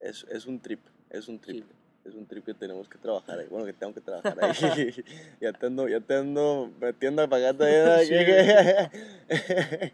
Es, 0.00 0.24
es 0.30 0.46
un 0.46 0.60
trip, 0.60 0.80
es 1.10 1.28
un 1.28 1.38
trip. 1.38 1.64
sí. 1.64 1.72
Es 2.04 2.16
un 2.16 2.26
trip 2.26 2.44
que 2.44 2.54
tenemos 2.54 2.88
que 2.88 2.98
trabajar 2.98 3.38
ahí. 3.38 3.46
Bueno, 3.48 3.64
que 3.64 3.72
tengo 3.74 3.94
que 3.94 4.00
trabajar 4.00 4.36
ahí. 4.42 4.50
ya 5.40 5.52
te 5.52 5.66
ando, 5.66 5.88
ya 5.88 6.00
te 6.00 6.16
ando 6.16 6.68
metiendo 6.80 7.22
a 7.22 7.28
pagar 7.28 7.56
todavía. 7.56 8.90
Sí, 9.30 9.92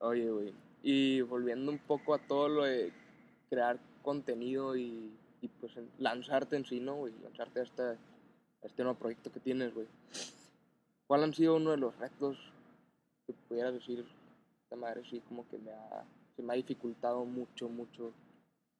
Oye, 0.00 0.30
güey, 0.30 0.52
y 0.82 1.20
volviendo 1.22 1.72
un 1.72 1.78
poco 1.78 2.14
a 2.14 2.18
todo 2.18 2.48
lo 2.48 2.64
de 2.64 2.92
crear 3.50 3.78
contenido 4.02 4.76
y, 4.76 5.10
y, 5.42 5.48
pues 5.60 5.72
lanzarte 5.98 6.56
en 6.56 6.64
sí, 6.64 6.78
¿no, 6.78 6.94
güey? 6.94 7.12
Lanzarte 7.24 7.60
a 7.60 7.62
este, 7.64 7.82
a 7.82 7.96
este 8.62 8.82
nuevo 8.84 8.98
proyecto 8.98 9.32
que 9.32 9.40
tienes, 9.40 9.74
güey. 9.74 9.86
¿Cuál 11.08 11.24
han 11.24 11.34
sido 11.34 11.56
uno 11.56 11.72
de 11.72 11.78
los 11.78 11.98
retos 11.98 12.36
que 13.28 13.34
pudieras 13.48 13.74
decir, 13.74 14.04
esta 14.64 14.76
madre 14.76 15.02
sí, 15.08 15.20
como 15.28 15.46
que 15.48 15.58
me 15.58 15.70
ha, 15.70 16.04
se 16.34 16.42
me 16.42 16.52
ha 16.54 16.56
dificultado 16.56 17.24
mucho, 17.26 17.68
mucho 17.68 18.12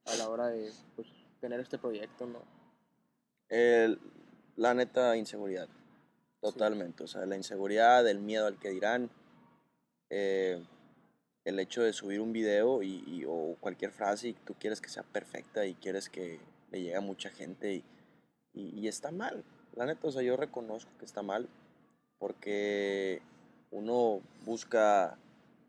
a 0.06 0.14
la 0.16 0.28
hora 0.30 0.46
de, 0.48 0.72
pues, 0.96 1.06
tener 1.40 1.60
este 1.60 1.76
proyecto, 1.78 2.26
¿no? 2.26 2.40
El- 3.48 4.00
la 4.56 4.72
neta, 4.74 5.16
inseguridad. 5.16 5.68
Totalmente. 6.40 7.04
O 7.04 7.06
sea, 7.06 7.26
la 7.26 7.36
inseguridad, 7.36 8.06
el 8.08 8.18
miedo 8.20 8.46
al 8.46 8.58
que 8.58 8.70
dirán. 8.70 9.10
eh, 10.10 10.64
el 11.44 11.58
hecho 11.60 11.82
de 11.82 11.92
subir 11.92 12.20
un 12.22 12.32
video 12.32 12.82
y, 12.82 13.04
y- 13.06 13.24
o 13.26 13.56
cualquier 13.60 13.90
frase 13.92 14.28
y 14.28 14.32
tú 14.32 14.54
quieres 14.54 14.80
que 14.80 14.88
sea 14.88 15.02
perfecta 15.02 15.66
y 15.66 15.74
quieres 15.74 16.08
que 16.08 16.40
le 16.70 16.80
llegue 16.80 16.96
a 16.96 17.00
mucha 17.02 17.28
gente 17.28 17.74
y, 17.74 17.84
y- 18.54 18.80
y 18.80 18.88
está 18.88 19.10
mal. 19.10 19.44
La 19.74 19.84
neta, 19.84 20.08
o 20.08 20.10
sea, 20.10 20.22
yo 20.22 20.36
reconozco 20.38 20.90
que 20.98 21.04
está 21.04 21.20
mal 21.22 21.46
porque 22.18 23.20
uno 23.70 24.20
busca 24.44 25.16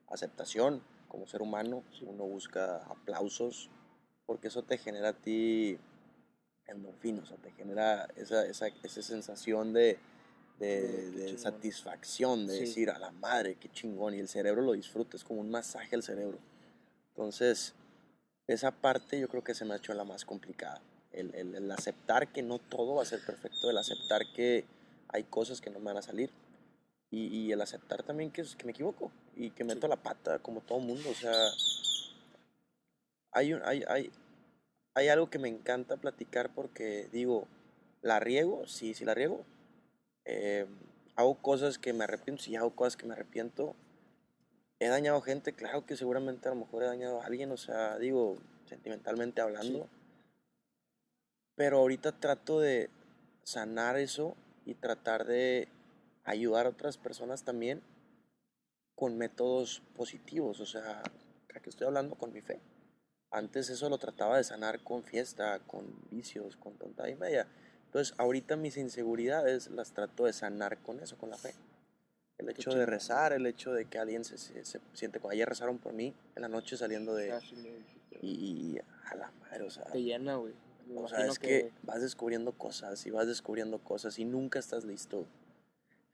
aceptación 0.08 0.82
como 1.08 1.28
ser 1.28 1.42
humano, 1.42 1.84
uno 2.02 2.24
busca 2.26 2.78
aplausos, 2.86 3.70
porque 4.26 4.48
eso 4.48 4.62
te 4.64 4.78
genera 4.78 5.10
a 5.10 5.14
ti 5.14 5.78
endorfinas, 6.68 7.24
o 7.24 7.28
sea, 7.28 7.38
te 7.38 7.52
genera 7.52 8.08
esa, 8.16 8.46
esa, 8.46 8.68
esa 8.68 9.02
sensación 9.02 9.74
de, 9.74 9.98
de, 10.60 11.36
satisfacción, 11.38 12.46
de 12.48 12.54
Sí. 12.54 12.60
decir 12.62 12.90
a 12.92 13.00
la 13.00 13.12
madre, 13.12 13.56
qué 13.56 13.70
chingón, 13.70 14.14
y 14.14 14.20
el 14.20 14.28
cerebro 14.28 14.62
lo 14.62 14.74
disfruta, 14.74 15.18
es 15.18 15.24
como 15.24 15.42
un 15.42 15.50
masaje 15.50 15.96
al 15.96 16.04
cerebro. 16.04 16.38
Entonces, 17.10 17.74
esa 18.48 18.72
parte 18.72 19.20
yo 19.20 19.28
creo 19.28 19.44
que 19.44 19.56
se 19.56 19.66
me 19.66 19.74
ha 19.74 19.78
hecho 19.78 19.94
la 19.94 20.04
más 20.04 20.26
complicada. 20.26 20.82
El, 21.12 21.34
el- 21.34 21.56
el 21.56 21.72
aceptar 21.72 22.32
que 22.32 22.44
no 22.44 22.60
todo 22.60 22.96
va 22.96 23.02
a 23.02 23.06
ser 23.06 23.20
perfecto, 23.26 23.70
el 23.70 23.78
aceptar 23.78 24.22
que 24.36 24.66
hay 25.08 25.24
cosas 25.24 25.60
que 25.62 25.72
no 25.72 25.80
me 25.80 25.86
van 25.86 25.98
a 25.98 26.02
salir 26.04 26.30
y, 27.12 27.28
y 27.28 27.52
el 27.52 27.62
aceptar 27.62 28.04
también 28.04 28.32
que, 28.32 28.43
que 28.58 28.65
me 28.65 28.72
equivoco 28.72 29.12
y 29.36 29.52
que 29.52 29.63
meto 29.63 29.88
la 29.88 29.95
pata 29.95 30.39
como 30.39 30.62
todo 30.62 30.80
mundo. 30.80 31.10
O 31.10 31.13
sea, 31.15 31.34
hay, 33.32 33.54
un- 33.54 33.62
hay, 33.65 33.84
hay, 33.88 34.12
hay 34.95 35.08
algo 35.08 35.30
que 35.30 35.39
me 35.39 35.50
encanta 35.50 35.98
platicar 35.98 36.54
porque 36.54 37.10
digo, 37.12 37.48
¿la 38.02 38.19
riego? 38.19 38.67
Sí, 38.67 38.93
sí 38.93 39.06
la 39.06 39.13
riego. 39.13 39.43
Eh, 40.26 40.65
hago 41.15 41.36
cosas 41.41 41.78
que 41.80 41.93
me 41.93 42.04
arrepiento, 42.04 42.43
sí 42.43 42.56
hago 42.56 42.76
cosas 42.76 42.95
que 42.98 43.06
me 43.08 43.13
arrepiento. 43.13 43.76
He 44.80 44.88
dañado 44.88 45.22
gente, 45.22 45.54
claro 45.54 45.86
que 45.86 45.98
seguramente 45.98 46.48
a 46.48 46.52
lo 46.54 46.62
mejor 46.62 46.84
he 46.84 46.88
dañado 46.88 47.22
a 47.22 47.26
alguien, 47.26 47.52
o 47.52 47.58
sea, 47.58 47.98
digo, 47.98 48.38
sentimentalmente 48.65 49.41
hablando. 49.41 49.88
Pero 51.56 51.80
ahorita 51.80 52.13
trato 52.13 52.60
de 52.62 52.89
sanar 53.43 53.98
eso 53.98 54.36
y 54.65 54.76
tratar 54.76 55.26
de 55.26 55.67
ayudar 56.23 56.65
a 56.65 56.69
otras 56.69 56.97
personas 56.97 57.43
también 57.43 57.82
con 58.95 59.17
métodos 59.17 59.82
positivos, 59.95 60.60
o 60.60 60.65
sea, 60.65 61.01
que 61.62 61.69
estoy 61.69 61.88
hablando 61.88 62.15
con 62.15 62.34
mi 62.34 62.41
fe. 62.41 62.60
Antes 63.32 63.69
eso 63.69 63.89
lo 63.89 63.97
trataba 63.97 64.38
de 64.38 64.43
sanar 64.43 64.84
con 64.84 65.03
fiesta, 65.03 65.60
con 65.67 65.86
vicios, 66.10 66.55
con 66.55 66.73
tontada 66.77 67.10
y 67.10 67.15
media. 67.15 67.47
Entonces, 67.86 68.13
ahorita 68.17 68.55
mis 68.55 68.77
inseguridades 68.77 69.69
las 69.69 69.93
trato 69.93 70.25
de 70.25 70.34
sanar 70.34 70.77
con 70.79 70.99
eso, 70.99 71.17
con 71.17 71.29
la 71.29 71.38
fe. 71.38 71.53
El 72.38 72.49
hecho 72.49 72.71
de 72.71 72.86
rezar, 72.86 73.34
el 73.34 73.45
hecho 73.45 73.73
de 73.73 73.86
que 73.86 73.99
alguien 73.99 74.23
se, 74.23 74.38
se, 74.38 74.79
siente 74.93 75.19
como 75.19 75.32
ayer 75.32 75.47
rezaron 75.47 75.77
por 75.77 75.93
mí 75.93 76.13
en 76.36 76.41
la 76.41 76.47
noche 76.47 76.77
saliendo 76.77 77.13
de... 77.13 77.34
Ah, 77.34 77.41
y, 78.21 78.77
a 79.05 79.15
la 79.15 79.32
madre, 79.41 79.63
o 79.63 79.69
sea... 79.69 79.84
Te 79.86 80.01
llena, 80.01 80.36
güey. 80.36 80.53
O 80.95 81.08
sea, 81.08 81.25
es 81.25 81.38
que... 81.38 81.71
vas 81.84 82.01
descubriendo 82.01 82.53
cosas 82.53 83.05
y 83.05 83.12
vas 83.12 83.27
descubriendo 83.27 83.79
cosas 83.79 84.17
y 84.17 84.25
nunca 84.25 84.58
estás 84.58 84.86
listo. 84.86 85.27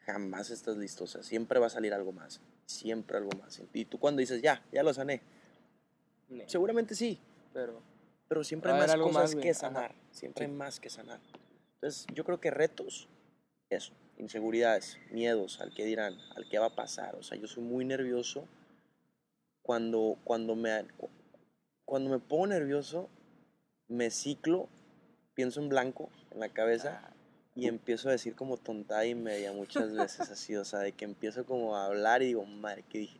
Jamás 0.05 0.51
estás 0.51 0.77
listo. 0.77 1.05
O 1.05 1.07
sea, 1.07 1.23
siempre 1.23 1.59
va 1.59 1.67
a 1.67 1.69
salir 1.69 1.93
algo 1.93 2.11
más. 2.11 2.41
Siempre 2.65 3.17
algo 3.17 3.31
más. 3.39 3.61
Y 3.73 3.85
tú 3.85 3.99
cuando 3.99 4.19
dices, 4.19 4.41
ya, 4.41 4.63
ya 4.71 4.83
lo 4.83 4.93
sané. 4.93 5.21
Seguramente 6.47 6.95
sí. 6.95 7.19
Pero, 7.53 7.81
pero 8.27 8.43
siempre 8.43 8.71
hay 8.71 8.79
más 8.79 8.95
cosas 8.95 9.35
que 9.35 9.53
sanar. 9.53 9.95
Siempre 10.11 10.45
hay 10.45 10.51
más 10.51 10.79
que 10.79 10.89
sanar. 10.89 11.19
Entonces, 11.75 12.05
yo 12.13 12.23
creo 12.23 12.39
que 12.39 12.51
retos, 12.51 13.07
eso, 13.69 13.93
inseguridades, 14.17 14.97
miedos, 15.11 15.59
al 15.61 15.73
que 15.73 15.85
dirán, 15.85 16.17
al 16.35 16.47
que 16.49 16.59
va 16.59 16.67
a 16.67 16.75
pasar. 16.75 17.15
O 17.15 17.23
sea, 17.23 17.37
yo 17.37 17.47
soy 17.47 17.63
muy 17.63 17.85
nervioso 17.85 18.47
cuando, 19.61 20.17
cuando, 20.23 20.55
me, 20.55 20.85
cuando 21.83 22.09
me 22.11 22.19
pongo 22.19 22.47
nervioso, 22.47 23.09
me 23.87 24.11
ciclo, 24.11 24.69
pienso 25.33 25.61
en 25.61 25.69
blanco 25.69 26.09
en 26.31 26.39
la 26.39 26.49
cabeza 26.49 27.01
ah. 27.03 27.14
Y 27.55 27.67
empiezo 27.67 28.09
a 28.09 28.11
decir 28.11 28.35
como 28.35 28.57
tontada 28.57 29.05
y 29.05 29.15
media 29.15 29.53
muchas 29.53 29.93
veces 29.93 30.29
así, 30.29 30.55
o 30.55 30.65
sea, 30.65 30.79
de 30.79 30.91
que 30.91 31.05
empiezo 31.05 31.45
como 31.45 31.75
a 31.75 31.85
hablar 31.85 32.21
y 32.21 32.27
digo, 32.27 32.45
madre, 32.45 32.83
¿qué 32.89 32.99
dije? 32.99 33.19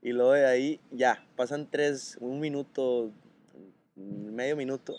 Y 0.00 0.12
luego 0.12 0.32
de 0.32 0.46
ahí, 0.46 0.80
ya, 0.90 1.26
pasan 1.36 1.68
tres, 1.68 2.16
un 2.20 2.40
minuto, 2.40 3.10
medio 3.96 4.56
minuto 4.56 4.96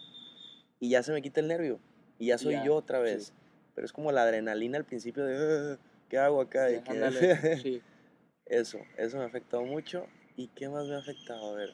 y 0.79 0.89
ya 0.89 1.01
se 1.01 1.13
me 1.13 1.21
quita 1.21 1.39
el 1.39 1.47
nervio 1.47 1.79
y 2.19 2.27
ya 2.27 2.37
soy 2.37 2.57
yo 2.63 2.75
otra 2.75 2.99
vez. 2.99 3.33
Pero 3.73 3.85
es 3.85 3.93
como 3.93 4.11
la 4.11 4.23
adrenalina 4.23 4.77
al 4.77 4.85
principio 4.85 5.25
de, 5.25 5.77
¿qué 6.09 6.17
hago 6.17 6.41
acá? 6.41 6.67
Eso, 8.45 8.79
eso 8.97 9.17
me 9.17 9.23
ha 9.23 9.27
afectado 9.27 9.63
mucho. 9.63 10.05
¿Y 10.35 10.49
qué 10.49 10.67
más 10.67 10.85
me 10.85 10.95
ha 10.95 10.99
afectado? 10.99 11.53
A 11.53 11.55
ver, 11.55 11.73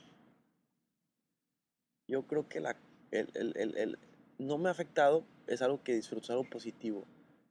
yo 2.07 2.21
creo 2.27 2.47
que 2.47 2.59
la, 2.59 2.75
el, 3.11 3.29
el, 3.33 3.75
el, 3.75 3.99
no 4.37 4.59
me 4.59 4.69
ha 4.69 4.71
afectado, 4.71 5.25
es 5.53 5.61
algo 5.61 5.83
que 5.83 5.93
disfruto, 5.93 6.25
es 6.25 6.29
algo 6.31 6.49
positivo. 6.49 7.05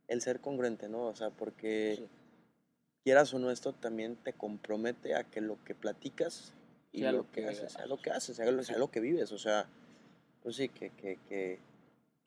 El 0.07 0.23
ser 0.23 0.41
congruente, 0.41 0.89
¿no? 0.89 1.07
O 1.07 1.15
sea, 1.15 1.31
porque 1.31 2.07
quieras 3.05 3.33
o 3.35 3.39
no, 3.39 3.51
esto 3.51 3.73
también 3.73 4.17
te 4.17 4.33
compromete 4.33 5.15
a 5.15 5.25
que 5.25 5.41
lo 5.41 5.63
que 5.65 5.75
platicas 5.75 6.55
y 6.93 7.03
lo, 7.03 7.31
que, 7.31 7.47
haces, 7.47 7.73
sea 7.73 7.87
lo 7.87 8.01
que 8.01 8.11
haces, 8.11 8.37
sea 8.37 8.51
lo, 8.51 8.63
sea 8.63 8.79
lo 8.79 8.91
que 8.91 9.01
vives. 9.01 9.33
O 9.33 9.39
sea, 9.39 9.67
pues 10.43 10.57
sí, 10.57 10.69
que, 10.69 10.91
que, 10.91 11.19
que 11.29 11.59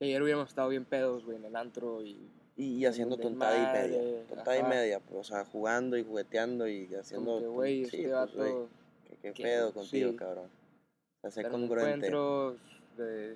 que 0.01 0.05
ayer 0.05 0.23
hubiéramos 0.23 0.49
estado 0.49 0.67
bien 0.69 0.83
pedos, 0.83 1.23
güey, 1.25 1.37
en 1.37 1.45
el 1.45 1.55
antro 1.55 2.03
y... 2.03 2.17
Y, 2.57 2.85
haciendo 2.85 3.17
tontada 3.17 3.55
y 3.55 3.87
media, 3.87 4.25
tontada 4.27 4.57
y 4.57 4.63
media, 4.63 4.99
pues, 4.99 5.19
o 5.19 5.23
sea, 5.23 5.45
jugando 5.45 5.95
y 5.95 6.03
jugueteando 6.03 6.67
y 6.67 6.89
haciendo... 6.95 7.39
Que, 7.39 7.45
güey, 7.45 7.85
sí, 7.85 8.05
este 8.05 8.35
pues, 8.35 8.53
¿Qué, 9.21 9.31
pedo 9.31 9.71
contigo, 9.71 10.15
cabrón? 10.15 10.49
O 11.21 11.29
sea, 11.29 11.29
sé 11.29 11.47
congruente. 11.47 12.07
Encuentros 12.07 12.57
de, 12.97 13.35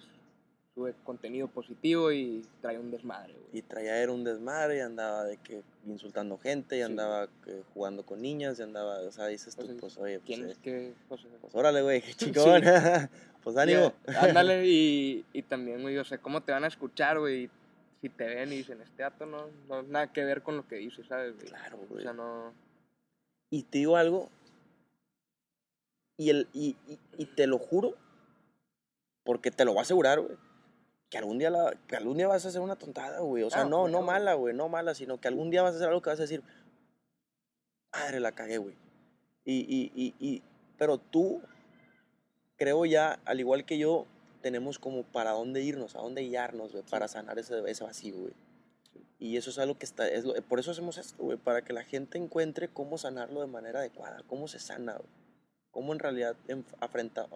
sube 0.76 0.94
contenido 1.06 1.48
positivo 1.48 2.12
y 2.12 2.46
trae 2.62 2.78
un 2.78 2.92
desmadre, 2.92 3.34
güey. 3.34 3.60
Y 3.60 3.62
traía 3.62 3.98
era 3.98 4.12
un 4.12 4.26
desmadre 4.26 4.78
y 4.78 4.82
andaba 4.82 5.24
de 5.24 5.38
que 5.38 5.64
insultando 5.88 6.38
gente 6.38 6.78
y 6.78 6.82
andaba 6.82 7.30
jugando 7.74 8.06
con 8.06 8.22
niñas 8.22 8.60
y 8.60 8.64
andaba, 8.64 9.00
o 9.00 9.12
sea, 9.12 9.28
dices 9.28 9.56
tú, 9.56 9.66
pues, 9.66 9.78
pues 9.80 9.98
oye, 9.98 10.20
pues... 10.20 10.26
¿Quién 10.26 10.50
es 10.50 10.58
eh, 10.58 10.62
que, 10.62 10.94
pues, 11.08 11.22
pues 11.40 11.56
órale, 11.56 11.82
güey, 11.82 12.02
qué 12.02 12.14
chingón. 12.16 12.62
Pues 13.46 13.58
ánimo. 13.58 13.94
ándale, 14.08 14.66
y, 14.66 15.24
y 15.32 15.44
también, 15.44 15.84
güey, 15.84 15.96
o 16.00 16.04
sea, 16.04 16.18
¿cómo 16.18 16.42
te 16.42 16.52
van 16.52 16.64
a 16.64 16.68
escuchar, 16.68 17.20
güey? 17.20 17.48
Si 18.02 18.10
te 18.10 18.26
ven 18.26 18.52
y 18.52 18.58
dicen, 18.58 18.82
este 18.82 19.04
dato 19.04 19.28
no, 19.28 19.52
no 19.70 19.84
nada 19.84 20.12
que 20.12 20.26
ver 20.26 20.42
con 20.42 20.58
lo 20.58 20.68
que 20.68 20.78
dices, 20.78 21.06
¿sabes? 21.06 21.36
Claro, 21.44 21.78
güey. 21.88 22.00
O 22.00 22.02
sea, 22.02 22.14
no... 22.14 22.52
Y 23.52 23.62
te 23.62 23.78
digo 23.78 23.98
algo, 23.98 24.32
y, 26.18 26.32
el, 26.32 26.48
y, 26.54 26.76
y, 27.20 27.26
te 27.26 27.46
lo 27.46 27.60
juro, 27.60 27.94
porque 29.24 29.52
te 29.52 29.64
lo 29.64 29.74
voy 29.74 29.80
a 29.80 29.84
asegurar, 29.84 30.22
güey, 30.22 30.36
que 31.16 31.20
algún 31.20 31.38
día, 31.38 31.50
la, 31.50 31.74
que 31.88 31.96
algún 31.96 32.18
día 32.18 32.28
vas 32.28 32.44
a 32.44 32.50
hacer 32.50 32.60
una 32.60 32.76
tontada, 32.76 33.22
güey. 33.22 33.44
O 33.44 33.50
sea, 33.50 33.62
ah, 33.62 33.64
no, 33.64 33.88
no 33.88 34.02
mala, 34.02 34.34
güey, 34.34 34.54
no 34.54 34.68
mala, 34.68 34.94
sino 34.94 35.18
que 35.18 35.30
algún 35.30 35.50
día 35.50 35.62
vas 35.62 35.72
a 35.72 35.78
hacer 35.78 35.88
algo 35.88 36.02
que 36.02 36.10
vas 36.10 36.20
a 36.20 36.24
decir, 36.24 36.44
madre, 37.94 38.20
la 38.20 38.34
cagué, 38.34 38.58
güey. 38.58 38.76
Y, 39.46 39.60
y, 39.60 39.94
y, 39.96 40.14
y, 40.20 40.44
pero 40.78 40.98
tú 40.98 41.42
creo 42.58 42.86
ya, 42.86 43.18
al 43.24 43.40
igual 43.40 43.64
que 43.64 43.78
yo, 43.78 44.08
tenemos 44.42 44.78
como 44.78 45.04
para 45.04 45.32
dónde 45.32 45.62
irnos, 45.62 45.96
a 45.96 46.00
dónde 46.00 46.22
guiarnos, 46.22 46.74
güey, 46.74 46.84
para 46.84 47.08
sanar 47.08 47.40
ese, 47.40 47.62
ese 47.66 47.86
vacío, 47.86 48.18
güey. 48.18 48.34
Y 49.18 49.38
eso 49.38 49.52
es 49.52 49.58
algo 49.58 49.78
que 49.78 49.86
está, 49.86 50.10
es 50.10 50.26
por 50.50 50.60
eso 50.60 50.72
hacemos 50.72 50.98
esto, 50.98 51.24
güey, 51.24 51.38
para 51.38 51.64
que 51.64 51.72
la 51.72 51.86
gente 51.86 52.18
encuentre 52.18 52.68
cómo 52.68 52.98
sanarlo 52.98 53.40
de 53.40 53.48
manera 53.48 53.80
adecuada, 53.80 54.22
cómo 54.28 54.50
se 54.50 54.60
sana, 54.60 54.98
güey. 54.98 55.10
Cómo 55.72 55.94
en 55.94 56.00
realidad 56.00 56.36
afrenta, 56.82 57.30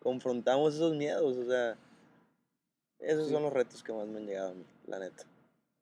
confrontamos 0.00 0.74
esos 0.74 0.94
miedos, 0.94 1.36
o 1.36 1.44
sea, 1.44 1.76
esos 2.98 3.28
son 3.28 3.42
los 3.42 3.52
retos 3.52 3.82
que 3.82 3.92
más 3.92 4.08
me 4.08 4.18
han 4.18 4.26
llegado 4.26 4.50
a 4.50 4.54
mí, 4.54 4.64
la 4.86 4.98
neta, 4.98 5.24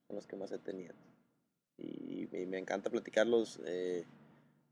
son 0.06 0.16
los 0.16 0.26
que 0.26 0.36
más 0.36 0.52
he 0.52 0.58
tenido. 0.58 0.94
Y, 1.76 2.28
y 2.36 2.46
me 2.46 2.58
encanta 2.58 2.90
platicarlos. 2.90 3.60
Eh, 3.64 4.04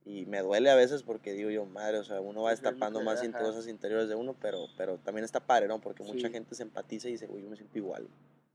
y 0.05 0.25
me 0.27 0.41
duele 0.41 0.71
a 0.71 0.77
veces 0.77 1.03
porque 1.03 1.33
digo 1.33 1.51
yo, 1.51 1.67
madre, 1.67 1.99
o 1.99 2.05
sea, 2.05 2.21
uno 2.21 2.43
va 2.43 2.51
destapando 2.51 3.01
más 3.03 3.21
cosas 3.31 3.67
interiores 3.67 4.09
de 4.09 4.15
uno, 4.15 4.37
pero, 4.41 4.69
pero 4.77 4.99
también 4.99 5.25
está 5.25 5.41
padre, 5.41 5.67
¿no? 5.67 5.81
Porque 5.81 6.05
mucha 6.05 6.31
gente 6.31 6.55
se 6.55 6.63
empatiza 6.63 7.09
y 7.09 7.13
dice, 7.13 7.27
güey, 7.27 7.43
yo 7.43 7.51
me 7.51 7.57
siento 7.57 7.77
igual. 7.77 8.07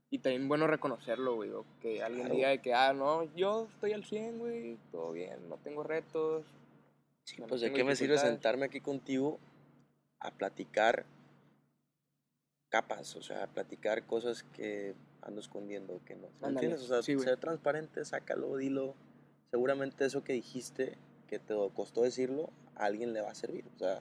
Y 0.08 0.18
también 0.18 0.48
bueno 0.48 0.66
reconocerlo, 0.66 1.34
güey, 1.34 1.50
que 1.82 2.02
alguien 2.02 2.30
diga 2.30 2.48
de 2.48 2.62
que, 2.62 2.72
ah, 2.72 2.94
no, 2.94 3.24
yo 3.34 3.68
estoy 3.74 3.92
al 3.92 4.04
100, 4.04 4.38
güey, 4.38 4.78
todo 4.90 5.12
bien, 5.12 5.46
no 5.50 5.58
tengo 5.58 5.82
retos. 5.82 6.46
Sí, 7.24 7.42
pues 7.46 7.60
de 7.60 7.72
qué 7.72 7.84
me 7.84 7.96
sirve 7.96 8.16
sentarme 8.16 8.66
aquí 8.66 8.80
contigo 8.80 9.38
a 10.22 10.30
platicar 10.30 11.04
capas, 12.70 13.16
o 13.16 13.22
sea, 13.22 13.44
a 13.44 13.46
platicar 13.48 14.06
cosas 14.06 14.44
que 14.54 14.94
ando 15.20 15.40
escondiendo, 15.40 16.00
que 16.06 16.14
no. 16.14 16.28
¿Me 16.40 16.48
entiendes? 16.48 16.82
O 16.82 16.86
sea, 16.86 17.02
ser 17.02 17.36
transparente, 17.36 18.04
sácalo, 18.04 18.56
dilo. 18.56 18.94
Seguramente 19.50 20.06
eso 20.06 20.24
que 20.24 20.32
dijiste 20.32 20.96
que 21.28 21.38
te 21.38 21.54
costó 21.74 22.02
decirlo, 22.02 22.50
a 22.76 22.86
alguien 22.86 23.12
le 23.12 23.20
va 23.20 23.30
a 23.30 23.34
servir. 23.34 23.64
O 23.76 23.78
sea, 23.78 24.00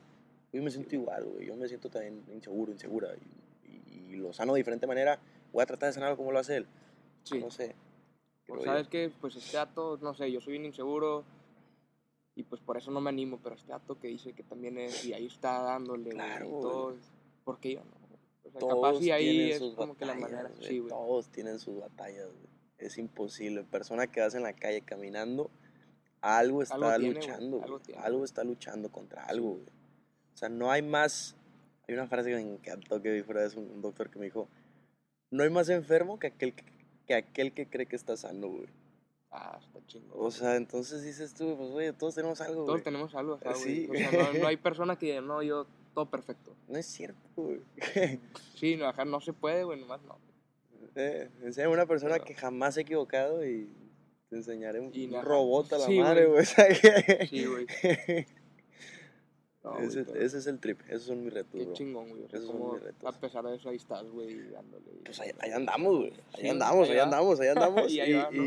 yo 0.54 0.64
me 0.64 0.72
siento 0.72 0.96
igual, 0.96 1.26
güey. 1.26 1.48
Yo 1.48 1.56
me 1.56 1.68
siento 1.68 1.90
también 1.90 2.24
inseguro, 2.32 2.72
insegura. 2.72 3.10
Y, 3.16 4.16
lo 4.16 4.34
sano 4.34 4.54
de 4.54 4.60
diferente 4.60 4.88
manera. 4.88 5.20
Voy 5.52 5.64
a 5.64 5.66
tratar 5.66 5.88
de 5.88 5.94
sanarlo 5.94 6.18
como 6.18 6.32
lo 6.32 6.40
hace 6.40 6.58
él. 6.58 6.68
Sí. 7.24 7.40
No 7.40 7.50
sé. 7.50 7.76
Pues, 8.46 8.64
¿Sabes 8.64 8.88
qué? 8.88 9.12
Pues 9.20 9.36
este 9.36 9.58
dato, 9.58 9.98
no 10.02 10.14
sé, 10.14 10.32
yo 10.32 10.42
soy 10.42 10.52
bien 10.52 10.66
inseguro 10.66 11.24
y 12.42 12.44
pues 12.44 12.60
por 12.60 12.76
eso 12.76 12.90
no 12.90 13.00
me 13.02 13.10
animo, 13.10 13.40
pero 13.44 13.56
este 13.56 13.72
dato 13.72 14.00
que 14.00 14.08
dice 14.08 14.34
que 14.34 14.42
también 14.42 14.80
es, 14.80 15.06
y 15.06 15.14
ahí 15.14 15.28
está 15.28 15.62
dándole, 15.62 16.10
claro, 16.10 16.48
y 16.48 16.50
todo, 16.50 16.96
¿por 17.44 17.60
qué 17.60 17.74
yo 17.76 17.82
no? 17.82 18.02
O 18.44 18.50
sea, 18.50 18.60
todos 18.60 18.74
capaz 18.74 19.04
y 19.04 19.12
ahí 19.12 19.52
es 19.52 19.62
como 19.76 19.96
que 19.96 20.06
la 20.06 20.16
manera, 20.16 20.52
sí, 20.60 20.80
güey. 20.80 20.90
Todos 20.90 21.30
tienen 21.30 21.60
sus 21.60 21.80
batallas, 21.80 22.26
güey. 22.26 22.50
Es 22.80 22.98
imposible. 22.98 23.64
Persona 23.64 24.08
que 24.08 24.22
vas 24.22 24.34
en 24.34 24.42
la 24.42 24.54
calle 24.54 24.82
caminando 24.82 25.52
algo 26.20 26.64
está 26.64 26.98
luchando, 26.98 27.64
algo, 27.98 28.26
está 28.26 28.44
luchando 28.44 28.92
contra 28.92 29.24
algo, 29.26 29.52
güey. 29.52 29.68
O 30.34 30.38
sea, 30.38 30.50
no 30.50 30.72
hay 30.72 30.82
más. 30.82 31.36
Hay 31.88 31.94
una 31.94 32.08
frase 32.08 32.30
que 32.30 32.36
me 32.36 32.42
encantó 32.42 33.02
que 33.04 33.12
vi 33.12 33.22
fuera 33.22 33.48
de 33.48 33.60
un 33.60 33.82
doctor 33.82 34.10
que 34.10 34.18
me 34.18 34.26
dijo: 34.26 34.50
No 35.30 35.44
hay 35.44 35.52
más 35.52 35.70
enfermo 35.70 36.18
que 36.18 36.28
aquel 36.28 36.56
que, 36.56 37.14
aquel 37.14 37.54
que 37.54 37.70
cree 37.70 37.86
que 37.86 37.96
está 37.96 38.18
sano, 38.18 38.48
güey. 38.48 38.81
Ah, 39.32 39.58
está 39.62 39.80
chingón. 39.88 40.12
O 40.14 40.30
sea, 40.30 40.58
entonces 40.58 41.04
dices 41.04 41.34
tú, 41.34 41.56
pues, 41.58 41.72
güey, 41.72 41.94
todos 41.94 42.16
tenemos 42.16 42.42
algo, 42.42 42.66
Todos 42.66 42.84
tenemos 42.84 43.16
algo, 43.16 43.40
Sí. 43.56 43.88
O 43.90 43.94
sea, 43.96 44.34
no, 44.34 44.48
hay 44.48 44.58
persona 44.58 44.98
que 44.98 45.08
diga, 45.08 45.22
no, 45.22 45.42
yo 45.42 45.66
todo 45.94 46.10
perfecto. 46.10 46.56
No 46.68 46.78
es 46.78 46.86
cierto, 46.86 47.30
güey. 47.36 47.62
sí, 48.56 48.76
no, 48.76 48.92
no 49.06 49.22
se 49.22 49.34
puede, 49.34 49.64
güey, 49.64 49.80
nomás 49.80 50.02
no. 50.04 50.18
Eh, 50.94 51.30
una 51.70 51.86
persona 51.86 52.20
que 52.20 52.34
jamás 52.34 52.74
se 52.74 52.82
ha 52.82 52.84
equivocado 52.84 53.46
y 53.46 53.70
te 54.30 54.36
enseñaré 54.36 54.82
un, 54.82 54.92
robot 55.22 55.72
a 55.72 55.78
la 55.78 55.90
madre, 55.90 56.26
güey. 56.26 56.46
Sí, 57.30 57.46
güey. 57.46 57.66
No, 59.64 59.74
güey, 59.74 59.88
ese, 59.88 60.04
pero 60.04 60.20
ese 60.20 60.38
es 60.40 60.48
el 60.48 60.60
trip, 60.60 60.80
esos 60.88 61.04
son 61.04 61.24
mis 61.24 61.34
retos, 61.34 61.52
Qué 61.54 61.66
bro. 61.66 61.74
chingón, 61.74 62.10
güey. 62.10 62.26
Esos 62.32 62.46
son 62.46 62.74
mis 62.74 62.82
retos. 62.82 63.16
a 63.16 63.20
pesar 63.20 63.46
de 63.46 63.56
eso 63.56 63.70
ahí 63.70 63.76
estás, 63.76 64.10
güey, 64.10 64.50
dándole. 64.50 64.92
y 64.92 65.04
Pues 65.04 65.20
ahí, 65.20 65.32
ahí 65.40 65.52
andamos, 65.52 65.98
güey. 65.98 66.14
Ahí 66.34 66.42
Sí, 66.42 66.50
andamos, 66.50 66.88
ahí 66.88 66.94
ahí 66.96 67.00
andamos, 67.00 67.40
ahí 67.40 67.48
andamos. 67.56 67.92
Y 67.92 67.96
y, 67.96 68.00
ahí 68.00 68.14
va, 68.14 68.30
¿no? 68.32 68.44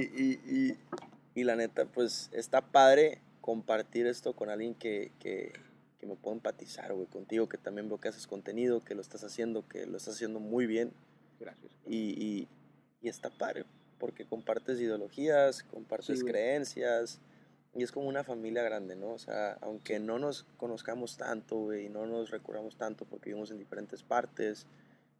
y, 1.36 1.44
la 1.44 1.56
neta, 1.56 1.84
pues 1.86 2.30
está 2.32 2.60
padre 2.60 3.20
compartir 3.40 4.06
esto 4.06 4.34
con 4.34 4.48
alguien 4.50 4.74
que, 4.74 5.12
que, 5.20 5.52
que 5.98 6.06
me 6.06 6.16
pueda 6.16 6.34
empatizar, 6.36 6.92
güey, 6.94 7.06
contigo, 7.06 7.48
que 7.48 7.58
también 7.58 7.88
veo 7.88 7.98
que 7.98 8.08
haces 8.08 8.26
contenido, 8.26 8.84
que 8.84 8.94
lo 8.94 9.00
estás 9.00 9.22
haciendo, 9.24 9.68
que 9.68 9.86
lo 9.86 9.96
estás 9.96 10.14
haciendo 10.14 10.40
muy 10.40 10.66
bien. 10.66 10.92
Gracias. 11.38 11.72
Y, 11.86 12.48
está 13.02 13.30
padre, 13.30 13.66
porque 13.98 14.24
compartes 14.24 14.80
ideologías, 14.80 15.62
compartes 15.62 16.18
Sí, 16.18 16.22
güey. 16.22 16.32
Y 17.74 17.82
es 17.82 17.92
como 17.92 18.08
una 18.08 18.24
familia 18.24 18.62
grande, 18.62 18.96
¿no? 18.96 19.10
O 19.10 19.18
sea, 19.18 19.58
aunque 19.60 19.98
no 19.98 20.18
nos 20.18 20.44
conozcamos 20.56 21.16
tanto, 21.16 21.56
güey, 21.56 21.86
y 21.86 21.88
no 21.88 22.06
nos 22.06 22.30
recurramos 22.30 22.76
tanto 22.76 23.04
porque 23.04 23.30
vivimos 23.30 23.50
en 23.50 23.58
diferentes 23.58 24.02
partes, 24.02 24.66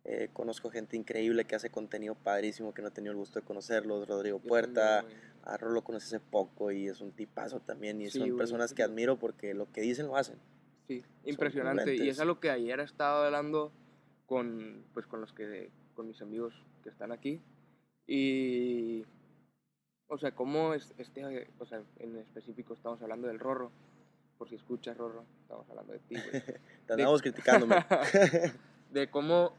eh, 0.04 0.28
conozco 0.32 0.70
gente 0.70 0.96
increíble 0.96 1.44
que 1.46 1.56
hace 1.56 1.70
contenido 1.70 2.14
padrísimo 2.14 2.74
que 2.74 2.82
no 2.82 2.88
he 2.88 2.90
tenido 2.90 3.12
el 3.12 3.18
gusto 3.18 3.40
de 3.40 3.46
conocerlos, 3.46 4.06
Rodrigo 4.06 4.38
Puerta, 4.38 5.00
también, 5.00 5.20
a 5.44 5.56
Rolo 5.56 5.74
lo 5.74 5.84
conocí 5.84 6.06
hace 6.06 6.20
poco 6.20 6.70
y 6.70 6.88
es 6.88 7.00
un 7.00 7.12
tipazo 7.12 7.60
también, 7.60 8.00
y 8.00 8.10
Sí, 8.10 8.18
son 8.18 8.28
güey, 8.28 8.38
personas 8.38 8.70
sí, 8.70 8.76
que 8.76 8.82
admiro 8.82 9.18
porque 9.18 9.54
lo 9.54 9.70
que 9.72 9.80
dicen 9.80 10.06
lo 10.06 10.16
hacen. 10.16 10.38
Sí, 10.86 11.02
impresionante. 11.24 11.96
Y 11.96 12.08
es 12.08 12.20
algo 12.20 12.38
que 12.38 12.50
ayer 12.50 12.78
he 12.80 12.84
estado 12.84 13.24
hablando 13.24 13.72
con, 14.26 14.84
pues, 14.92 15.06
con 15.06 15.20
los 15.20 15.32
que, 15.32 15.70
con 15.94 16.06
mis 16.06 16.20
amigos 16.20 16.54
que 16.82 16.90
están 16.90 17.10
aquí. 17.10 17.40
Y, 18.06 19.04
o 20.08 20.18
sea, 20.18 20.32
cómo 20.34 20.74
es, 20.74 20.92
este, 20.98 21.48
o 21.58 21.66
sea, 21.66 21.82
en 21.98 22.16
específico 22.18 22.74
estamos 22.74 23.00
hablando 23.02 23.28
del 23.28 23.38
Rorro. 23.38 23.70
Por 24.38 24.48
si 24.48 24.56
escuchas 24.56 24.96
Rorro, 24.96 25.24
estamos 25.42 25.68
hablando 25.70 25.92
de 25.92 26.00
ti, 26.00 26.16
güey. 26.16 26.42
Te 26.86 26.92
andamos 26.92 27.22
criticándome. 27.22 27.76
de 28.90 29.10
cómo, 29.10 29.52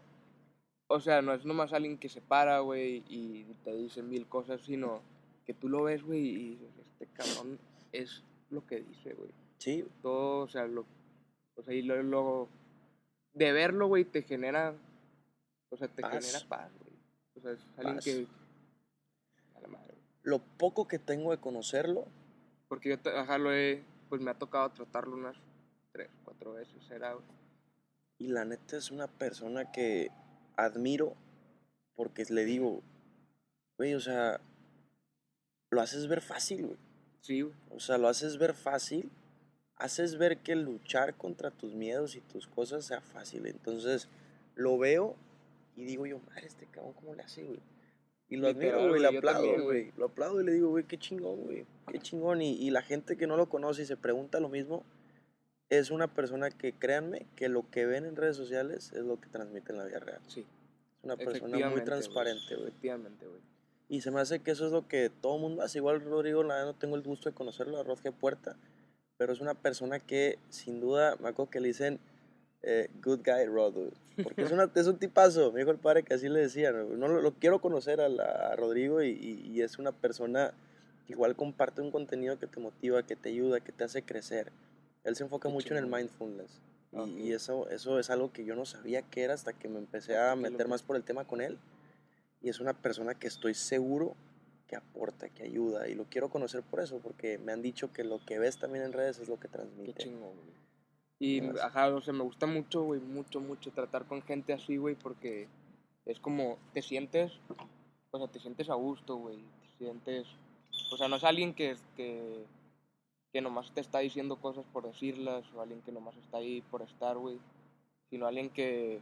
o 0.87 0.99
sea, 0.99 1.21
no 1.21 1.33
es 1.33 1.45
nomás 1.45 1.71
alguien 1.73 1.97
que 1.97 2.09
se 2.09 2.21
para, 2.21 2.59
güey, 2.59 3.03
y 3.07 3.45
te 3.63 3.73
dice 3.73 4.01
mil 4.03 4.27
cosas, 4.27 4.61
sino 4.61 5.01
que 5.45 5.53
tú 5.53 5.69
lo 5.69 5.83
ves, 5.83 6.03
güey, 6.03 6.19
y 6.27 6.49
dices, 6.51 6.69
este 6.77 7.07
cabrón 7.07 7.57
es 7.91 8.23
lo 8.49 8.65
que 8.67 8.81
dice, 8.81 9.13
güey. 9.13 9.29
sí, 9.57 9.85
Todo, 10.01 10.43
o 10.43 10.47
sea, 10.49 10.65
lo, 10.67 10.85
o 11.55 11.63
sea, 11.63 11.73
y 11.73 11.81
lo, 11.81 12.01
lo- 12.03 12.49
de 13.33 13.51
verlo, 13.53 13.87
güey, 13.87 14.03
te 14.05 14.23
genera, 14.23 14.73
o 15.69 15.77
sea, 15.77 15.87
te 15.87 16.01
Paz. 16.01 16.25
genera 16.25 16.47
paz, 16.49 16.71
güey. 16.79 16.95
O 17.37 17.41
sea, 17.41 17.51
es 17.51 17.59
alguien 17.77 17.95
Paz. 17.95 18.05
que, 18.05 18.27
a 19.55 19.61
la 19.61 19.67
madre, 19.67 19.93
güey. 19.93 20.05
Lo 20.25 20.39
poco 20.39 20.87
que 20.87 20.99
tengo 20.99 21.31
de 21.31 21.37
conocerlo, 21.37 22.05
Porque 22.67 22.89
yo, 22.89 23.11
ajá, 23.11 23.37
lo 23.37 23.53
he, 23.53 23.83
pues 24.09 24.21
me 24.21 24.31
ha 24.31 24.33
tocado 24.33 24.71
tratarlo 24.71 25.15
unas 25.15 25.37
tres, 25.93 26.09
cuatro 26.25 26.53
veces, 26.53 26.89
era. 26.89 27.15
Y 28.17 28.27
la 28.27 28.43
neta 28.43 28.75
es 28.75 28.89
una 28.89 29.07
persona 29.07 29.71
que 29.71 30.09
admiro 30.57 31.13
porque 31.95 32.25
le 32.25 32.43
digo, 32.43 32.81
güey, 33.77 33.93
o 33.93 33.99
sea, 33.99 34.41
lo 35.69 35.81
haces 35.81 36.07
ver 36.07 36.21
fácil, 36.21 36.65
güey. 36.65 36.79
Sí, 37.21 37.41
güey. 37.41 37.53
O 37.69 37.79
sea, 37.79 37.99
lo 37.99 38.07
haces 38.07 38.39
ver 38.39 38.55
fácil, 38.55 39.11
haces 39.75 40.17
ver 40.17 40.39
que 40.39 40.55
luchar 40.55 41.15
contra 41.15 41.51
tus 41.51 41.75
miedos 41.75 42.15
y 42.15 42.21
tus 42.21 42.47
cosas 42.47 42.85
sea 42.85 43.01
fácil. 43.01 43.45
Entonces, 43.45 44.09
lo 44.55 44.79
veo 44.79 45.15
y 45.75 45.83
digo 45.83 46.07
yo, 46.07 46.19
madre, 46.19 46.47
este 46.47 46.65
cabrón, 46.65 46.93
¿cómo 46.93 47.13
le 47.13 47.21
hace, 47.21 47.43
güey? 47.43 47.74
Y 48.29 48.37
lo 48.37 48.47
admiro, 48.47 48.89
güey, 48.89 49.01
le 49.01 49.17
aplaudo, 49.17 49.63
güey. 49.63 49.91
Lo 49.97 50.05
aplaudo 50.05 50.41
y 50.41 50.45
le 50.45 50.53
digo, 50.53 50.69
güey, 50.69 50.83
qué 50.85 50.97
chingón, 50.97 51.43
güey. 51.43 51.65
Qué 51.91 51.99
chingón. 51.99 52.41
Y, 52.41 52.53
y 52.53 52.71
la 52.71 52.81
gente 52.81 53.17
que 53.17 53.27
no 53.27 53.37
lo 53.37 53.47
conoce 53.47 53.83
y 53.83 53.85
se 53.85 53.97
pregunta 53.97 54.39
lo 54.39 54.49
mismo, 54.49 54.83
es 55.69 55.91
una 55.91 56.13
persona 56.13 56.49
que, 56.51 56.73
créanme, 56.73 57.27
que 57.35 57.49
lo 57.49 57.69
que 57.69 57.85
ven 57.85 58.05
en 58.05 58.15
redes 58.15 58.35
sociales 58.35 58.91
es 58.93 59.03
lo 59.03 59.19
que 59.19 59.29
transmite 59.29 59.71
en 59.71 59.77
la 59.77 59.85
vida 59.85 59.99
real. 59.99 60.21
Sí. 60.27 60.41
Es 60.41 61.03
una 61.03 61.17
persona 61.17 61.69
muy 61.69 61.83
transparente, 61.83 62.55
güey. 62.55 62.67
Efectivamente, 62.69 63.25
güey. 63.25 63.41
Y 63.87 64.01
se 64.01 64.11
me 64.11 64.19
hace 64.19 64.39
que 64.39 64.51
eso 64.51 64.65
es 64.65 64.71
lo 64.71 64.87
que 64.87 65.09
todo 65.09 65.37
mundo 65.37 65.61
hace. 65.61 65.77
Igual 65.77 66.01
Rodrigo, 66.01 66.43
la 66.43 66.55
verdad 66.55 66.67
no 66.71 66.79
tengo 66.79 66.95
el 66.95 67.03
gusto 67.03 67.29
de 67.29 67.35
conocerlo, 67.35 67.79
a 67.79 67.83
Rodge 67.83 68.11
Puerta, 68.11 68.57
pero 69.17 69.31
es 69.31 69.41
una 69.41 69.53
persona 69.53 69.99
que 69.99 70.39
sin 70.49 70.79
duda, 70.79 71.15
me 71.19 71.29
acuerdo 71.29 71.51
que 71.51 71.59
le 71.59 71.67
dicen 71.67 71.99
eh, 72.67 72.89
Good 73.03 73.19
Guy 73.23 73.45
Rod, 73.45 73.73
güey, 73.73 73.91
porque 74.23 74.41
es, 74.41 74.51
una, 74.51 74.69
es 74.75 74.87
un 74.87 74.97
tipazo. 74.97 75.51
Me 75.51 75.59
dijo 75.59 75.71
el 75.71 75.77
padre 75.77 76.03
que 76.03 76.13
así 76.15 76.27
le 76.29 76.39
decían. 76.39 76.85
güey. 76.87 76.97
No, 76.99 77.07
lo, 77.07 77.21
lo 77.21 77.33
quiero 77.35 77.61
conocer 77.61 78.01
a, 78.01 78.09
la- 78.09 78.49
a 78.51 78.55
Rodrigo 78.55 79.01
y, 79.03 79.09
y- 79.09 79.51
y 79.51 79.61
es 79.61 79.77
una 79.79 79.91
persona 79.91 80.53
que 81.05 81.13
igual 81.13 81.35
comparte 81.35 81.81
un 81.81 81.91
contenido 81.91 82.39
que 82.39 82.47
te 82.47 82.59
motiva, 82.59 83.03
que 83.03 83.15
te 83.15 83.29
ayuda, 83.29 83.59
que 83.59 83.71
te 83.71 83.83
hace 83.83 84.01
crecer. 84.01 84.51
Él 85.03 85.15
se 85.15 85.23
enfoca 85.23 85.47
Qué 85.49 85.53
mucho 85.53 85.73
en 85.75 85.83
el 85.83 85.85
mindfulness. 85.87 86.59
Y, 86.91 86.97
Ok. 86.97 87.07
y 87.09 87.31
eso, 87.33 87.69
eso 87.69 87.99
es 87.99 88.09
algo 88.09 88.31
que 88.33 88.43
yo 88.45 88.55
no 88.55 88.65
sabía 88.65 89.01
que 89.03 89.21
era 89.21 89.33
hasta 89.35 89.53
que 89.53 89.67
me 89.69 89.77
empecé 89.77 90.17
a 90.17 90.35
meter 90.35 90.67
más 90.67 90.81
por 90.81 90.95
el 90.95 91.03
tema 91.03 91.25
con 91.25 91.41
él. 91.41 91.59
Y 92.41 92.49
es 92.49 92.59
una 92.59 92.73
persona 92.73 93.13
que 93.15 93.27
estoy 93.27 93.53
seguro 93.53 94.15
que 94.67 94.75
aporta, 94.75 95.29
que 95.29 95.43
ayuda. 95.43 95.87
Y 95.87 95.93
lo 95.93 96.05
quiero 96.05 96.29
conocer 96.29 96.63
por 96.63 96.79
eso, 96.79 96.97
porque 97.03 97.37
me 97.37 97.51
han 97.51 97.61
dicho 97.61 97.93
que 97.93 98.03
lo 98.03 98.19
que 98.25 98.39
ves 98.39 98.57
también 98.57 98.83
en 98.85 98.93
redes 98.93 99.19
es 99.19 99.27
lo 99.29 99.35
que 99.39 99.47
Qué 99.47 99.53
transmite. 99.53 99.93
chingón, 100.03 100.21
güey. 100.33 100.64
Y, 101.19 101.39
Gracias. 101.39 101.65
ajá, 101.65 101.95
o 101.95 102.01
sea, 102.01 102.13
me 102.13 102.23
gusta 102.23 102.45
mucho, 102.45 102.83
güey, 102.83 102.99
mucho, 102.99 103.39
mucho 103.39 103.71
tratar 103.71 104.05
con 104.05 104.21
gente 104.21 104.53
así, 104.53 104.77
güey, 104.77 104.95
porque 104.95 105.47
es 106.05 106.19
como, 106.19 106.57
te 106.73 106.81
sientes, 106.81 107.31
o 108.11 108.17
sea, 108.17 108.27
te 108.27 108.39
sientes 108.39 108.69
a 108.69 108.75
gusto, 108.75 109.15
güey, 109.15 109.37
te 109.37 109.85
sientes, 109.85 110.27
o 110.91 110.97
sea, 110.97 111.07
no 111.07 111.15
es 111.15 111.23
alguien 111.23 111.53
que, 111.53 111.77
que, 111.95 112.45
que 113.31 113.41
nomás 113.41 113.71
te 113.73 113.81
está 113.81 113.99
diciendo 113.99 114.35
cosas 114.37 114.65
por 114.73 114.83
decirlas, 114.83 115.45
o 115.53 115.61
alguien 115.61 115.81
que 115.81 115.91
nomás 115.91 116.15
está 116.17 116.37
ahí 116.37 116.61
por 116.69 116.81
estar, 116.81 117.17
güey, 117.17 117.39
sino 118.09 118.27
alguien 118.27 118.49
que, 118.49 118.99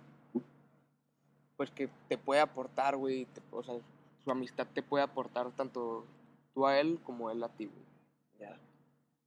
pues, 1.57 1.71
que 1.71 1.89
te 2.09 2.17
puede 2.17 2.41
aportar, 2.41 2.95
güey, 2.95 3.27
o 3.51 3.63
sea, 3.63 3.75
su 4.23 4.31
amistad 4.31 4.67
te 4.73 4.83
puede 4.83 5.03
aportar 5.03 5.51
tanto 5.51 6.05
tú 6.53 6.65
a 6.65 6.79
él 6.79 6.99
como 7.03 7.29
él 7.29 7.43
a 7.43 7.49
ti, 7.49 7.65
güey. 7.65 7.85
Ya. 8.39 8.59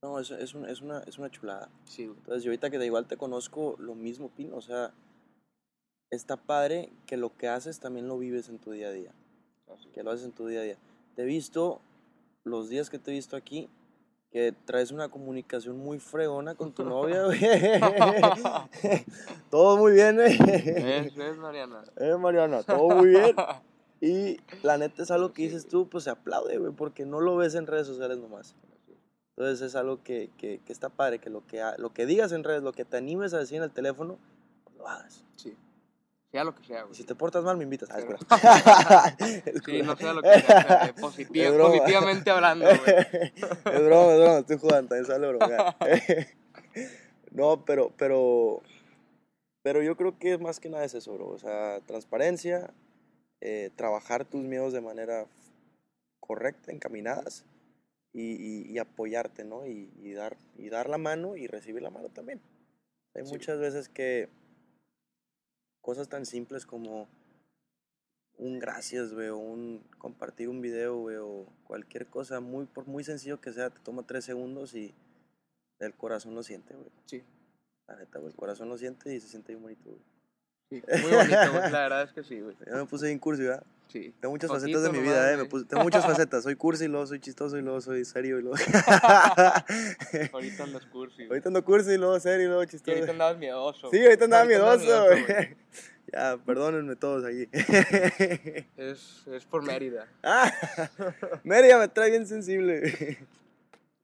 No, 0.07 0.20
es, 0.20 0.30
es, 0.30 0.54
un- 0.54 0.68
es 0.68 0.82
una, 0.82 1.00
es 1.00 1.18
una 1.18 1.30
chulada. 1.30 1.68
Sí, 1.84 2.07
güey. 2.07 2.16
Entonces, 2.18 2.44
yo 2.44 2.50
ahorita 2.50 2.70
que 2.70 2.78
de 2.78 2.86
igual 2.86 3.09
te 3.09 3.16
conozco, 3.16 3.74
lo 3.80 3.96
mismo 3.96 4.26
opino. 4.26 4.57
O 4.57 4.61
sea, 4.61 4.92
está 6.12 6.36
padre 6.36 6.92
que 7.07 7.16
lo 7.16 7.36
que 7.36 7.48
haces 7.48 7.80
también 7.80 8.07
lo 8.07 8.16
vives 8.16 8.48
en 8.48 8.59
tu 8.61 8.70
día 8.70 8.86
a 8.88 8.92
día. 8.92 9.11
Así. 9.74 9.88
que 9.88 10.04
lo 10.04 10.12
haces 10.12 10.26
en 10.26 10.32
tu 10.32 10.46
día 10.46 10.61
a 10.61 10.62
día. 10.62 10.76
Te 11.16 11.22
he 11.22 11.24
visto, 11.24 11.80
los 12.44 12.68
días 12.68 12.88
que 12.88 13.00
te 13.00 13.11
he 13.11 13.14
visto 13.14 13.34
aquí, 13.36 13.68
que 14.30 14.54
traes 14.64 14.92
una 14.92 15.09
comunicación 15.09 15.76
muy 15.76 15.98
fregona 15.98 16.54
con 16.54 16.72
tu 16.72 16.84
novia, 16.84 17.24
güey. 17.24 17.40
todo 19.50 19.76
muy 19.76 19.92
bien, 19.94 20.14
güey. 20.14 20.38
¿Ves, 20.38 21.16
ves, 21.16 21.36
Mariana? 21.36 21.82
Eh, 21.96 22.16
Mariana, 22.16 22.62
todo 22.62 22.90
muy 22.90 23.09
bien. 23.09 23.34
Y 23.98 24.36
la 24.62 24.76
neta 24.76 25.02
es 25.02 25.11
algo 25.11 25.32
que 25.32 25.44
dices 25.44 25.66
tú, 25.66 25.88
pues 25.88 26.04
se 26.04 26.11
aplaude, 26.11 26.59
güey, 26.59 26.70
porque 26.70 27.07
no 27.07 27.22
lo 27.22 27.34
ves 27.34 27.54
en 27.54 27.66
redes 27.66 27.86
sociales 27.86 28.18
nomás. 28.18 28.54
Entonces 29.37 29.61
es 29.68 29.74
algo 29.76 30.03
que, 30.03 30.30
que, 30.39 30.61
que 30.64 30.72
está 30.72 30.89
padre, 30.89 31.18
que 31.18 31.28
lo 31.28 31.47
que, 31.47 31.62
lo 31.76 31.93
que 31.93 32.07
digas 32.07 32.32
en 32.32 32.43
redes, 32.43 32.62
lo 32.62 32.72
que 32.72 32.87
te 32.87 32.97
animes 32.97 33.34
a 33.34 33.39
decir 33.39 33.59
en 33.59 33.64
el 33.64 33.70
teléfono, 33.70 34.18
pues 34.64 34.76
lo 34.76 34.89
hagas. 34.89 35.24
Sí. 35.37 35.55
Sea 36.32 36.43
lo 36.43 36.55
que 36.55 36.64
sea, 36.64 36.82
güey. 36.84 36.95
si 36.95 37.05
te 37.05 37.14
portas 37.14 37.45
mal, 37.45 37.57
me 37.59 37.64
invitas. 37.64 37.91
Ah, 37.91 39.14
es 39.45 39.62
Sí, 39.64 39.82
no 39.82 39.95
sea 39.97 40.14
lo 40.14 40.22
que 40.22 40.41
sea. 40.41 40.41
o 40.41 40.68
sea, 40.68 40.95
positi- 40.97 41.41
Es 41.41 41.55
broma. 41.55 41.68
positivamente 41.76 42.30
hablando, 42.30 42.64
güey. 42.66 42.78
es 43.74 43.84
broma, 43.84 44.12
es 44.12 44.20
broma, 44.20 44.39
estoy 44.39 44.59
jugando, 44.59 44.89
también 44.89 45.07
sale 45.07 45.28
bromear. 45.28 45.76
no, 47.30 47.62
pero, 47.66 47.93
pero, 47.99 48.62
pero 49.62 49.82
yo 49.82 49.97
creo 49.97 50.18
que 50.18 50.39
más 50.39 50.61
que 50.61 50.70
nada 50.70 50.84
es 50.84 50.95
eso, 50.95 51.12
bro. 51.12 51.28
O 51.28 51.39
sea, 51.39 51.80
transparencia, 51.87 52.70
eh, 53.43 53.70
trabajar 53.76 54.24
tus 54.24 54.41
miedos 54.43 54.72
de 54.72 54.80
manera 54.80 55.26
correcta, 56.20 56.72
encaminadas 56.72 57.45
y, 58.21 58.73
y- 58.73 58.79
apoyarte, 58.79 59.45
¿no? 59.45 59.67
Y, 59.67 59.91
y 60.03 60.12
dar, 60.12 60.37
y 60.57 60.69
dar 60.71 60.89
la 60.89 60.99
mano 60.99 61.37
y 61.37 61.47
recibir 61.47 61.83
la 61.83 61.91
mano 61.91 62.09
también. 62.09 62.41
Hay 63.14 63.25
Sí. 63.27 63.33
muchas 63.33 63.59
veces 63.59 63.89
que 63.89 64.29
cosas 65.81 66.09
tan 66.09 66.27
simples 66.27 66.67
como 66.67 67.09
un 68.39 68.59
gracias, 68.59 69.12
güey, 69.14 69.29
o 69.29 69.37
un 69.39 69.83
compartir 69.99 70.49
un 70.49 70.61
video, 70.61 70.97
güey, 70.99 71.17
o 71.17 71.47
cualquier 71.64 72.07
cosa, 72.07 72.41
muy, 72.41 72.67
por 72.67 72.87
muy 72.87 73.03
sencillo 73.05 73.41
que 73.41 73.53
sea, 73.53 73.71
te 73.71 73.81
toma 73.81 74.07
tres 74.07 74.25
segundos 74.25 74.75
y 74.75 74.95
el 75.79 75.95
corazón 75.95 76.35
lo 76.35 76.43
siente, 76.43 76.75
güey. 76.75 76.91
Sí, 77.07 77.23
La 77.87 77.97
neta, 77.97 78.19
güey, 78.19 78.31
el 78.33 78.37
corazón 78.37 78.69
lo 78.69 78.77
siente 78.79 79.14
y 79.14 79.21
se 79.21 79.29
siente 79.29 79.53
bien 79.53 79.62
bonito, 79.62 79.91
güey. 79.91 80.03
sí. 80.71 80.83
Muy 81.03 81.12
bonito, 81.12 81.51
güey. 81.53 81.71
La 81.73 81.81
verdad 81.83 82.03
es 82.03 82.12
que 82.12 82.23
sí, 82.23 82.41
güey. 82.41 82.57
Ya 82.67 82.75
me 82.77 82.85
puse 82.87 83.07
bien 83.07 83.19
cursi, 83.19 83.43
¿verdad? 83.45 83.64
Sí. 83.89 84.12
Tengo 84.20 84.32
muchas 84.32 84.51
Poquito 84.51 84.66
facetas 84.66 84.82
de 84.82 84.89
mi 84.91 84.99
nomás, 84.99 85.12
vida, 85.14 85.28
¿eh? 85.32 85.37
Me 85.37 85.43
güey. 85.45 85.49
puse- 85.49 85.68
tengo 85.68 85.82
muchas 85.84 86.05
facetas. 86.05 86.43
Soy 86.43 86.57
cursi, 86.57 86.84
y 86.84 86.89
luego 86.89 87.07
soy 87.07 87.20
chistoso, 87.20 87.57
y 87.57 87.62
luego 87.62 87.80
soy 87.80 88.05
serio, 88.05 88.39
y 88.39 88.43
luego... 88.43 88.57
Ahorita 90.32 90.64
andas 90.64 90.84
cursi, 90.87 91.16
güey. 91.18 91.28
ahorita 91.28 91.49
ando 91.49 91.64
cursi, 91.64 91.93
y 91.93 91.97
luego 91.97 92.18
serio, 92.20 92.45
y 92.47 92.49
luego 92.49 92.62
Y 92.64 92.66
chistoso. 92.66 92.93
ahorita 92.93 93.12
andabas 93.12 93.39
miedoso. 93.39 93.91
Sí, 93.91 94.03
ahorita 94.05 94.24
andaba 94.24 94.43
andas 94.43 94.59
miedoso, 94.82 95.05
güey. 95.07 95.24
güey. 95.24 95.57
Ya, 96.12 96.39
perdónenme 96.47 96.95
todos 96.95 97.24
aquí. 97.24 97.49
Es, 98.76 99.26
es 99.26 99.45
por 99.45 99.62
Mérida. 99.64 100.07
Ah, 100.22 100.53
Mérida 101.43 101.78
me 101.80 101.89
trae 101.89 102.11
bien 102.11 102.28
sensible. 102.28 103.18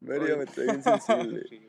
Mérida 0.00 0.34
Oye. 0.34 0.36
me 0.36 0.46
trae 0.46 0.66
bien 0.66 0.82
sensible. 0.82 1.44
Sí. 1.48 1.60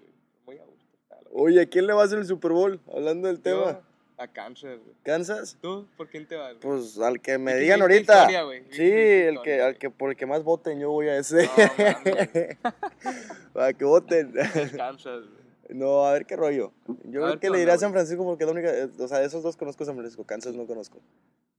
Muy 0.44 0.58
a 0.58 0.64
gusto 0.64 0.86
Oye, 1.32 1.62
¿a 1.62 1.66
quién 1.68 1.86
le 1.86 1.94
vas 1.94 2.12
en 2.14 2.20
el 2.20 2.26
Super 2.26 2.52
Bowl? 2.52 2.82
Hablando 2.92 3.28
del 3.28 3.42
tema. 3.42 3.82
A 4.18 4.28
Kansas, 4.28 4.80
güey. 4.84 4.96
¿Kansas? 5.04 5.58
¿Tú? 5.62 5.88
¿Por 5.98 6.08
quién 6.10 6.28
te 6.28 6.36
vas? 6.36 6.50
güey? 6.50 6.60
Pues 6.62 7.00
al 7.00 7.20
que 7.20 7.38
me 7.38 7.56
digan 7.56 7.82
ahorita. 7.82 8.20
historia, 8.22 8.44
güey, 8.44 8.64
sí, 8.72 8.84
el 8.92 9.42
que, 9.42 9.62
al 9.62 9.78
que 9.78 9.90
por 9.90 10.12
el 10.12 10.16
que 10.16 10.26
más 10.26 10.44
voten 10.44 10.80
yo 10.80 10.92
voy 10.92 11.08
a 11.08 11.18
ese. 11.18 11.44
No. 11.48 12.54
Para 13.54 13.74
que 13.74 13.86
voten. 13.86 14.34
Kansas, 14.78 15.24
güey. 15.28 15.44
No, 15.80 16.06
a 16.06 16.14
ver 16.14 16.26
qué 16.26 16.36
rollo. 16.36 16.72
Yo 17.06 17.26
A 17.26 17.30
creo 17.30 17.40
que 17.40 17.50
le 17.50 17.60
diré 17.60 17.72
a 17.72 17.78
San. 17.78 17.92
Francisco 17.92 18.24
porque 18.24 18.44
es 18.44 18.48
la 18.48 18.54
única. 18.54 18.72
O 19.04 19.08
sea, 19.08 19.24
esos 19.24 19.42
dos 19.44 19.56
conozco 19.58 19.86
San 19.86 19.96
Francisco. 19.96 20.24
Kansas 20.26 20.56
no 20.56 20.68
conozco. 20.68 21.00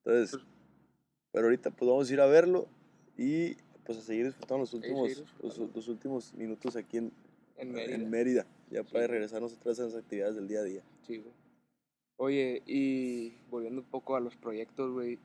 Entonces, 0.05 0.31
Pues- 0.33 0.45
pero 1.33 1.47
ahorita 1.47 1.71
pues 1.71 1.91
vamos 1.91 2.09
a 2.09 2.13
ir 2.13 2.21
a 2.21 2.27
verlo 2.27 2.69
y 3.17 3.55
pues 3.85 3.99
a 3.99 4.03
seguir 4.03 4.27
disfrutando 4.27 4.61
los 4.61 4.73
últimos, 4.75 5.25
los, 5.43 5.89
últimos 5.89 6.33
minutos 6.35 6.77
aquí 6.77 6.99
en, 6.99 7.13
En 7.57 7.73
Mérida. 7.73 7.95
en 7.97 8.11
Mérida. 8.11 8.47
Ya 8.71 8.85
para 8.85 9.07
regresarnos 9.09 9.53
otra 9.55 9.71
vez 9.71 9.81
a 9.81 9.85
las 9.85 9.95
actividades 9.97 10.37
del 10.37 10.47
día 10.47 10.61
a 10.61 10.63
día. 10.63 10.83
Sí, 11.07 11.19
güey. 11.19 11.33
Oye, 12.17 12.63
y 12.67 13.31
volviendo 13.51 13.81
un 13.83 13.87
poco 13.89 14.17
a 14.17 14.21
los 14.21 14.37
proyectos, 14.37 14.93
güey. 14.93 15.19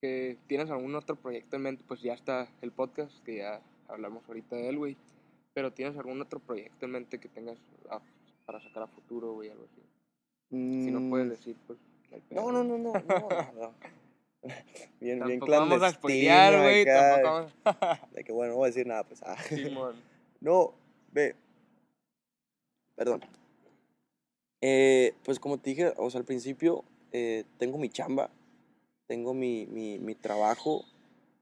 que 0.00 0.36
¿Tienes 0.46 0.70
algún 0.70 0.94
otro 0.94 1.16
proyecto 1.16 1.56
en 1.56 1.62
mente? 1.62 1.84
Pues 1.86 2.00
ya 2.02 2.14
está 2.14 2.48
el 2.62 2.70
podcast, 2.70 3.12
que 3.24 3.38
ya 3.38 3.60
hablamos 3.88 4.22
ahorita 4.28 4.56
de 4.56 4.68
él, 4.68 4.78
güey. 4.78 4.96
Pero 5.54 5.72
¿tienes 5.72 5.96
algún 5.96 6.20
otro 6.20 6.38
proyecto 6.38 6.86
en 6.86 6.92
mente 6.92 7.18
que 7.18 7.28
tengas 7.28 7.58
a- 7.90 8.00
para 8.46 8.60
sacar 8.62 8.84
a 8.84 8.86
futuro, 8.86 9.32
güey? 9.34 9.50
Algo 9.50 9.64
así. 9.64 9.82
Si 10.50 10.90
no 10.90 11.10
puedes 11.10 11.26
Mm, 11.26 11.30
decir, 11.30 11.56
pues. 11.66 11.78
No, 12.30 12.52
no, 12.52 12.62
no, 12.64 12.78
no. 12.78 12.92
no, 12.92 13.52
no. 13.54 13.74
Bien, 15.00 15.18
bien 15.18 15.40
Tampoco 15.40 15.50
vamos 15.52 15.74
a 15.74 15.78
clandestino 15.78 15.98
spoilear, 15.98 16.60
güey. 16.62 16.84
vamos 17.24 17.52
De 18.14 18.22
que 18.24 18.32
bueno, 18.32 18.52
no 18.52 18.58
voy 18.58 18.66
a 18.66 18.70
decir 18.70 18.86
nada, 18.86 19.02
pues. 19.04 19.20
ah. 19.24 19.36
Simón. 19.48 19.96
No, 20.40 20.72
ve. 21.10 21.34
Perdón. 22.94 23.20
Eh, 24.60 25.14
pues 25.24 25.38
como 25.38 25.58
te 25.58 25.70
dije, 25.70 25.92
o 25.96 26.10
sea, 26.10 26.18
al 26.20 26.24
principio 26.24 26.84
eh, 27.12 27.44
tengo 27.58 27.78
mi 27.78 27.88
chamba, 27.88 28.30
tengo 29.06 29.34
mi, 29.34 29.66
mi, 29.66 29.98
mi 29.98 30.14
trabajo 30.14 30.84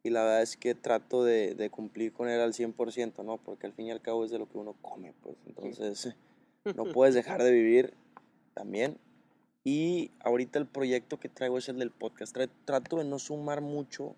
y 0.03 0.11
la 0.11 0.23
verdad 0.23 0.43
es 0.43 0.57
que 0.57 0.75
trato 0.75 1.25
de, 1.25 1.55
de 1.55 1.71
cumplir 1.71 2.13
con 2.13 2.29
él 2.29 2.41
al 2.41 2.53
100%, 2.53 3.25
¿no? 3.25 3.39
Porque 3.39 3.67
al 3.67 3.73
fin 3.73 3.87
y 3.87 3.91
al 3.91 4.03
cabo 4.03 4.25
es 4.25 4.31
de 4.31 4.39
lo 4.39 4.49
que 4.49 4.59
uno 4.59 4.75
come, 4.83 5.13
pues. 5.23 5.37
Entonces, 5.47 6.15
no 6.77 6.85
puedes 6.93 7.15
dejar 7.15 7.43
de 7.43 7.51
vivir 7.51 7.95
también. 8.55 8.99
Y 9.65 10.13
ahorita 10.21 10.61
el 10.61 10.67
proyecto 10.67 11.19
que 11.19 11.29
traigo 11.29 11.59
es 11.59 11.69
el 11.69 11.79
del 11.79 11.91
podcast. 11.91 12.37
Tra- 12.37 12.51
trato 12.65 12.99
de 12.99 13.05
no 13.05 13.19
sumar 13.19 13.63
mucho, 13.63 14.15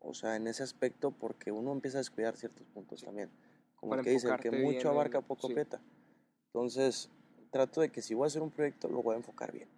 o 0.00 0.12
sea, 0.12 0.36
en 0.36 0.46
ese 0.48 0.62
aspecto, 0.62 1.12
porque 1.12 1.50
uno 1.50 1.72
empieza 1.72 1.96
a 1.96 2.00
descuidar 2.00 2.36
ciertos 2.36 2.66
puntos 2.74 3.02
también. 3.02 3.30
Como 3.76 3.90
Para 3.90 4.00
el 4.00 4.04
que 4.04 4.10
dice, 4.10 4.28
el 4.28 4.38
que 4.38 4.50
mucho 4.50 4.90
abarca, 4.90 5.22
poco 5.22 5.46
sí. 5.46 5.52
aprieta. 5.54 5.80
Entonces, 6.52 7.08
trato 7.52 7.82
de 7.82 7.90
que 7.90 8.02
si 8.02 8.14
voy 8.14 8.24
a 8.24 8.26
hacer 8.26 8.42
un 8.42 8.50
proyecto, 8.50 8.88
lo 8.88 9.02
voy 9.02 9.14
a 9.14 9.18
enfocar 9.18 9.52
bien. 9.52 9.68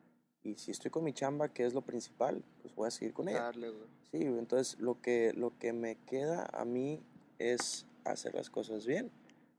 Y 0.43 0.55
si 0.55 0.71
estoy 0.71 0.91
con 0.91 1.05
mi 1.05 1.13
chamba, 1.13 1.49
que 1.49 1.67
es 1.67 1.75
lo 1.75 1.83
principal, 1.83 2.43
pues 2.63 2.75
voy 2.75 2.87
a 2.87 2.91
seguir 2.91 3.13
con 3.13 3.29
ella. 3.29 3.43
Darle. 3.43 3.73
Sí, 4.11 4.23
entonces 4.23 4.79
lo 4.79 5.01
que, 5.03 5.33
lo 5.35 5.59
que 5.59 5.73
me 5.73 5.97
queda 6.07 6.49
a 6.53 6.65
mí 6.65 7.03
es 7.39 7.87
hacer 8.05 8.35
las 8.35 8.49
cosas 8.49 8.87
bien, 8.87 9.11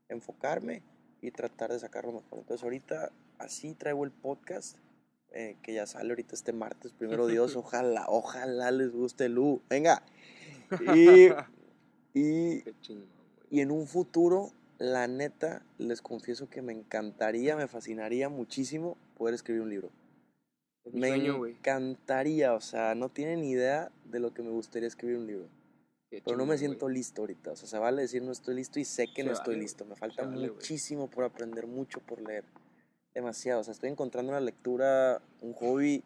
enfocarme 0.08 0.82
y 1.20 1.30
tratar 1.30 1.72
de 1.72 1.78
sacarlo 1.78 2.12
mejor. 2.12 2.38
Entonces 2.38 2.64
ahorita 2.64 3.12
así 3.38 3.74
traigo 3.74 4.04
el 4.04 4.12
podcast, 4.12 4.78
eh, 5.32 5.56
que 5.62 5.74
ya 5.74 5.86
sale 5.86 6.08
ahorita 6.10 6.34
este 6.34 6.52
martes, 6.52 6.92
primero 6.92 7.26
Dios, 7.26 7.54
ojalá, 7.56 8.06
ojalá 8.08 8.70
les 8.70 8.92
guste 8.92 9.28
Lu. 9.28 9.60
Venga. 9.68 10.02
Y, 10.96 11.28
y, 12.12 12.64
y 13.50 13.60
en 13.60 13.70
un 13.70 13.86
futuro, 13.86 14.50
la 14.78 15.06
neta, 15.06 15.62
les 15.78 16.02
confieso 16.02 16.48
que 16.48 16.62
me 16.62 16.72
encantaría, 16.72 17.56
me 17.56 17.68
fascinaría 17.68 18.28
muchísimo 18.28 18.96
poder 19.16 19.34
escribir 19.34 19.62
un 19.62 19.70
libro. 19.70 19.90
Es 20.84 20.94
Me 20.94 21.08
sueño, 21.08 21.46
encantaría, 21.46 22.54
o 22.54 22.60
sea, 22.60 22.94
no 22.94 23.08
tienen 23.08 23.42
idea 23.44 23.90
de 24.04 24.20
lo 24.20 24.32
que 24.32 24.42
me 24.42 24.50
gustaría 24.50 24.86
escribir 24.88 25.16
un 25.18 25.26
libro. 25.26 25.48
Qué 26.10 26.22
Pero 26.24 26.36
no 26.36 26.46
me 26.46 26.56
siento 26.56 26.88
listo 26.88 27.22
ahorita. 27.22 27.52
O 27.52 27.56
sea, 27.56 27.68
se 27.68 27.78
vale 27.78 28.02
decir 28.02 28.22
no 28.22 28.30
estoy 28.30 28.54
listo 28.54 28.78
y 28.78 28.84
sé 28.84 29.06
que 29.08 29.22
Se 29.22 29.24
no 29.24 29.32
estoy 29.32 29.56
listo. 29.56 29.84
Me 29.84 29.96
falta 29.96 30.24
vale, 30.24 30.50
muchísimo 30.50 31.08
por 31.10 31.24
aprender, 31.24 31.66
mucho 31.66 31.98
por 32.00 32.20
leer. 32.20 32.44
Demasiado. 33.12 33.60
O 33.62 33.64
sea, 33.64 33.72
estoy 33.72 33.90
encontrando 33.90 34.30
una 34.30 34.40
lectura, 34.40 35.20
un 35.40 35.52
hobby, 35.54 36.04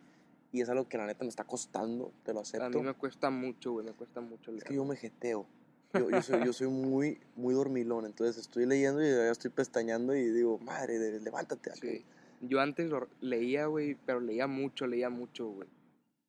y 0.53 0.63
es 0.63 0.69
algo 0.71 0.89
que 0.89 0.97
la 0.97 1.07
neta 1.07 1.25
me 1.25 1.29
está 1.29 1.45
costando, 1.45 2.13
te 2.25 2.33
lo 2.33 2.39
A 2.39 2.43
acepto. 2.43 2.79
mí 2.79 2.85
me 2.85 2.95
cuesta 2.95 3.29
mucho, 3.29 3.73
güey. 3.73 3.85
Me 3.85 3.93
cuesta 3.93 4.21
mucho 4.23 4.51
Es 4.51 4.57
leer. 4.57 4.65
que 4.65 4.75
yo 4.75 4.85
me 4.87 4.97
jeteo. 4.97 5.47
Yo, 5.95 6.09
yo 6.11 6.23
soy, 6.23 6.45
yo 6.45 6.53
soy 6.53 6.69
muy, 6.69 7.19
muy 7.37 7.55
dormilón. 7.55 8.07
Entonces 8.07 8.37
estoy 8.39 8.67
leyendo 8.67 9.03
y 9.03 9.09
ya 9.09 9.31
estoy 9.31 9.51
pestañando 9.51 10.15
y 10.15 10.31
digo, 10.31 10.59
madre, 10.59 10.99
de- 10.99 11.21
levántate. 11.21 11.71
acá". 11.71 11.81
Sí. 11.81 12.05
Yo 12.43 12.61
antes 12.61 12.89
lo 12.89 13.09
leía, 13.21 13.67
güey, 13.67 13.97
pero 14.07 14.21
leía 14.21 14.47
mucho, 14.47 14.87
leía 14.87 15.11
mucho, 15.11 15.49
güey. 15.49 15.69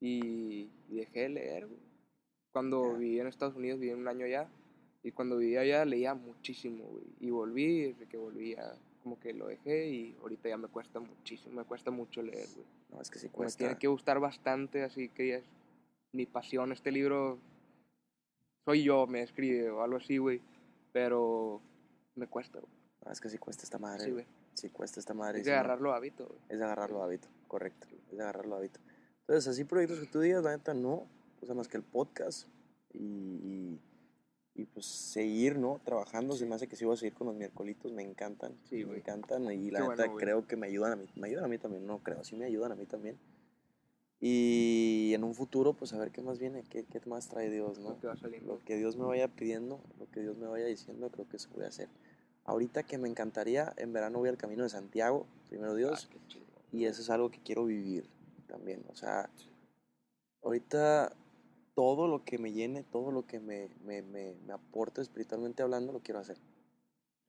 Y, 0.01 0.69
y 0.89 0.95
dejé 0.95 1.21
de 1.21 1.29
leer, 1.29 1.67
güey. 1.67 1.79
Cuando 2.51 2.91
Ya. 2.93 2.97
viví 2.97 3.19
en 3.19 3.27
Estados 3.27 3.55
Unidos, 3.55 3.79
viví 3.79 3.93
un 3.93 4.07
año 4.07 4.25
allá. 4.25 4.49
Y 5.03 5.11
cuando 5.11 5.37
vivía 5.37 5.61
allá 5.61 5.85
leía 5.85 6.13
muchísimo, 6.13 6.83
güey. 6.85 7.03
Y 7.19 7.29
volví, 7.29 7.81
desde 7.93 8.07
que 8.07 8.17
volví 8.17 8.55
como 9.03 9.19
que 9.19 9.33
lo 9.33 9.47
dejé 9.47 9.89
y 9.89 10.15
ahorita 10.21 10.49
ya 10.49 10.57
me 10.57 10.67
cuesta 10.67 10.99
muchísimo, 10.99 11.55
me 11.55 11.63
cuesta 11.63 11.89
mucho 11.91 12.21
leer, 12.21 12.47
güey. 12.53 12.67
No, 12.91 13.01
es 13.01 13.09
que 13.09 13.17
sí 13.19 13.27
Me 13.27 13.31
cuesta. 13.33 13.57
tiene 13.57 13.77
que 13.79 13.87
gustar 13.87 14.19
bastante, 14.19 14.83
así 14.83 15.09
que 15.09 15.27
ya 15.29 15.35
es 15.37 15.45
mi 16.13 16.25
pasión. 16.27 16.71
Este 16.71 16.91
libro 16.91 17.39
soy 18.65 18.83
yo, 18.83 19.07
me 19.07 19.21
escribe 19.21 19.69
o 19.69 19.81
algo 19.81 19.97
así, 19.97 20.17
güey. 20.17 20.41
Pero 20.91 21.61
me 22.15 22.27
cuesta, 22.27 22.59
güey. 22.59 22.71
No, 23.05 23.11
es 23.11 23.19
que 23.19 23.29
sí 23.29 23.37
cuesta 23.37 23.63
esta 23.63 23.79
madre. 23.79 24.05
Sí, 24.05 24.11
güey. 24.11 24.25
Sí 24.53 24.69
cuesta 24.69 24.99
esta 24.99 25.13
madre. 25.13 25.39
Es 25.39 25.45
de 25.45 25.53
agarrarlo 25.53 25.93
hábito, 25.93 26.27
güey. 26.27 26.39
Es 26.49 26.59
de 26.59 26.65
agarrarlo 26.65 27.01
hábito, 27.03 27.27
correcto. 27.47 27.87
Es 28.11 28.17
de 28.17 28.23
agarrarlo 28.23 28.55
hábito. 28.55 28.79
Entonces, 29.21 29.47
así 29.47 29.63
proyectos 29.63 29.99
que 29.99 30.07
tú 30.07 30.19
digas, 30.19 30.43
la 30.43 30.51
neta 30.51 30.73
no. 30.73 31.07
O 31.41 31.45
sea, 31.45 31.55
más 31.55 31.67
que 31.67 31.77
el 31.77 31.83
podcast 31.83 32.47
y, 32.93 32.99
y, 32.99 33.79
y, 34.53 34.65
pues 34.65 34.85
seguir, 34.85 35.57
¿no? 35.57 35.79
Trabajando. 35.83 36.35
Se 36.35 36.45
me 36.45 36.53
hace 36.53 36.67
que 36.67 36.85
voy 36.85 36.93
a 36.93 36.97
seguir 36.97 37.13
con 37.13 37.27
los 37.27 37.35
miércolitos. 37.35 37.91
Me 37.93 38.03
encantan. 38.03 38.59
Sí, 38.65 38.77
me 38.77 38.83
güey. 38.83 38.99
encantan. 38.99 39.43
Y 39.51 39.71
la 39.71 39.79
Qué 39.79 39.87
neta 39.87 40.05
bueno, 40.05 40.15
creo 40.17 40.47
que 40.47 40.55
me 40.57 40.67
ayudan 40.67 40.91
a 40.91 40.95
mí. 40.97 41.09
Me 41.15 41.29
ayudan 41.29 41.45
a 41.45 41.47
mí 41.47 41.57
también. 41.57 41.87
No 41.87 41.99
creo, 41.99 42.23
sí 42.23 42.35
me 42.35 42.45
ayudan 42.45 42.73
a 42.73 42.75
mí 42.75 42.85
también. 42.85 43.17
Y 44.23 45.13
en 45.15 45.23
un 45.23 45.33
futuro, 45.33 45.73
pues 45.73 45.93
a 45.93 45.97
ver 45.97 46.11
qué 46.11 46.21
más 46.21 46.37
viene. 46.37 46.63
¿Qué, 46.69 46.83
qué 46.85 47.01
más 47.07 47.27
trae 47.27 47.49
Dios, 47.49 47.79
no? 47.79 47.89
Lo 47.89 47.99
que 47.99 48.07
va 48.07 48.15
saliendo. 48.15 48.53
Lo 48.53 48.59
que 48.63 48.77
Dios 48.77 48.95
me 48.95 49.05
vaya 49.05 49.27
pidiendo, 49.27 49.81
lo 49.99 50.09
que 50.11 50.21
Dios 50.21 50.37
me 50.37 50.45
vaya 50.47 50.65
diciendo, 50.65 51.09
creo 51.09 51.27
que 51.27 51.37
eso 51.37 51.49
voy 51.55 51.65
a 51.65 51.69
hacer. 51.69 51.89
Ahorita 52.45 52.83
que 52.83 52.99
me 52.99 53.09
encantaría, 53.09 53.73
en 53.77 53.91
verano 53.93 54.19
voy 54.19 54.29
al 54.29 54.37
Camino 54.37 54.63
de 54.63 54.69
Santiago, 54.69 55.25
primero 55.49 55.73
Dios. 55.75 56.07
Ah, 56.11 56.17
qué. 56.29 56.77
Y 56.77 56.85
eso 56.85 57.01
es 57.01 57.09
algo 57.09 57.31
que 57.31 57.39
quiero 57.41 57.65
vivir 57.65 58.05
también. 58.47 58.83
O 58.89 58.95
sea, 58.95 59.29
ahorita 60.43 61.13
todo 61.73 62.07
lo 62.07 62.23
que 62.23 62.37
me 62.37 62.51
llene, 62.51 62.83
todo 62.83 63.11
lo 63.11 63.25
que 63.25 63.39
me, 63.39 63.69
me, 63.83 64.03
me, 64.03 64.35
me 64.45 64.53
aporte 64.53 65.01
espiritualmente 65.01 65.63
hablando, 65.63 65.93
lo 65.93 65.99
quiero 65.99 66.19
hacer. 66.19 66.37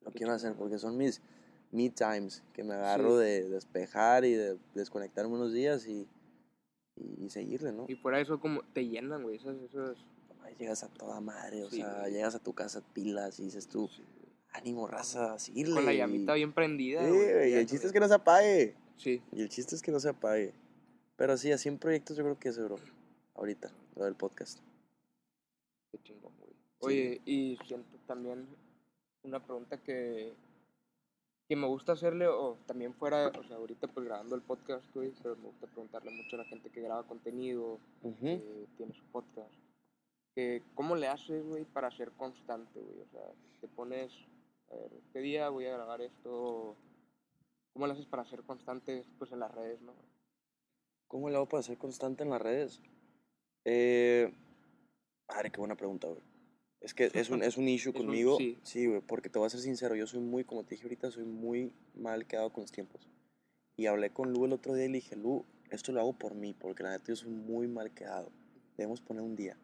Lo 0.02 0.10
Qué 0.10 0.18
quiero 0.18 0.32
hacer 0.32 0.54
porque 0.54 0.78
son 0.78 0.96
mis 0.96 1.22
me 1.70 1.88
times 1.90 2.42
que 2.52 2.62
me 2.64 2.74
agarro 2.74 3.18
Sí. 3.18 3.24
de 3.24 3.48
despejar 3.48 4.24
y 4.24 4.34
de 4.34 4.58
desconectarme 4.74 5.34
unos 5.34 5.52
días 5.52 5.86
y, 5.86 6.06
y, 6.96 7.24
y 7.26 7.30
seguirle, 7.30 7.72
¿no? 7.72 7.86
Y 7.88 7.94
fuera 7.94 8.18
de 8.18 8.24
eso, 8.24 8.40
como 8.40 8.62
te 8.72 8.86
llenan, 8.86 9.22
güey. 9.22 9.36
Eso, 9.36 9.50
es- 9.50 9.62
eso 9.62 9.92
es. 9.92 9.98
Ay, 10.42 10.54
Llegas 10.58 10.82
a 10.82 10.88
toda 10.88 11.20
madre, 11.20 11.64
o 11.64 11.70
Sí, 11.70 11.76
sea, 11.76 12.00
güey. 12.00 12.12
llegas 12.12 12.34
a 12.34 12.38
tu 12.38 12.52
casa 12.52 12.82
pilas 12.92 13.38
y 13.40 13.44
dices 13.44 13.68
tú, 13.68 13.88
sí, 13.88 14.02
ánimo, 14.52 14.86
raza, 14.86 15.38
seguirle. 15.38 15.74
Con 15.76 15.84
la 15.86 15.94
y- 15.94 15.98
llamita 15.98 16.34
bien 16.34 16.52
prendida. 16.52 17.02
Sí, 17.04 17.10
güey, 17.10 17.50
y 17.52 17.54
el 17.54 17.66
chiste 17.66 17.86
es 17.86 17.92
que 17.92 18.00
no 18.00 18.08
se 18.08 18.14
apague. 18.14 18.74
Sí, 18.96 19.22
Y 19.32 19.40
el 19.42 19.48
chiste 19.48 19.74
es 19.74 19.82
que 19.82 19.90
no 19.92 19.98
se 20.00 20.08
apague. 20.10 20.52
Pero 21.16 21.36
sí, 21.36 21.52
así 21.52 21.68
en 21.68 21.78
proyectos 21.78 22.16
yo 22.16 22.24
creo 22.24 22.38
que 22.38 22.48
es 22.48 22.58
bro. 22.58 22.76
Ahorita, 23.34 23.70
lo 23.96 24.04
del 24.04 24.14
podcast. 24.14 24.58
qué 25.90 25.98
chingón, 26.02 26.32
güey. 26.38 26.52
Oye, 26.80 27.20
y 27.24 27.58
siento 27.66 27.96
también 28.06 28.46
una 29.22 29.44
pregunta 29.44 29.76
que, 29.78 30.32
que 31.52 31.56
me 31.56 31.66
gusta 31.66 31.92
hacerle, 31.92 32.28
o 32.28 32.56
también 32.64 32.94
fuera, 32.94 33.28
o 33.28 33.44
sea, 33.44 33.56
ahorita 33.56 33.86
pues 33.86 34.06
grabando 34.06 34.34
el 34.34 34.40
podcast, 34.40 34.86
güey, 34.94 35.12
pero 35.22 35.36
me 35.36 35.48
gusta 35.48 35.66
preguntarle 35.66 36.10
mucho 36.10 36.36
a 36.36 36.38
la 36.38 36.44
gente 36.46 36.70
que 36.70 36.80
graba 36.80 37.02
contenido, 37.02 37.78
que 38.00 38.66
tiene 38.78 38.94
su 38.94 39.04
podcast. 39.12 39.52
Que, 40.34 40.62
¿Cómo 40.74 40.96
le 40.96 41.08
haces, 41.08 41.44
güey, 41.44 41.66
para 41.66 41.90
ser 41.90 42.10
constante, 42.12 42.80
güey? 42.80 43.00
O 43.02 43.06
sea, 43.10 43.20
te 43.60 43.68
pones, 43.68 44.10
a 44.70 44.76
ver, 44.76 44.94
este 44.94 45.20
día 45.20 45.50
voy 45.50 45.66
a 45.66 45.74
grabar 45.74 46.00
esto. 46.00 46.74
¿Cómo 47.74 47.86
le 47.86 47.92
haces 47.92 48.06
para 48.06 48.24
ser 48.24 48.42
constante, 48.44 49.04
pues, 49.18 49.30
en 49.32 49.40
las 49.40 49.54
redes, 49.54 49.78
no? 49.82 49.92
¿Cómo 51.06 51.28
le 51.28 51.36
hago 51.36 51.50
para 51.50 51.62
ser 51.62 51.76
constante 51.76 52.22
en 52.22 52.30
las 52.30 52.40
redes? 52.40 52.80
Eh, 53.66 54.32
madre, 55.28 55.50
qué 55.50 55.58
buena 55.58 55.76
pregunta, 55.76 56.08
güey. 56.08 56.31
Es 56.82 56.94
que 56.94 57.10
es 57.12 57.30
un, 57.30 57.42
es 57.42 57.56
un 57.56 57.68
issue 57.68 57.90
Es 57.94 58.00
un- 58.00 58.06
conmigo. 58.06 58.36
sí. 58.38 58.58
Sí, 58.62 58.86
güey, 58.86 59.00
porque 59.00 59.28
te 59.28 59.38
voy 59.38 59.46
a 59.46 59.50
ser 59.50 59.60
sincero, 59.60 59.94
yo 59.94 60.06
soy 60.06 60.20
muy, 60.20 60.44
como 60.44 60.64
te 60.64 60.70
dije 60.74 60.84
ahorita, 60.84 61.10
soy 61.10 61.24
muy 61.24 61.72
mal 61.94 62.26
quedado 62.26 62.52
con 62.52 62.62
los 62.62 62.72
tiempos. 62.72 63.08
Y 63.76 63.86
hablé 63.86 64.10
con 64.10 64.32
Lu 64.32 64.44
el 64.44 64.52
otro 64.52 64.74
día 64.74 64.84
y 64.84 64.88
le 64.88 64.94
dije, 64.94 65.16
Lu, 65.16 65.44
esto 65.70 65.92
lo 65.92 66.00
hago 66.00 66.12
por 66.12 66.34
mí, 66.34 66.54
porque 66.58 66.82
la 66.82 66.90
neta 66.90 67.04
yo 67.08 67.16
soy 67.16 67.30
muy 67.30 67.66
mal 67.68 67.90
quedado. 67.92 68.30
Debemos 68.76 69.00
poner 69.00 69.22
un 69.22 69.36
día. 69.36 69.56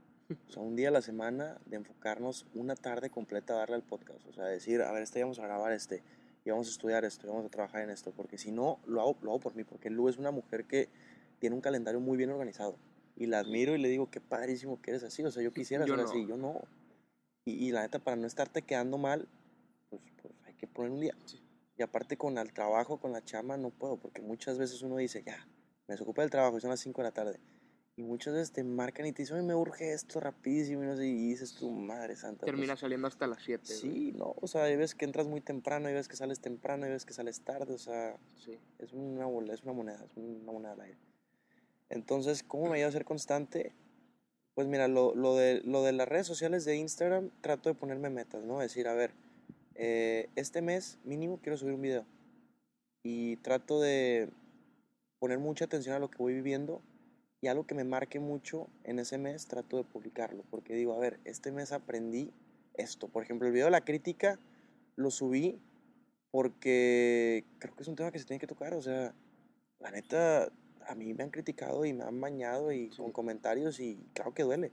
O 0.49 0.53
sea, 0.53 0.63
un 0.63 0.77
día 0.77 0.89
a 0.89 0.93
la 0.93 1.03
semana 1.03 1.59
de 1.67 1.77
enfocarnos 1.77 2.47
una 2.55 2.75
tarde 2.77 3.11
completa 3.11 3.55
a 3.55 3.59
darle 3.59 3.77
al 3.77 3.83
podcast. 3.83 4.27
O 4.27 4.33
sea, 4.33 4.45
decir, 4.45 4.83
a 4.83 4.93
ver, 4.93 5.03
este 5.03 5.19
día 5.19 5.25
vamos 5.25 5.39
a 5.39 5.43
grabar 5.43 5.73
este. 5.73 6.03
y 6.45 6.51
vamos 6.51 6.69
a 6.69 6.71
estudiar 6.71 7.05
esto, 7.05 7.27
y 7.27 7.31
vamos 7.31 7.47
a 7.47 7.49
trabajar 7.51 7.83
en 7.83 7.91
esto, 7.91 8.13
porque 8.13 8.39
si 8.39 8.51
no, 8.53 8.79
lo 8.87 9.01
hago, 9.01 9.17
lo 9.23 9.31
hago 9.33 9.41
por 9.41 9.55
mí, 9.55 9.65
porque 9.65 9.91
Lu 9.91 10.09
es 10.09 10.17
una 10.19 10.31
mujer 10.31 10.65
que 10.67 10.89
tiene 11.39 11.55
un 11.57 11.61
calendario 11.63 12.01
muy 12.01 12.17
bien 12.17 12.31
organizado. 12.31 12.77
Y 13.17 13.27
la 13.27 13.41
admiro 13.41 13.75
y 13.75 13.79
le 13.79 13.89
digo, 13.89 14.11
qué 14.11 14.21
padrísimo 14.21 14.81
que 14.81 14.91
eres 14.93 15.03
así. 15.03 15.23
O 15.25 15.31
sea, 15.31 15.43
yo 15.43 15.53
quisiera 15.53 15.85
Yo 15.87 15.95
ser 15.97 16.05
no. 16.05 16.11
así, 16.11 16.27
yo 16.27 16.37
no. 16.37 16.61
Y, 17.49 17.69
y 17.69 17.71
la 17.73 17.81
neta, 17.83 17.99
para 17.99 18.17
no 18.17 18.27
estarte 18.27 18.61
quedando 18.63 18.99
mal, 18.99 19.27
pues, 19.89 20.03
pues 20.21 20.35
hay 20.45 20.55
que 20.55 20.67
poner 20.67 20.91
un 20.93 21.01
día. 21.01 21.17
Sí. 21.25 21.41
Y 21.79 21.83
aparte 21.83 22.17
con 22.19 22.37
el 22.37 22.53
trabajo, 22.53 22.99
con 23.01 23.13
la 23.13 23.25
chama, 23.25 23.57
no 23.57 23.71
puedo, 23.71 23.97
porque 23.97 24.21
muchas 24.21 24.59
veces 24.59 24.83
uno 24.83 24.97
dice, 24.97 25.23
ya, 25.25 25.47
me 25.87 25.95
desocupa 25.95 26.23
del 26.23 26.31
trabajo 26.31 26.59
y 26.59 26.61
son 26.61 26.71
las 26.71 26.81
5 26.81 27.01
de 27.01 27.09
la 27.09 27.13
tarde. 27.15 27.41
Y 27.97 28.03
muchas 28.03 28.35
veces 28.35 28.53
te 28.53 28.63
marcan 28.63 29.07
y 29.07 29.13
te 29.13 29.23
dicen, 29.23 29.39
"Ay, 29.39 29.43
me 29.45 29.55
urge 29.55 29.93
esto 29.93 30.21
rapidísimo 30.21 30.85
y 30.85 30.87
no 30.87 30.97
sé, 30.97 31.07
y 31.07 31.15
dices 31.31 31.55
tu 31.55 31.71
madre 31.71 32.15
santa. 32.17 32.41
pues, 32.41 32.53
Termina 32.53 32.77
saliendo 32.77 33.09
hasta 33.09 33.27
las 33.27 33.43
7. 33.43 33.65
Sí, 33.65 34.13
no, 34.13 34.35
o 34.41 34.47
sea, 34.47 34.65
hay 34.65 34.77
veces 34.77 34.95
que 34.95 35.05
entras 35.05 35.27
muy 35.27 35.41
temprano, 35.41 35.89
hay 35.89 35.95
veces 35.95 36.09
que 36.09 36.17
sales 36.17 36.41
temprano, 36.41 36.85
hay 36.85 36.91
veces 36.91 37.07
que 37.07 37.15
sales 37.15 37.41
tarde, 37.41 37.73
o 37.75 37.79
sea, 37.79 38.17
Sí. 38.37 38.59
es 38.79 38.93
una, 38.93 39.27
es 39.53 39.63
una 39.63 39.73
moneda, 39.73 40.05
es 40.05 40.17
una 40.17 40.53
moneda 40.53 40.73
al 40.73 40.81
aire. 40.83 40.99
Entonces, 41.89 42.43
¿cómo 42.43 42.69
me 42.69 42.77
ayuda 42.77 42.89
a 42.89 42.93
ser 42.93 43.05
constante? 43.05 43.73
Pues 44.59 44.67
mira, 44.67 44.89
lo, 44.89 45.15
lo 45.15 45.37
de, 45.37 45.63
lo 45.65 45.85
de 45.85 45.93
las 45.93 46.09
redes 46.09 46.27
sociales 46.27 46.65
de 46.65 46.75
Instagram, 46.75 47.31
trato 47.43 47.69
de 47.69 47.77
ponerme 47.77 48.11
metas, 48.11 48.43
¿no? 48.43 48.59
Decir, 48.59 48.89
a 48.89 48.93
ver, 48.93 49.13
eh, 49.77 50.31
este 50.35 50.63
mes 50.63 50.99
mínimo 51.05 51.39
quiero 51.41 51.57
subir 51.57 51.75
un 51.75 51.83
video. 51.83 52.05
Y 53.05 53.37
trato 53.37 53.81
de 53.81 54.31
poner 55.21 55.39
mucha 55.39 55.67
atención 55.67 55.95
a 55.95 56.01
lo 56.01 56.11
que 56.11 56.19
voy 56.19 56.35
viviendo 56.35 56.83
y 57.41 57.47
algo 57.47 57.69
que 57.69 57.77
me 57.77 57.85
marque 57.85 58.19
mucho 58.19 58.67
en 58.83 58.99
ese 58.99 59.17
mes, 59.17 59.47
trato 59.47 59.77
de 59.77 59.85
publicarlo. 59.85 60.43
Porque 60.51 60.75
digo, 60.75 60.93
a 60.93 60.99
ver, 60.99 61.21
este 61.25 61.53
mes 61.53 61.71
aprendí 61.71 62.33
esto. 62.75 63.07
Por 63.07 63.23
ejemplo, 63.23 63.47
el 63.47 63.55
video 63.55 63.67
de 63.67 63.71
la 63.71 63.85
crítica 63.85 64.41
lo 64.97 65.13
subí 65.13 65.61
porque 66.33 67.45
creo 67.61 67.77
que 67.77 67.83
es 67.85 67.89
un 67.89 67.95
tema 67.95 68.11
que 68.11 68.19
se 68.19 68.25
tiene 68.25 68.41
que 68.41 68.49
tocar. 68.49 68.75
O 68.75 68.83
sea, 68.83 69.15
la 69.79 69.93
neta, 69.93 70.51
a 70.89 70.95
mí 70.95 71.15
me 71.15 71.23
han 71.25 71.31
criticado 71.31 71.85
y 71.85 71.93
me 71.93 72.05
han 72.05 72.21
bañado 72.21 72.73
y 72.73 72.91
Sí. 72.91 72.97
con 73.03 73.13
comentarios 73.13 73.79
y 73.81 73.97
claro 74.15 74.35
que 74.35 74.43
duele. 74.43 74.73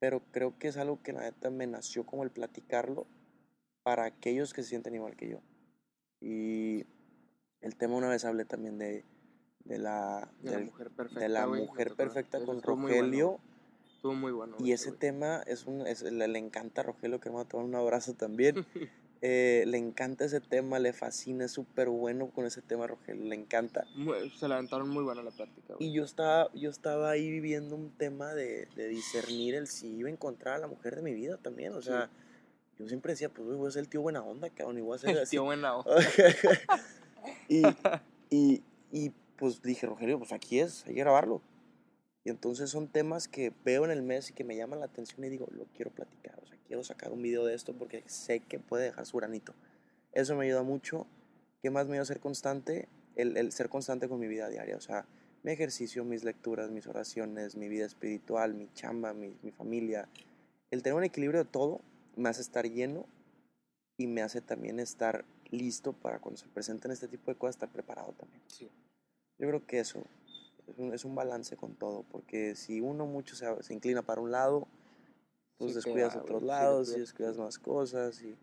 Pero 0.00 0.22
creo 0.32 0.58
que 0.58 0.68
es 0.68 0.76
algo 0.76 1.02
que 1.02 1.12
la 1.12 1.20
neta 1.22 1.50
me 1.50 1.66
nació 1.66 2.04
como 2.04 2.24
el 2.24 2.30
platicarlo 2.30 3.06
para 3.82 4.04
aquellos 4.04 4.52
que 4.52 4.62
se 4.62 4.70
sienten 4.70 4.94
igual 4.94 5.16
que 5.16 5.28
yo. 5.28 5.38
Y 6.20 6.84
el 7.60 7.76
tema 7.76 7.96
una 7.96 8.08
vez 8.08 8.24
hablé 8.24 8.44
también 8.44 8.78
de, 8.78 9.04
de 9.64 9.78
la, 9.78 10.30
De 10.42 10.52
la 10.52 10.58
mujer 10.60 10.90
perfecta. 10.90 11.20
de 11.20 11.28
la 11.28 11.46
mujer 11.46 11.90
con 11.94 12.80
muy 12.80 12.90
bueno, 12.92 13.02
Rogelio. 13.02 13.28
güey. 13.28 13.40
Estuvo 13.94 14.14
muy 14.14 14.32
bueno. 14.32 14.56
Y 14.58 14.72
ese 14.72 14.92
tema 14.92 15.42
es 15.46 15.66
un, 15.66 15.86
es- 15.86 16.02
le, 16.02 16.28
le 16.28 16.38
encanta 16.38 16.80
a 16.82 16.84
Rogelio, 16.84 17.20
que 17.20 17.30
me 17.30 17.36
va 17.36 17.42
a 17.42 17.48
tomar 17.48 17.64
un 17.66 17.74
abrazo 17.74 18.14
también. 18.14 18.56
Eh, 19.26 19.64
le 19.66 19.78
encanta 19.78 20.26
ese 20.26 20.42
tema, 20.42 20.78
le 20.78 20.92
fascina, 20.92 21.46
es 21.46 21.52
súper 21.52 21.88
bueno 21.88 22.28
con 22.28 22.44
ese 22.44 22.60
tema, 22.60 22.86
Rogelio, 22.86 23.24
le 23.24 23.34
encanta. 23.34 23.86
Muy- 23.96 24.28
Se 24.38 24.46
la 24.48 24.56
aventaron 24.56 24.90
muy 24.90 25.02
buena 25.02 25.22
la 25.22 25.30
plática. 25.30 25.74
güey. 25.76 25.88
Y 25.88 25.92
yo 25.94 26.04
estaba, 26.04 26.52
yo 26.52 26.68
estaba 26.68 27.08
ahí 27.10 27.30
viviendo 27.30 27.74
un 27.74 27.90
tema 27.96 28.34
de, 28.34 28.68
de 28.76 28.86
discernir 28.88 29.54
el 29.54 29.66
si 29.66 29.88
iba 29.88 30.10
a 30.10 30.12
encontrar 30.12 30.56
a 30.56 30.58
la 30.58 30.66
mujer 30.66 30.94
de 30.96 31.00
mi 31.00 31.14
vida 31.14 31.38
también. 31.38 31.72
O 31.72 31.80
Sí. 31.80 31.88
sea, 31.88 32.10
yo 32.78 32.86
siempre 32.86 33.14
decía, 33.14 33.30
pues 33.30 33.48
voy 33.56 33.66
a 33.66 33.70
ser 33.70 33.80
el 33.84 33.88
tío 33.88 34.02
buena 34.02 34.22
onda, 34.22 34.50
cabrón, 34.50 34.76
y 34.76 34.82
voy 34.82 34.96
a 34.96 34.98
ser 34.98 35.10
El 35.10 35.18
así. 35.22 35.30
tío 35.30 35.44
buena 35.44 35.74
onda. 35.78 35.96
y, 37.48 37.62
y, 38.30 38.62
y 38.92 39.10
pues 39.36 39.62
dije, 39.62 39.86
Rogelio, 39.86 40.18
pues 40.18 40.32
aquí 40.32 40.60
es, 40.60 40.84
hay 40.86 40.92
que 40.92 41.00
grabarlo. 41.00 41.40
Y 42.24 42.30
entonces 42.30 42.70
son 42.70 42.88
temas 42.88 43.28
que 43.28 43.52
veo 43.64 43.84
en 43.84 43.90
el 43.90 44.02
mes 44.02 44.30
y 44.30 44.32
que 44.32 44.44
me 44.44 44.56
llaman 44.56 44.80
la 44.80 44.86
atención 44.86 45.22
y 45.24 45.28
digo, 45.28 45.46
lo 45.50 45.66
quiero 45.74 45.90
platicar, 45.90 46.38
o 46.42 46.46
sea, 46.46 46.58
quiero 46.66 46.82
sacar 46.82 47.12
un 47.12 47.20
video 47.20 47.44
de 47.44 47.54
esto 47.54 47.74
porque 47.74 48.02
sé 48.06 48.40
que 48.40 48.58
puede 48.58 48.84
dejar 48.84 49.04
su 49.04 49.18
granito. 49.18 49.54
Eso 50.12 50.34
me 50.34 50.46
ayuda 50.46 50.62
mucho. 50.62 51.06
¿Qué 51.60 51.70
más 51.70 51.86
me 51.86 51.92
ayuda 51.92 52.02
a 52.02 52.06
ser 52.06 52.20
constante? 52.20 52.88
El, 53.14 53.36
el 53.36 53.52
ser 53.52 53.68
constante 53.68 54.08
con 54.08 54.18
mi 54.18 54.26
vida 54.26 54.48
diaria, 54.48 54.76
o 54.76 54.80
sea, 54.80 55.06
mi 55.42 55.52
ejercicio, 55.52 56.04
mis 56.04 56.24
lecturas, 56.24 56.70
mis 56.70 56.86
oraciones, 56.86 57.56
mi 57.56 57.68
vida 57.68 57.84
espiritual, 57.84 58.54
mi 58.54 58.72
chamba, 58.72 59.12
mi, 59.12 59.36
mi 59.42 59.52
familia. 59.52 60.08
El 60.70 60.82
tener 60.82 60.96
un 60.96 61.04
equilibrio 61.04 61.44
de 61.44 61.50
todo 61.50 61.82
me 62.16 62.30
hace 62.30 62.40
estar 62.40 62.64
lleno 62.68 63.06
y 63.98 64.06
me 64.06 64.22
hace 64.22 64.40
también 64.40 64.80
estar 64.80 65.26
listo 65.50 65.92
para 65.92 66.18
cuando 66.18 66.38
se 66.38 66.48
presenten 66.48 66.90
este 66.90 67.08
tipo 67.08 67.30
de 67.30 67.36
cosas, 67.36 67.56
estar 67.56 67.68
preparado 67.68 68.12
también. 68.12 68.42
Sí. 68.46 68.70
Yo 69.38 69.48
creo 69.48 69.66
que 69.66 69.80
eso 69.80 70.02
es 70.68 70.78
un, 70.78 70.94
es 70.94 71.04
un 71.04 71.14
balance 71.14 71.56
con 71.56 71.74
todo, 71.74 72.04
porque 72.10 72.54
si 72.54 72.80
uno 72.80 73.06
mucho 73.06 73.36
se, 73.36 73.62
se 73.62 73.74
inclina 73.74 74.02
para 74.02 74.20
un 74.20 74.30
lado, 74.30 74.66
pues 75.58 75.70
Sí 75.72 75.76
descuidas 75.76 76.14
da, 76.14 76.22
otros 76.22 76.42
sí 76.42 76.46
lados 76.48 76.88
y 76.96 77.00
descuidas. 77.00 77.36
más 77.38 77.58
cosas. 77.58 78.22
Y, 78.22 78.34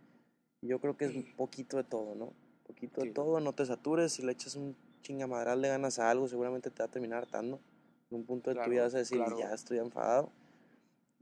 y 0.61 0.67
yo 0.67 0.80
creo 0.80 0.95
que 0.97 1.05
es 1.05 1.15
un 1.15 1.24
poquito 1.38 1.78
de 1.78 1.84
todo, 1.84 2.15
¿no? 2.15 2.34
Poquito 2.67 3.01
Sí. 3.01 3.07
de 3.07 3.13
todo, 3.13 3.39
no 3.39 3.53
te 3.53 3.65
satures, 3.65 4.13
si 4.13 4.22
le 4.22 4.32
echas 4.32 4.55
un 4.55 4.76
chingamadral 5.01 5.61
de 5.61 5.69
ganas 5.69 5.99
a 5.99 6.09
algo, 6.09 6.28
seguramente 6.28 6.69
te 6.69 6.80
va 6.84 6.86
a 6.86 6.91
terminar 6.91 7.19
hartando. 7.24 7.59
En 8.11 8.17
un 8.17 8.26
punto 8.26 8.49
de 8.49 8.55
tu 8.55 8.61
Claro, 8.61 8.72
vida 8.72 8.84
vas 8.84 8.95
a 8.95 8.99
decir, 8.99 9.17
claro. 9.17 9.38
ya 9.38 9.53
estoy 9.53 9.80
enfadado. 9.80 10.30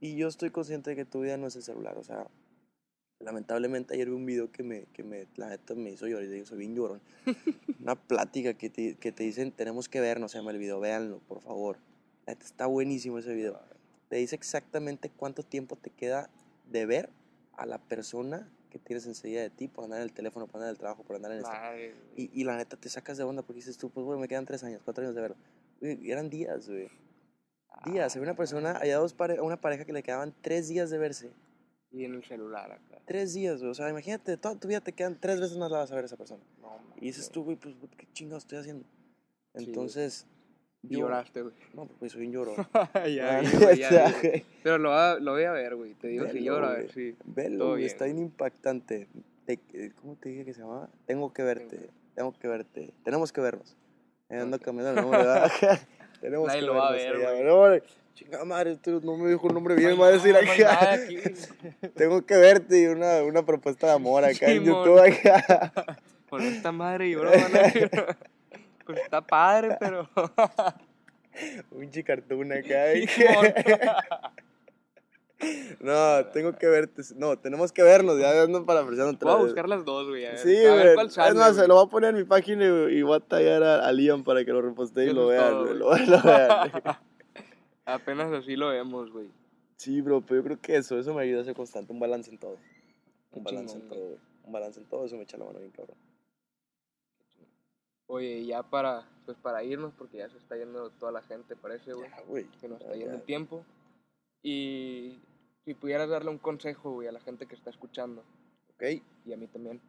Y 0.02 0.16
yo 0.16 0.28
estoy 0.28 0.50
consciente 0.52 0.92
de 0.92 0.96
que 0.96 1.06
tu 1.06 1.22
vida 1.22 1.38
no 1.38 1.48
es 1.48 1.56
el 1.56 1.64
celular, 1.64 1.98
o 1.98 2.04
sea, 2.04 2.28
lamentablemente 3.20 3.94
ayer 3.94 4.08
vi 4.08 4.16
un 4.16 4.26
video 4.26 4.52
que 4.52 4.64
me, 4.64 4.86
que 4.94 5.04
me, 5.04 5.28
la 5.36 5.50
neta 5.50 5.76
me 5.76 5.92
hizo 5.92 6.08
llorar, 6.08 6.26
y 6.26 6.28
digo, 6.28 6.46
soy 6.46 6.60
bien 6.60 6.76
llorón. 6.76 7.02
Una 7.80 7.96
plática 7.96 8.54
que 8.54 8.70
te, 8.70 8.96
que 8.96 9.12
te 9.12 9.24
dicen, 9.24 9.52
tenemos 9.52 9.90
que 9.90 10.00
vernos, 10.00 10.32
se 10.32 10.38
llama 10.38 10.52
el 10.52 10.58
video, 10.58 10.80
véanlo, 10.80 11.20
por 11.28 11.42
favor. 11.42 11.78
La 12.26 12.34
neta 12.34 12.46
está 12.46 12.66
buenísimo 12.66 13.20
ese 13.20 13.34
video. 13.34 13.60
Te 14.08 14.18
dice 14.18 14.36
exactamente 14.36 15.10
cuánto 15.10 15.44
tiempo 15.44 15.76
te 15.76 15.90
queda 15.90 16.30
de 16.72 16.86
ver 16.86 17.10
a 17.54 17.66
la 17.66 17.78
persona 17.78 18.50
que 18.70 18.80
tienes 18.80 19.06
enseguida 19.06 19.42
de 19.42 19.50
ti 19.50 19.68
por 19.68 19.84
andar 19.84 20.00
en 20.00 20.04
el 20.04 20.14
teléfono, 20.14 20.48
por 20.48 20.58
andar 20.58 20.70
en 20.70 20.76
el 20.76 20.80
trabajo, 20.80 21.04
por 21.04 21.16
andar 21.16 21.32
en 21.32 21.40
esto. 21.40 21.52
Y, 22.16 22.30
y 22.34 22.44
la 22.44 22.56
neta 22.56 22.78
te 22.78 22.90
sacas 22.90 23.18
de 23.18 23.24
onda 23.24 23.42
porque 23.42 23.58
dices 23.58 23.78
tú, 23.78 23.90
pues 23.90 24.06
bueno, 24.06 24.22
me 24.22 24.28
quedan 24.28 24.46
tres 24.46 24.64
años, 24.64 24.82
cuatro 24.84 25.04
años 25.04 25.16
de 25.16 25.22
verlo. 25.22 25.38
Y 25.82 26.12
eran 26.12 26.30
días, 26.30 26.70
güey. 26.70 26.90
Días. 27.86 28.16
Había 28.16 28.30
una 28.30 28.36
persona, 28.36 28.72
había 28.72 28.98
dos 28.98 29.14
pare 29.14 29.40
una 29.42 29.60
pareja 29.60 29.86
que 29.86 29.94
le 29.94 30.04
quedaban 30.04 30.34
tres 30.42 30.68
días 30.68 30.90
de 30.90 30.98
verse. 30.98 31.32
Y 31.92 32.06
en 32.06 32.14
el 32.14 32.24
celular 32.24 32.72
acá. 32.72 33.00
Tres 33.06 33.34
días, 33.34 33.60
güey. 33.60 33.72
O 33.72 33.74
sea, 33.74 33.90
imagínate, 33.90 34.38
toda 34.38 34.56
tu 34.56 34.68
vida 34.68 34.80
te 34.82 34.94
quedan 34.94 35.20
tres 35.20 35.40
veces 35.40 35.58
más 35.58 35.72
la 35.72 35.80
vas 35.80 35.92
a 35.92 35.96
ver 35.96 36.04
a 36.04 36.08
esa 36.08 36.18
persona. 36.18 36.44
No, 36.62 36.80
Y 36.98 37.06
dices 37.06 37.30
tú, 37.32 37.44
güey, 37.44 37.58
pues, 37.58 37.76
¿qué 37.98 38.06
chingados 38.14 38.44
estoy 38.44 38.60
haciendo? 38.60 38.86
Entonces, 39.54 40.28
yo- 40.84 41.00
lloraste, 41.00 41.42
güey. 41.42 41.56
No, 41.74 41.88
pues 41.88 42.12
soy 42.12 42.28
un 42.28 42.32
llorón. 42.34 42.56
ya, 43.16 43.42
ya 43.74 44.14
güey. 44.22 44.46
Pero 44.64 44.78
lo, 44.78 44.90
va- 44.90 45.20
lo 45.20 45.32
voy 45.32 45.44
a 45.44 45.52
ver, 45.52 45.76
güey. 45.76 45.94
Te 45.96 46.08
digo 46.10 46.28
si 46.28 46.34
Velo, 46.34 46.46
lloro, 46.46 46.68
a 46.68 46.74
ver 46.74 46.92
si. 46.92 47.16
Velo, 47.26 47.70
güey, 47.70 47.86
está 47.86 48.06
bien 48.06 48.20
impactante. 48.20 49.08
Te- 49.46 49.60
eh, 49.74 49.92
¿Cómo 50.00 50.16
te 50.16 50.30
dije 50.30 50.46
que 50.46 50.54
se 50.54 50.62
llamaba? 50.62 50.90
Tengo 51.06 51.34
que 51.34 51.44
verte, 51.44 51.90
tengo 52.16 52.34
que 52.38 52.48
verte. 52.48 52.94
Tenemos 53.04 53.34
que 53.34 53.42
vernos. 53.42 53.76
Eh, 54.30 54.38
Ando 54.38 54.60
nombre, 55.02 55.18
¿verdad? 55.20 55.52
Tenemos 56.22 56.48
Nadie 56.48 56.60
que 56.60 56.66
lo 56.68 56.76
va 56.76 56.90
a 56.90 56.92
ver, 56.92 57.18
güey. 57.18 57.82
No, 58.10 58.16
Chingada 58.16 58.46
madre, 58.46 58.72
este 58.74 58.92
no 58.92 59.16
me 59.18 59.30
dijo 59.30 59.48
el 59.48 59.54
nombre 59.54 59.76
bien, 59.76 59.92
No 59.92 59.96
me 59.98 60.02
va 60.04 60.08
a 60.08 60.12
decir 60.12 60.34
no 60.34 60.40
acá. 60.40 60.94
aquí. 60.94 61.18
Tengo 61.96 62.26
que 62.26 62.36
verte 62.36 62.82
y 62.82 62.86
una, 62.88 63.24
una 63.24 63.46
propuesta 63.46 63.88
de 63.88 63.94
amor 63.94 64.26
acá 64.26 64.48
en. 64.52 64.64
YouTube 64.66 65.00
acá. 65.00 65.72
Con 66.30 66.42
esta 66.42 66.72
madre 66.72 67.10
lloró, 67.10 67.32
van 67.32 67.56
a. 67.56 68.18
Pues 68.86 69.00
está 69.00 69.22
padre, 69.22 69.78
pero. 69.80 70.10
Un 71.72 71.90
chicartún 71.90 72.52
acá. 72.52 72.86
Simón. 73.08 73.54
No, 75.80 76.26
tengo 76.34 76.54
que 76.58 76.68
verte. 76.68 77.02
No, 77.16 77.38
tenemos 77.40 77.72
que 77.72 77.82
vernos, 77.82 78.20
ya 78.20 78.42
ando 78.42 78.66
para 78.66 78.82
otra 78.82 79.16
Voy 79.22 79.32
a 79.32 79.36
buscar 79.36 79.70
las 79.70 79.86
dos, 79.86 80.10
güey. 80.10 80.26
A 80.26 80.32
ver, 80.32 80.38
Sí, 80.40 80.66
a 80.66 80.74
ver 80.74 80.96
cuál 80.96 81.08
Es 81.08 81.14
sale. 81.14 81.36
más, 81.36 81.52
se 81.52 81.56
güey. 81.58 81.68
lo 81.70 81.76
voy 81.76 81.86
a 81.86 81.90
poner 81.90 82.10
en 82.10 82.18
mi 82.18 82.24
página 82.26 82.66
y, 82.66 82.98
y 82.98 83.02
voy 83.04 83.16
a 83.18 83.20
tallar 83.22 83.64
a, 83.64 83.88
a 83.88 83.92
Liam 83.94 84.24
para 84.26 84.44
que 84.44 84.52
lo 84.52 84.62
repostee 84.62 85.12
y 85.12 85.14
lo 85.14 85.32
es 85.32 85.40
vean, 85.40 85.64
güey. 85.64 85.74
Lo, 85.78 85.96
lo 85.98 86.22
vean. 86.22 86.72
Apenas 87.94 88.32
así 88.32 88.56
lo 88.56 88.70
vemos, 88.70 89.12
güey. 89.12 89.30
Sí, 89.78 90.02
bro, 90.02 90.22
pero 90.22 90.42
yo 90.42 90.44
creo 90.44 90.62
que 90.62 90.76
eso, 90.76 91.00
eso 91.00 91.14
me 91.14 91.24
ayuda 91.24 91.42
a 91.42 91.46
ser 91.46 91.56
constante, 91.56 91.94
un 91.94 92.00
balance 92.00 92.30
en 92.30 92.38
todo. 92.38 92.58
Un 93.32 93.44
balance 93.44 93.78
en 93.78 93.88
todo, 93.88 94.06
güey. 94.08 94.20
Un 94.44 94.52
balance 94.52 94.80
en 94.80 94.86
todo, 94.88 95.06
eso 95.06 95.16
me 95.16 95.24
echa 95.24 95.38
la 95.38 95.46
mano 95.46 95.60
bien, 95.60 95.72
cabrón. 95.72 95.98
Oye, 98.08 98.46
ya 98.46 98.64
para, 98.64 99.08
pues 99.26 99.38
para 99.38 99.64
irnos, 99.64 99.94
porque 99.94 100.18
ya 100.18 100.30
se 100.30 100.38
está 100.38 100.58
yendo 100.58 100.90
toda 100.92 101.12
la 101.12 101.22
gente, 101.22 101.56
parece, 101.56 101.94
güey. 101.94 102.10
Ya, 102.10 102.22
güey. 102.24 102.46
Que 102.60 102.68
nos 102.68 102.80
ya, 102.80 102.86
está 102.86 102.98
yendo 102.98 103.16
el 103.16 103.22
tiempo. 103.22 103.64
Y 104.42 105.20
si 105.64 105.74
pudieras 105.76 106.10
darle 106.10 106.32
un 106.32 106.40
consejo, 106.40 106.92
güey, 106.92 107.08
a 107.08 107.12
la 107.12 107.20
gente 107.22 107.46
que 107.46 107.56
está 107.56 107.70
escuchando, 107.70 108.24
Ok, 108.74 108.84
y 109.26 109.34
a 109.34 109.38
mí 109.38 109.48
también, 109.48 109.82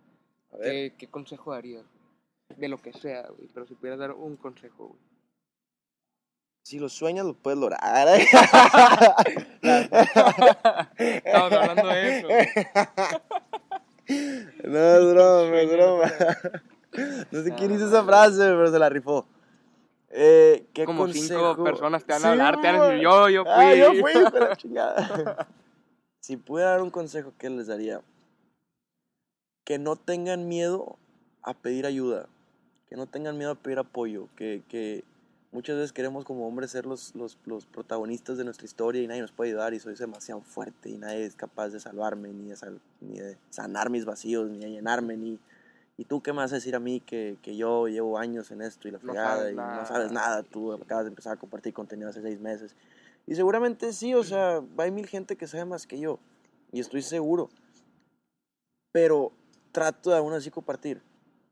a 0.52 0.56
ver. 0.56 0.90
¿qué, 0.90 0.96
qué 0.98 1.06
consejo 1.06 1.52
darías? 1.52 1.84
güey? 1.84 2.60
De 2.60 2.68
lo 2.68 2.82
que 2.82 2.92
sea, 2.92 3.28
güey, 3.28 3.48
pero 3.54 3.66
si 3.66 3.74
pudieras 3.74 4.00
dar 4.00 4.12
un 4.12 4.36
consejo, 4.36 4.88
güey. 4.88 5.09
Si 6.62 6.78
lo 6.78 6.88
sueñas, 6.88 7.26
lo 7.26 7.34
puedes 7.34 7.58
lograr. 7.58 8.08
Estamos 10.98 11.52
hablando 11.52 11.88
de 11.88 12.18
eso. 12.18 12.28
No, 14.64 14.78
es 14.78 15.12
broma, 15.14 15.60
es 15.60 15.72
broma. 15.72 16.12
No 17.30 17.42
sé 17.42 17.54
quién 17.54 17.72
hizo 17.72 17.86
esa 17.86 18.04
frase, 18.04 18.38
pero 18.38 18.70
se 18.70 18.78
la 18.78 18.88
rifó. 18.88 19.26
Eh, 20.10 20.66
¿qué 20.74 20.84
Como 20.84 21.02
consejo? 21.04 21.52
cinco 21.52 21.64
personas 21.64 22.04
te 22.04 22.12
van 22.12 22.20
Sí, 22.20 22.26
a 22.26 22.30
hablar, 22.32 22.60
te 22.60 22.66
van 22.66 22.76
a 22.80 22.84
decir, 22.86 23.02
yo, 23.02 23.28
yo 23.28 23.44
fui. 23.44 23.52
Ah, 23.54 23.74
yo 23.74 23.94
fui, 23.94 24.12
pero 24.32 24.48
la 24.48 24.56
chingada. 24.56 25.48
si 26.20 26.36
pudiera 26.36 26.70
dar 26.72 26.82
un 26.82 26.90
consejo, 26.90 27.32
¿qué 27.38 27.48
les 27.50 27.66
daría? 27.68 28.00
que 29.64 29.78
no 29.78 29.94
tengan 29.94 30.48
miedo 30.48 30.96
a 31.42 31.54
pedir 31.54 31.86
ayuda, 31.86 32.26
que 32.88 32.96
no 32.96 33.06
tengan 33.06 33.38
miedo 33.38 33.52
a 33.52 33.54
pedir 33.54 33.78
apoyo, 33.78 34.26
que, 34.34 34.62
que 34.68 35.04
muchas 35.52 35.76
veces 35.76 35.92
queremos 35.92 36.24
como 36.24 36.46
hombres 36.46 36.70
ser 36.70 36.86
los, 36.86 37.14
los, 37.14 37.38
los, 37.44 37.66
protagonistas 37.66 38.38
de 38.38 38.44
nuestra 38.44 38.64
historia 38.64 39.02
y 39.02 39.06
nadie 39.06 39.22
nos 39.22 39.32
puede 39.32 39.50
ayudar 39.50 39.74
y 39.74 39.80
soy 39.80 39.94
demasiado 39.94 40.40
fuerte 40.42 40.90
y 40.90 40.96
nadie 40.96 41.24
es 41.24 41.34
capaz 41.34 41.70
de 41.70 41.80
salvarme, 41.80 42.32
ni 42.32 42.48
de, 42.48 42.56
ni 43.00 43.18
de 43.18 43.36
sanar 43.50 43.90
mis 43.90 44.04
vacíos, 44.04 44.48
ni 44.50 44.58
de 44.58 44.70
llenarme, 44.70 45.16
ni... 45.16 45.38
¿Y 45.96 46.04
tú 46.06 46.22
qué 46.22 46.32
me 46.32 46.38
vas 46.38 46.52
a 46.52 46.54
decir 46.54 46.74
a 46.74 46.80
mí 46.80 47.00
que, 47.00 47.36
que 47.42 47.56
yo 47.56 47.86
llevo 47.86 48.16
años 48.16 48.50
en 48.50 48.62
esto 48.62 48.88
y 48.88 48.90
la 48.90 48.98
fregada 48.98 49.50
y 49.50 49.54
no 49.54 49.84
sabes 49.84 50.10
nada? 50.10 50.42
Tú 50.42 50.72
acabas 50.72 51.04
de 51.04 51.10
empezar 51.10 51.34
a 51.34 51.36
compartir 51.36 51.74
contenido 51.74 52.08
hace 52.08 52.22
seis 52.22 52.40
meses. 52.40 52.74
Y 53.26 53.34
seguramente 53.34 53.92
sí, 53.92 54.14
o 54.14 54.24
sea, 54.24 54.62
hay 54.78 54.90
mil 54.90 55.06
gente 55.06 55.36
que 55.36 55.46
sabe 55.46 55.66
más 55.66 55.86
que 55.86 56.00
yo. 56.00 56.18
Y 56.72 56.80
estoy 56.80 57.02
seguro. 57.02 57.50
Pero 58.92 59.32
trato 59.72 60.08
de 60.08 60.16
aún 60.16 60.32
así 60.32 60.50
compartir. 60.50 61.02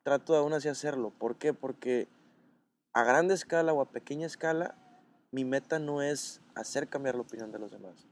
Trato 0.02 0.32
de 0.32 0.38
aún 0.38 0.54
así 0.54 0.68
hacerlo. 0.68 1.12
¿Por 1.18 1.36
qué? 1.36 1.52
Porque 1.52 2.08
a 2.92 3.04
grande 3.04 3.34
escala 3.34 3.72
o 3.72 3.80
a 3.80 3.90
pequeña 3.90 4.26
escala, 4.26 4.74
mi 5.30 5.44
meta 5.44 5.78
no 5.78 6.02
es 6.02 6.40
hacer 6.54 6.88
cambiar 6.88 7.14
la 7.14 7.22
opinión 7.22 7.52
de 7.52 7.58
los 7.58 7.70
demás. 7.70 8.06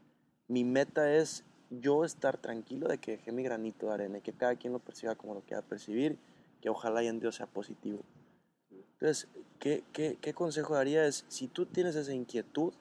Mi 0.47 0.63
meta 0.63 1.13
es 1.13 1.43
yo 1.69 2.05
estar 2.05 2.37
tranquilo 2.37 2.87
de 2.87 2.97
que 2.97 3.11
dejé 3.11 3.31
mi 3.31 3.43
granito 3.43 3.87
de 3.87 3.93
arena 3.93 4.17
y 4.19 4.21
que 4.21 4.33
cada 4.33 4.55
quien 4.55 4.73
lo 4.73 4.79
perciba 4.79 5.15
como 5.15 5.33
lo 5.33 5.41
quiera 5.41 5.61
percibir, 5.61 6.17
que 6.61 6.69
ojalá 6.69 7.03
y 7.03 7.07
en 7.07 7.19
Dios 7.19 7.35
sea 7.35 7.47
positivo. 7.47 7.99
Entonces, 8.71 9.27
¿qué, 9.59 9.83
qué, 9.93 10.33
consejo 10.33 10.75
daría? 10.75 11.05
Es, 11.05 11.25
si 11.27 11.47
tú 11.47 11.65
tienes 11.65 11.95
esa 11.95 12.13
inquietud 12.13 12.73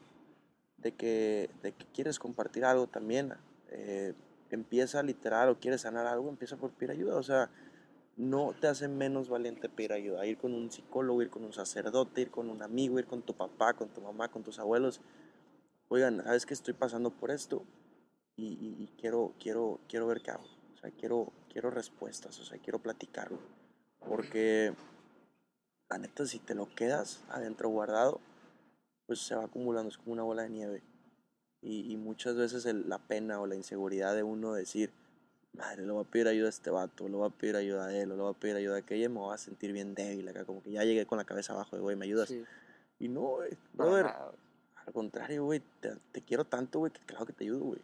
de 0.79 0.93
que, 0.93 1.51
de 1.63 1.73
que 1.73 1.87
quieres 1.87 2.19
compartir 2.19 2.65
algo 2.65 2.87
también, 2.87 3.35
eh, 3.71 4.15
empieza 4.51 5.01
a 5.01 5.03
literar 5.03 5.49
o 5.49 5.59
quieres 5.59 5.83
sanar 5.83 6.07
algo, 6.07 6.29
empieza 6.29 6.57
por 6.57 6.71
pedir 6.71 6.93
ayuda. 6.93 7.17
O 7.17 7.23
sea, 7.23 7.51
no 8.17 8.55
te 8.59 8.67
hace 8.67 8.89
menos 8.89 9.29
valiente 9.29 9.69
pedir 9.69 9.93
ayuda. 9.93 10.27
Ir 10.27 10.39
con 10.39 10.55
un 10.55 10.71
psicólogo, 10.71 11.23
ir 11.23 11.31
con 11.31 11.45
un 11.45 11.53
sacerdote, 11.53 12.23
ir 12.23 12.31
con 12.31 12.49
un 12.49 12.63
amigo, 12.63 12.99
ir 12.99 13.07
con 13.07 13.23
tu 13.23 13.35
papá, 13.35 13.75
con 13.75 13.89
tu 13.89 14.01
mamá, 14.01 14.31
con 14.31 14.43
tus 14.43 14.59
abuelos. 14.59 15.01
Oigan, 15.89 16.23
¿sabes 16.25 16.47
que 16.47 16.55
estoy 16.55 16.75
pasando 16.75 17.11
por 17.11 17.31
esto? 17.31 17.65
Y, 18.39 18.89
quiero, 18.99 19.33
quiero, 19.39 19.81
quiero 19.89 20.07
ver 20.07 20.21
qué 20.21 20.31
hago. 20.31 20.45
O 20.75 20.79
sea, 20.79 20.91
quiero, 20.91 21.33
quiero 21.51 21.71
respuestas, 21.71 22.39
o 22.41 22.45
sea, 22.45 22.59
quiero 22.59 22.79
platicarlo. 22.79 23.39
Porque 24.01 24.75
la 25.89 25.99
neta, 25.99 26.27
si 26.27 26.39
te 26.39 26.55
lo 26.55 26.67
quedas 26.75 27.25
adentro 27.31 27.69
guardado, 27.69 28.21
pues 29.07 29.21
se 29.21 29.35
va 29.35 29.45
acumulando, 29.45 29.89
es 29.89 29.97
como 29.97 30.13
una 30.13 30.23
bola 30.23 30.43
de 30.43 30.51
nieve. 30.51 30.83
Y, 31.63 31.97
muchas 31.97 32.37
veces 32.37 32.65
la 32.67 32.99
pena 32.99 33.41
o 33.41 33.47
la 33.47 33.57
inseguridad 33.57 34.15
de 34.15 34.23
uno 34.23 34.53
decir, 34.53 34.93
madre, 35.57 35.85
le 35.85 35.93
voy 35.93 36.05
a 36.05 36.11
pedir 36.11 36.29
ayuda 36.29 36.47
a 36.47 36.51
este 36.51 36.71
vato, 36.71 37.09
le 37.09 37.17
voy 37.17 37.27
a 37.27 37.31
pedir 37.31 37.57
ayuda 37.57 37.87
a 37.87 37.97
él, 37.97 38.13
o 38.13 38.17
le 38.17 38.23
voy 38.23 38.33
a 38.33 38.39
pedir 38.39 38.57
ayuda 38.57 38.77
a 38.77 38.79
aquella, 38.79 39.09
me 39.09 39.19
voy 39.19 39.35
a 39.35 39.39
sentir 39.39 39.73
bien 39.73 39.95
débil 39.95 40.29
acá, 40.29 40.45
como 40.45 40.63
que 40.63 40.71
ya 40.71 40.85
llegué 40.85 41.07
con 41.07 41.19
la 41.19 41.25
cabeza 41.25 41.53
abajo 41.53 41.77
de, 41.77 41.83
güey, 41.83 41.97
¿me 41.97 42.05
ayudas? 42.05 42.33
Y 42.99 43.09
no, 43.09 43.21
güey, 43.21 43.51
brother, 43.73 44.07
al 44.07 44.93
contrario, 44.93 45.45
güey, 45.45 45.63
te, 45.81 46.23
quiero 46.23 46.45
tanto, 46.45 46.79
güey, 46.79 46.93
que 46.93 47.01
claro 47.01 47.27
que 47.27 47.33
te 47.33 47.45
ayudo, 47.45 47.65
güey. 47.65 47.81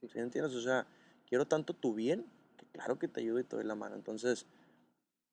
¿Sí 0.00 0.18
entiendes? 0.18 0.54
O 0.54 0.60
sea, 0.60 0.86
quiero 1.26 1.46
tanto 1.46 1.72
tu 1.72 1.94
bien, 1.94 2.26
que 2.56 2.66
claro 2.66 2.98
que 2.98 3.08
te 3.08 3.20
ayudo 3.20 3.40
y 3.40 3.44
te 3.44 3.56
doy 3.56 3.64
la 3.64 3.74
mano. 3.74 3.96
Entonces, 3.96 4.46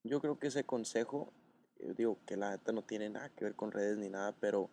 yo 0.04 0.22
creo 0.22 0.40
que 0.40 0.48
ese 0.48 0.64
consejo, 0.64 1.32
yo 1.80 1.92
eh, 1.92 1.94
digo 1.98 2.18
que 2.26 2.38
la 2.38 2.52
neta 2.52 2.72
no 2.72 2.82
tiene 2.82 3.10
nada 3.10 3.30
que 3.30 3.44
ver 3.44 3.56
con 3.56 3.72
redes 3.72 3.98
ni 3.98 4.10
nada, 4.10 4.34
pero 4.40 4.70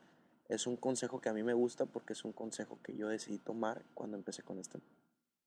es 0.49 0.67
un 0.67 0.77
consejo 0.77 1.21
que 1.21 1.29
a 1.29 1.33
mí 1.33 1.43
me 1.43 1.55
gusta 1.55 1.87
porque 1.87 2.13
es 2.13 2.25
un 2.25 2.33
consejo 2.33 2.79
que 2.83 2.95
yo 2.95 3.09
decidí 3.09 3.39
tomar 3.39 3.83
cuando 3.95 4.17
empecé 4.17 4.43
con 4.43 4.59
este 4.59 4.79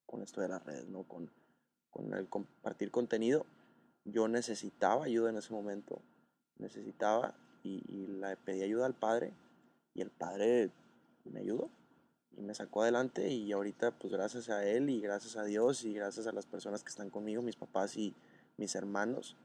con 0.05 0.21
esto 0.21 0.41
de 0.41 0.49
las 0.49 0.63
redes, 0.63 0.87
¿no? 0.87 1.03
Con, 1.03 1.31
con 1.89 2.13
el 2.13 2.27
compartir 2.27 2.91
contenido. 2.91 3.45
Yo 4.03 4.27
necesitaba 4.27 5.05
ayuda 5.05 5.29
en 5.29 5.37
ese 5.37 5.53
momento, 5.53 6.01
necesitaba 6.57 7.35
y, 7.63 7.83
y 7.87 8.07
le 8.07 8.37
pedí 8.37 8.61
ayuda 8.61 8.85
al 8.85 8.93
padre 8.93 9.33
y 9.93 10.01
el 10.01 10.11
padre 10.11 10.71
me 11.23 11.39
ayudó 11.39 11.69
y 12.37 12.41
me 12.41 12.53
sacó 12.53 12.83
adelante 12.83 13.29
y 13.29 13.51
ahorita 13.51 13.91
pues 13.97 14.11
gracias 14.13 14.49
a 14.49 14.65
él 14.65 14.89
y 14.89 14.99
gracias 14.99 15.37
a 15.37 15.45
Dios 15.45 15.83
y 15.83 15.93
gracias 15.93 16.27
a 16.27 16.31
las 16.31 16.45
personas 16.45 16.83
que 16.83 16.89
están 16.89 17.09
conmigo, 17.09 17.41
mis 17.41 17.55
papás 17.55 17.95
y 17.97 18.13
mis 18.57 18.75
hermanos, 18.75 19.35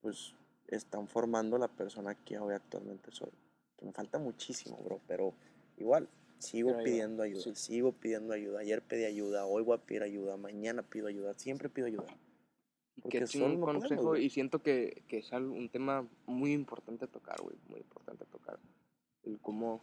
pues 0.00 0.34
están 0.66 1.08
formando 1.08 1.58
la 1.58 1.68
persona 1.68 2.14
que 2.14 2.38
hoy 2.38 2.54
actualmente 2.54 3.10
soy. 3.10 3.30
Que 3.76 3.86
me 3.86 3.92
falta 3.92 4.18
muchísimo, 4.18 4.76
bro, 4.84 5.00
pero 5.06 5.32
igual, 5.76 6.08
Sigo 6.38 6.78
pidiendo 6.84 7.22
ayuda, 7.22 7.54
sigo 7.54 7.92
pidiendo 7.92 8.32
ayuda. 8.32 8.60
Ayer 8.60 8.82
pedí 8.82 9.04
ayuda, 9.04 9.44
hoy 9.44 9.62
voy 9.62 9.76
a 9.76 9.80
pedir 9.80 10.02
ayuda, 10.02 10.36
mañana 10.36 10.82
pido 10.82 11.08
ayuda, 11.08 11.34
siempre 11.34 11.68
pido 11.68 11.88
ayuda. 11.88 12.06
Porque 13.02 13.18
es 13.18 13.34
un 13.34 13.60
consejo 13.60 14.16
y 14.16 14.30
siento 14.30 14.60
que, 14.60 15.02
que, 15.08 15.18
es 15.18 15.32
un 15.32 15.68
tema 15.68 16.06
muy 16.26 16.52
importante 16.52 17.04
a 17.04 17.08
tocar, 17.08 17.40
güey, 17.42 17.56
muy 17.68 17.80
importante 17.80 18.24
a 18.24 18.26
tocar. 18.26 18.58
El 19.24 19.38
cómo, 19.40 19.82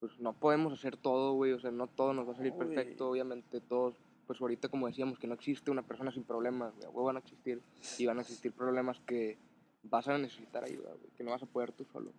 pues 0.00 0.18
no 0.20 0.32
podemos 0.32 0.72
hacer 0.72 0.96
todo, 0.96 1.34
güey, 1.34 1.52
o 1.52 1.60
sea, 1.60 1.70
no 1.70 1.86
todo 1.86 2.12
nos 2.14 2.28
va 2.28 2.32
a 2.32 2.36
salir 2.36 2.54
perfecto, 2.54 3.10
obviamente 3.10 3.60
todos, 3.60 3.94
pues 4.26 4.40
ahorita 4.40 4.68
como 4.68 4.86
decíamos, 4.86 5.18
que 5.18 5.26
no 5.26 5.34
existe 5.34 5.70
una 5.70 5.86
persona 5.86 6.12
sin 6.12 6.24
problemas, 6.24 6.72
güey, 6.92 7.06
van 7.06 7.16
a 7.16 7.20
existir 7.20 7.60
y 7.98 8.06
van 8.06 8.18
a 8.18 8.22
existir 8.22 8.52
problemas 8.52 9.00
que 9.00 9.38
vas 9.82 10.06
a 10.08 10.18
necesitar 10.18 10.64
ayuda, 10.64 10.90
güey, 10.90 11.10
que 11.16 11.24
no 11.24 11.30
vas 11.30 11.42
a 11.42 11.46
poder 11.46 11.72
tú 11.72 11.84
solo 11.92 12.12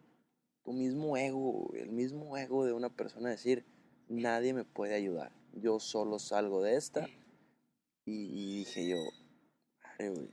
tu 0.70 0.74
mismo 0.74 1.18
ego, 1.18 1.72
el 1.74 1.90
mismo 1.90 2.38
ego 2.38 2.64
de 2.64 2.74
una 2.74 2.90
persona 2.90 3.32
decir, 3.32 3.66
nadie 4.08 4.54
me 4.54 4.66
puede 4.66 4.94
ayudar, 4.94 5.32
yo 5.54 5.80
solo 5.80 6.20
salgo 6.20 6.62
de 6.62 6.76
esta. 6.76 7.10
Y, 8.06 8.60
dije 8.60 8.88
yo, 8.88 8.98
madre, 9.82 10.10
güey, 10.12 10.30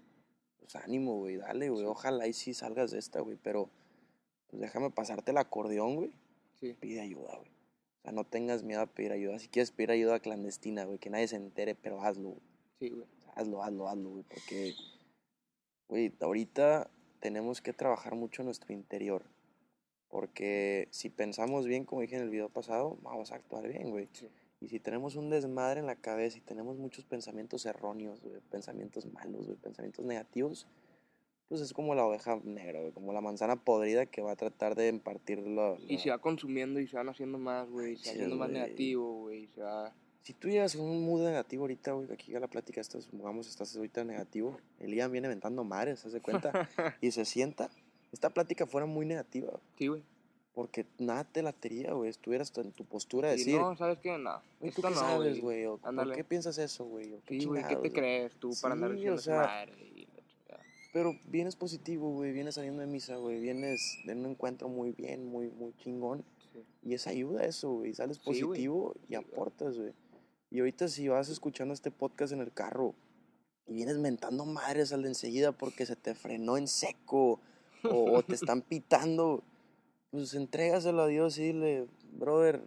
pues 0.59 0.77
ánimo, 0.77 1.17
güey, 1.21 1.37
dale, 1.37 1.71
güey, 1.71 1.87
ojalá 1.87 2.27
y 2.27 2.35
sí 2.35 2.53
salgas 2.53 2.91
de 2.91 2.99
esta, 2.99 3.21
güey, 3.21 3.39
pero 3.43 3.71
pues 4.49 4.61
déjame 4.61 4.91
pasarte 4.91 5.31
el 5.31 5.39
acordeón, 5.39 5.97
güey. 5.97 6.13
Pide 6.81 7.01
ayuda, 7.01 7.35
güey. 7.39 7.51
O 7.51 8.03
sea, 8.03 8.13
no 8.13 8.25
tengas 8.25 8.63
miedo 8.63 8.83
a 8.83 8.87
pedir 8.87 9.13
ayuda. 9.13 9.39
Si 9.39 9.49
quieres 9.49 9.71
pedir 9.71 9.91
ayuda 9.91 10.21
clandestina, 10.21 10.85
güey, 10.85 10.99
que 10.99 11.09
nadie 11.09 11.29
se 11.29 11.37
entere, 11.37 11.75
pero 11.75 12.03
hazlo, 12.03 12.33
güey. 12.33 12.43
Sí, 12.79 12.91
güey. 12.91 13.07
hazlo, 13.35 13.63
hazlo, 13.63 13.89
hazlo, 13.89 14.11
güey, 14.11 14.25
porque, 14.25 14.75
güey, 15.89 16.13
ahorita 16.21 16.91
tenemos 17.21 17.63
que 17.63 17.73
trabajar 17.73 18.15
mucho 18.15 18.43
nuestro 18.43 18.75
interior. 18.75 19.25
Porque 20.17 20.89
si 20.93 21.11
pensamos 21.11 21.67
bien, 21.67 21.85
como 21.85 22.01
dije 22.01 22.17
en 22.17 22.23
el 22.23 22.31
video 22.31 22.49
pasado, 22.49 22.97
vamos 23.03 23.33
a 23.33 23.35
actuar 23.35 23.69
bien, 23.69 23.91
güey. 23.91 24.09
Y 24.63 24.69
si 24.69 24.81
tenemos 24.81 25.15
un 25.15 25.29
desmadre 25.29 25.81
en 25.81 25.87
la 25.87 25.97
cabeza 25.97 26.39
y 26.39 26.41
tenemos 26.41 26.79
muchos 26.79 27.05
pensamientos 27.05 27.67
erróneos, 27.67 28.23
pensamientos 28.51 29.05
malos, 29.13 29.45
güey, 29.45 29.59
pensamientos 29.59 30.07
negativos, 30.07 30.67
pues 31.51 31.61
es 31.61 31.75
como 31.75 31.95
la 31.95 32.07
oveja 32.07 32.41
negra, 32.45 32.81
güey, 32.81 32.93
como 32.93 33.13
la 33.13 33.21
manzana 33.21 33.57
podrida 33.57 34.07
que 34.07 34.23
va 34.23 34.33
a 34.33 34.37
tratar 34.37 34.75
de 34.75 34.89
impartirlo. 34.89 35.77
Y 35.87 35.99
se 35.99 36.09
va 36.09 36.17
consumiendo 36.17 36.81
y 36.81 36.87
se 36.87 36.97
van 36.97 37.11
haciendo 37.11 37.37
más, 37.37 37.69
güey, 37.69 37.99
se 37.99 38.09
va 38.09 38.13
haciendo 38.15 38.37
más 38.37 38.49
negativo, 38.49 39.21
güey, 39.21 39.49
se 39.49 39.61
va... 39.61 39.93
Si 40.23 40.33
tú 40.33 40.49
llegas 40.49 40.75
en 40.77 40.81
un 40.81 41.05
mood 41.05 41.27
negativo 41.27 41.65
ahorita, 41.65 41.93
güey, 41.93 42.11
aquí 42.11 42.35
a 42.35 42.41
la 42.41 42.49
plática, 42.49 42.81
estás, 42.81 43.07
vamos, 43.13 43.49
estás 43.49 43.77
ahorita 43.77 44.03
negativo, 44.03 44.59
el 44.79 44.95
Ian 44.95 45.13
viene 45.13 45.29
ventando 45.29 45.63
mares, 45.63 46.01
¿se 46.01 46.09
hace 46.09 46.23
cuenta? 46.23 46.71
y 47.03 47.11
se 47.11 47.27
sienta 47.27 47.69
esta 48.17 48.31
plática 48.31 48.67
fuera 48.67 48.87
muy 48.87 49.05
negativa. 49.05 49.61
Sí, 49.79 49.89
güey. 49.89 50.03
Porque 50.55 50.87
nada 50.99 51.25
te 51.25 51.43
latería, 51.43 51.93
güey. 51.93 52.09
Estuvieras 52.09 52.51
en 52.57 52.73
tu 52.73 52.87
postura 52.87 53.29
de 53.29 53.37
decir. 53.37 53.61
No, 53.61 53.77
¿sabes 53.77 53.99
qué? 53.99 54.17
No. 54.17 54.41
¿Tú 54.75 54.81
qué 54.83 54.95
sabes, 54.95 55.41
güey? 55.41 55.67
¿Por 55.67 56.13
qué 56.15 56.25
piensas 56.25 56.57
eso, 56.57 56.87
güey? 56.87 57.15
Sí, 57.29 57.45
güey. 57.45 57.63
¿Qué 57.69 57.77
te 57.77 57.93
crees 57.93 58.33
tú 58.37 58.53
para 58.63 58.73
andar 58.73 58.93
diciendo 58.93 59.17
o 59.17 59.23
sea, 59.23 59.67
Pero 60.95 61.15
vienes 61.27 61.57
positivo, 61.57 62.11
güey. 62.11 62.33
Vienes 62.33 62.55
saliendo 62.55 62.81
de 62.81 62.87
misa, 62.87 63.17
güey. 63.17 63.39
Vienes 63.39 63.99
de 64.07 64.15
un 64.15 64.25
encuentro 64.25 64.69
muy 64.69 64.93
bien, 64.93 65.27
muy, 65.27 65.51
muy 65.51 65.75
chingón. 65.77 66.25
Y 66.83 66.95
es 66.95 67.07
ayuda 67.07 67.45
eso, 67.45 67.71
güey. 67.73 67.93
Sales 67.93 68.19
positivo 68.19 68.95
y 69.11 69.15
aportas, 69.15 69.77
güey. 69.77 69.93
Y 70.51 70.61
ahorita 70.61 70.89
si 70.89 71.07
vas 71.09 71.29
escuchando 71.29 71.75
este 71.75 71.91
podcast 71.91 72.33
en 72.33 72.41
el 72.41 72.51
carro 72.51 72.95
y 73.67 73.75
vienes 73.75 73.99
mentando 73.99 74.47
madres 74.47 74.93
al 74.95 75.03
de 75.03 75.09
enseguida 75.09 75.53
porque 75.53 75.85
se 75.85 75.97
te 75.97 76.15
frenó 76.15 76.57
en 76.57 76.69
seco 76.69 77.41
o, 77.91 78.23
te 78.23 78.35
están 78.35 78.63
pitando, 78.63 79.43
pues 80.11 80.35
entrégaselo 80.35 81.03
a 81.03 81.07
Dios 81.07 81.39
y 81.39 81.53
dile, 81.53 81.87
brother, 82.13 82.63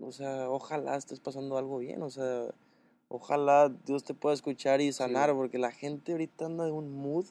o 0.00 0.12
sea, 0.12 0.50
ojalá 0.50 0.96
estés 0.96 1.20
pasando 1.20 1.56
algo 1.58 1.78
bien, 1.78 2.02
o 2.02 2.10
sea, 2.10 2.48
ojalá 3.08 3.68
Dios 3.68 4.04
te 4.04 4.14
pueda 4.14 4.34
escuchar 4.34 4.80
y 4.80 4.92
sanar, 4.92 5.34
porque 5.34 5.58
la 5.58 5.70
gente 5.70 6.12
ahorita 6.12 6.46
anda 6.46 6.64
de 6.64 6.72
un 6.72 6.92
mood. 6.92 7.26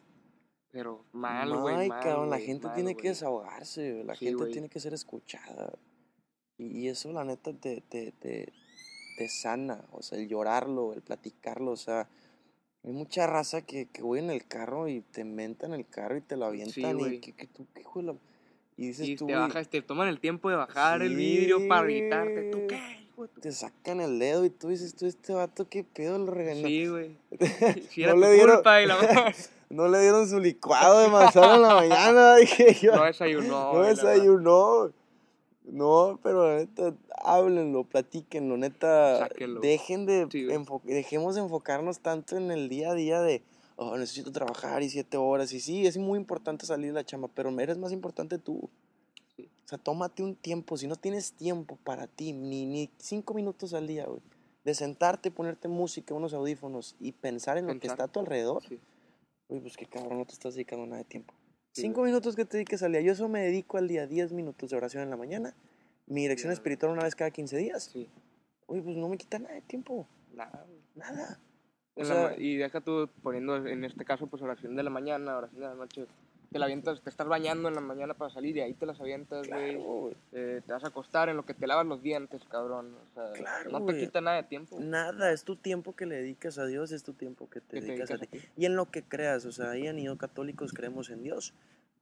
Pero 0.71 1.03
mal, 1.11 1.53
güey. 1.57 1.89
cabrón, 1.89 2.29
la 2.29 2.39
gente 2.39 2.69
tiene 2.75 2.95
que 2.95 3.09
desahogarse, 3.09 4.03
la 4.05 4.15
gente 4.15 4.45
tiene 4.47 4.69
que 4.69 4.79
ser 4.79 4.93
escuchada. 4.93 5.73
Y, 6.57 6.87
eso, 6.87 7.11
la 7.11 7.23
neta, 7.23 7.51
te, 7.53 7.81
te, 7.81 8.11
te, 8.11 8.53
te 9.17 9.27
sana, 9.27 9.83
o 9.91 10.03
sea, 10.03 10.19
el 10.19 10.27
llorarlo, 10.27 10.93
el 10.93 11.01
platicarlo, 11.01 11.71
o 11.71 11.77
sea, 11.77 12.07
hay 12.83 12.91
mucha 12.91 13.27
raza 13.27 13.61
que, 13.61 13.85
que 13.85 14.01
voy 14.01 14.19
en 14.19 14.29
el 14.31 14.45
carro 14.45 14.87
y 14.87 15.01
te 15.01 15.23
mentan 15.23 15.73
el 15.73 15.85
carro 15.87 16.17
y 16.17 16.21
te 16.21 16.35
lo 16.35 16.45
avientan 16.45 16.99
y 16.99 17.19
que, 17.19 17.33
que 17.33 17.47
tú, 17.47 17.67
qué 17.73 17.81
hijo 17.81 18.01
Y 18.77 18.87
dices 18.87 19.07
y 19.07 19.15
tú, 19.15 19.27
te, 19.27 19.35
bajas, 19.35 19.69
te 19.69 19.81
toman 19.81 20.07
el 20.07 20.19
tiempo 20.19 20.49
de 20.49 20.55
bajar 20.55 21.01
el 21.03 21.15
vidrio 21.15 21.67
para 21.67 21.83
gritarte. 21.83 22.49
¿Tú 22.51 22.65
qué? 22.67 22.79
hijo 23.03 23.21
de 23.23 23.27
tu... 23.27 23.41
te 23.41 23.51
sacan 23.51 24.01
el 24.01 24.17
dedo 24.17 24.45
y 24.45 24.49
tú 24.49 24.69
dices, 24.69 24.95
tú, 24.95 25.05
este 25.05 25.33
vato, 25.33 25.69
qué 25.69 25.83
pedo, 25.83 26.17
lo 26.17 26.31
regañó. 26.31 26.67
Sí, 26.67 26.87
güey. 26.87 27.17
Si 27.89 28.03
era 28.03 28.13
No 28.13 28.21
tu 28.21 28.27
le 28.27 28.33
dieron- 28.33 28.55
culpa 28.55 28.81
y 28.81 28.87
la 28.87 29.33
No 29.69 29.87
le 29.87 30.01
dieron 30.01 30.27
su 30.27 30.39
licuado 30.39 30.99
de 30.99 31.07
manzana 31.07 31.55
en 31.55 31.61
la 31.61 31.75
mañana, 31.75 32.35
dije 32.37 32.73
yo. 32.81 32.95
No 32.95 33.05
desayunó. 33.05 33.73
No 33.73 33.79
güey, 33.79 33.89
desayunó. 33.91 34.91
No, 35.71 36.19
pero 36.21 36.47
la 36.49 36.57
neta, 36.57 36.93
háblenlo, 37.23 37.85
platíquenlo, 37.85 38.57
neta. 38.57 39.19
Sáquenlo. 39.19 39.61
Dejen 39.61 40.05
de 40.05 40.27
Sí, 40.29 40.45
enfo- 40.47 40.81
dejemos 40.83 41.35
de 41.35 41.41
enfocarnos 41.41 41.99
tanto 42.01 42.35
en 42.35 42.51
el 42.51 42.67
día 42.67 42.91
a 42.91 42.93
día 42.93 43.21
de, 43.21 43.41
oh, 43.77 43.95
necesito 43.97 44.31
trabajar 44.33 44.83
y 44.83 44.89
siete 44.89 45.15
horas. 45.15 45.53
Y 45.53 45.61
sí, 45.61 45.87
es 45.87 45.97
muy 45.97 46.19
importante 46.19 46.65
salir 46.65 46.87
de 46.87 46.93
la 46.95 47.05
chamba, 47.05 47.29
pero 47.33 47.49
eres 47.59 47.77
más 47.77 47.93
importante 47.93 48.37
tú. 48.37 48.69
Sí. 49.37 49.49
O 49.65 49.67
sea, 49.69 49.77
tómate 49.77 50.23
un 50.23 50.35
tiempo. 50.35 50.75
Si 50.75 50.87
no 50.87 50.97
tienes 50.97 51.31
tiempo 51.31 51.77
para 51.85 52.05
ti, 52.07 52.33
ni, 52.33 52.65
ni 52.65 52.89
cinco 52.97 53.33
minutos 53.33 53.73
al 53.73 53.87
día, 53.87 54.05
güey, 54.05 54.19
de 54.65 54.75
sentarte, 54.75 55.31
ponerte 55.31 55.69
música, 55.69 56.13
unos 56.13 56.33
audífonos 56.33 56.95
y 56.99 57.13
pensar 57.13 57.57
en 57.57 57.67
lo 57.67 57.79
que 57.79 57.87
está 57.87 58.03
a 58.03 58.07
tu 58.09 58.19
alrededor, 58.19 58.61
Sí. 58.67 58.77
Uy, 59.47 59.59
pues 59.61 59.75
qué 59.77 59.85
cabrón, 59.85 60.17
no 60.19 60.25
te 60.25 60.33
estás 60.33 60.53
dedicando 60.55 60.85
nada 60.85 60.99
de 60.99 61.03
tiempo. 61.05 61.33
Cinco 61.73 62.03
minutos 62.03 62.35
que 62.35 62.45
te 62.45 62.57
dediques 62.57 62.83
al 62.83 62.91
día. 62.91 63.01
Yo 63.01 63.13
eso 63.13 63.29
me 63.29 63.41
dedico 63.41 63.77
al 63.77 63.87
día, 63.87 64.05
10 64.07 64.33
minutos 64.33 64.69
de 64.69 64.77
oración 64.77 65.03
en 65.03 65.09
la 65.09 65.17
mañana. 65.17 65.53
Mi 66.07 66.21
dirección 66.23 66.51
espiritual 66.51 66.91
una 66.91 67.03
vez 67.03 67.15
cada 67.15 67.31
15 67.31 67.57
días. 67.57 67.83
Sí. 67.83 68.09
Uy, 68.67 68.81
pues 68.81 68.97
no 68.97 69.07
me 69.07 69.17
quita 69.17 69.39
nada 69.39 69.55
de 69.55 69.61
tiempo. 69.61 70.05
Nada. 70.33 70.65
Nada. 70.95 71.39
O 71.95 72.03
sea- 72.03 72.35
y 72.37 72.57
deja 72.57 72.81
tú 72.81 73.09
poniendo 73.23 73.55
en 73.67 73.83
este 73.85 74.03
caso 74.03 74.27
pues 74.27 74.41
oración 74.41 74.75
de 74.75 74.83
la 74.83 74.89
mañana, 74.89 75.37
oración 75.37 75.61
de 75.61 75.67
la 75.67 75.75
noche. 75.75 76.05
Te 76.51 76.59
la 76.59 76.65
avientas, 76.65 77.01
te 77.01 77.09
estás 77.09 77.29
bañando 77.29 77.69
en 77.69 77.75
la 77.75 77.81
mañana 77.81 78.13
para 78.13 78.29
salir 78.29 78.57
y 78.57 78.59
ahí 78.59 78.73
te 78.73 78.85
las 78.85 78.99
avientas, 78.99 79.47
güey. 79.47 79.75
Claro. 79.75 80.11
Eh, 80.33 80.61
te 80.65 80.73
vas 80.73 80.83
a 80.83 80.87
acostar 80.87 81.29
en 81.29 81.37
lo 81.37 81.45
que 81.45 81.53
te 81.53 81.65
lavas 81.65 81.85
los 81.85 82.01
dientes, 82.01 82.43
cabrón. 82.49 82.93
O 82.93 83.13
sea, 83.13 83.31
Claro, 83.31 83.71
no 83.71 83.85
te 83.85 83.97
quita 83.97 84.19
nada 84.19 84.35
de 84.35 84.43
tiempo. 84.43 84.77
Nada, 84.81 85.31
es 85.31 85.45
tu 85.45 85.55
tiempo 85.55 85.95
que 85.95 86.05
le 86.05 86.15
dedicas 86.17 86.57
a 86.57 86.65
Dios, 86.65 86.91
es 86.91 87.03
tu 87.03 87.13
tiempo 87.13 87.49
que 87.49 87.61
te 87.61 87.75
Que 87.75 87.81
te 87.81 87.87
dedicas 87.87 88.11
a 88.11 88.17
ti. 88.17 88.27
Y 88.57 88.65
en 88.65 88.75
lo 88.75 88.91
que 88.91 89.01
creas, 89.01 89.45
o 89.45 89.53
sea, 89.53 89.69
ahí 89.71 89.87
en 89.87 89.95
Nido 89.95 90.17
Católicos 90.17 90.73
creemos 90.73 91.09
en 91.09 91.23
Dios. 91.23 91.53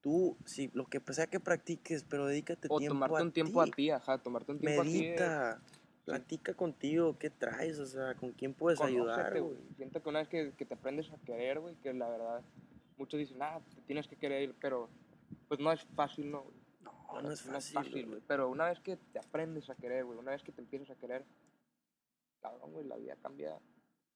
Tú, 0.01 0.35
sí, 0.45 0.71
lo 0.73 0.85
que 0.85 0.99
sea 1.13 1.27
que 1.27 1.39
practiques, 1.39 2.03
pero 2.09 2.25
dedícate 2.25 2.69
O 2.71 2.79
tiempo 2.79 2.95
tomarte 2.95 3.17
a 3.19 3.23
un 3.23 3.31
tiempo 3.31 3.63
ti. 3.65 3.69
a 3.69 3.75
ti, 3.75 3.89
ajá, 3.91 4.17
tomarte 4.17 4.51
un 4.53 4.59
tiempo 4.59 4.81
a 4.81 4.83
ti. 4.83 4.93
de- 4.93 4.99
Medita, 5.09 5.59
platica 6.05 6.55
contigo, 6.55 7.15
¿qué 7.19 7.29
traes? 7.29 7.77
O 7.77 7.85
sea, 7.85 8.15
¿con 8.15 8.31
quién 8.31 8.55
puedes 8.55 8.81
ayudar? 8.81 9.15
Conócete, 9.17 9.39
güey? 9.41 9.53
güey. 9.57 9.75
Siento 9.75 10.01
que 10.01 10.09
una 10.09 10.19
vez 10.19 10.27
que, 10.27 10.53
que 10.57 10.65
te 10.65 10.73
aprendes 10.73 11.11
a 11.11 11.17
querer, 11.23 11.59
güey, 11.59 11.75
que 11.83 11.93
la 11.93 12.09
verdad, 12.09 12.41
muchos 12.99 13.19
dicen, 13.19 13.41
ah, 13.41 13.59
te 13.73 13.81
tienes 13.81 14.07
que 14.07 14.15
querer, 14.17 14.53
pero 14.59 14.89
pues 15.47 15.59
no 15.59 15.71
es 15.71 15.83
fácil, 15.95 16.29
¿no? 16.31 16.43
güey? 16.43 16.55
No, 16.81 17.21
no 17.21 17.31
es 17.31 17.41
fácil. 17.41 17.91
güey. 17.91 18.05
güey. 18.05 18.21
Pero 18.27 18.49
una 18.49 18.65
vez 18.65 18.79
que 18.79 18.97
te 18.97 19.19
aprendes 19.19 19.69
a 19.69 19.75
querer, 19.75 20.05
güey, 20.05 20.19
una 20.19 20.31
vez 20.31 20.43
que 20.43 20.51
te 20.51 20.61
empiezas 20.61 20.89
a 20.91 20.95
querer, 20.99 21.25
cabrón, 22.41 22.71
güey, 22.73 22.85
la 22.85 22.97
vida 22.97 23.15
cambia 23.21 23.59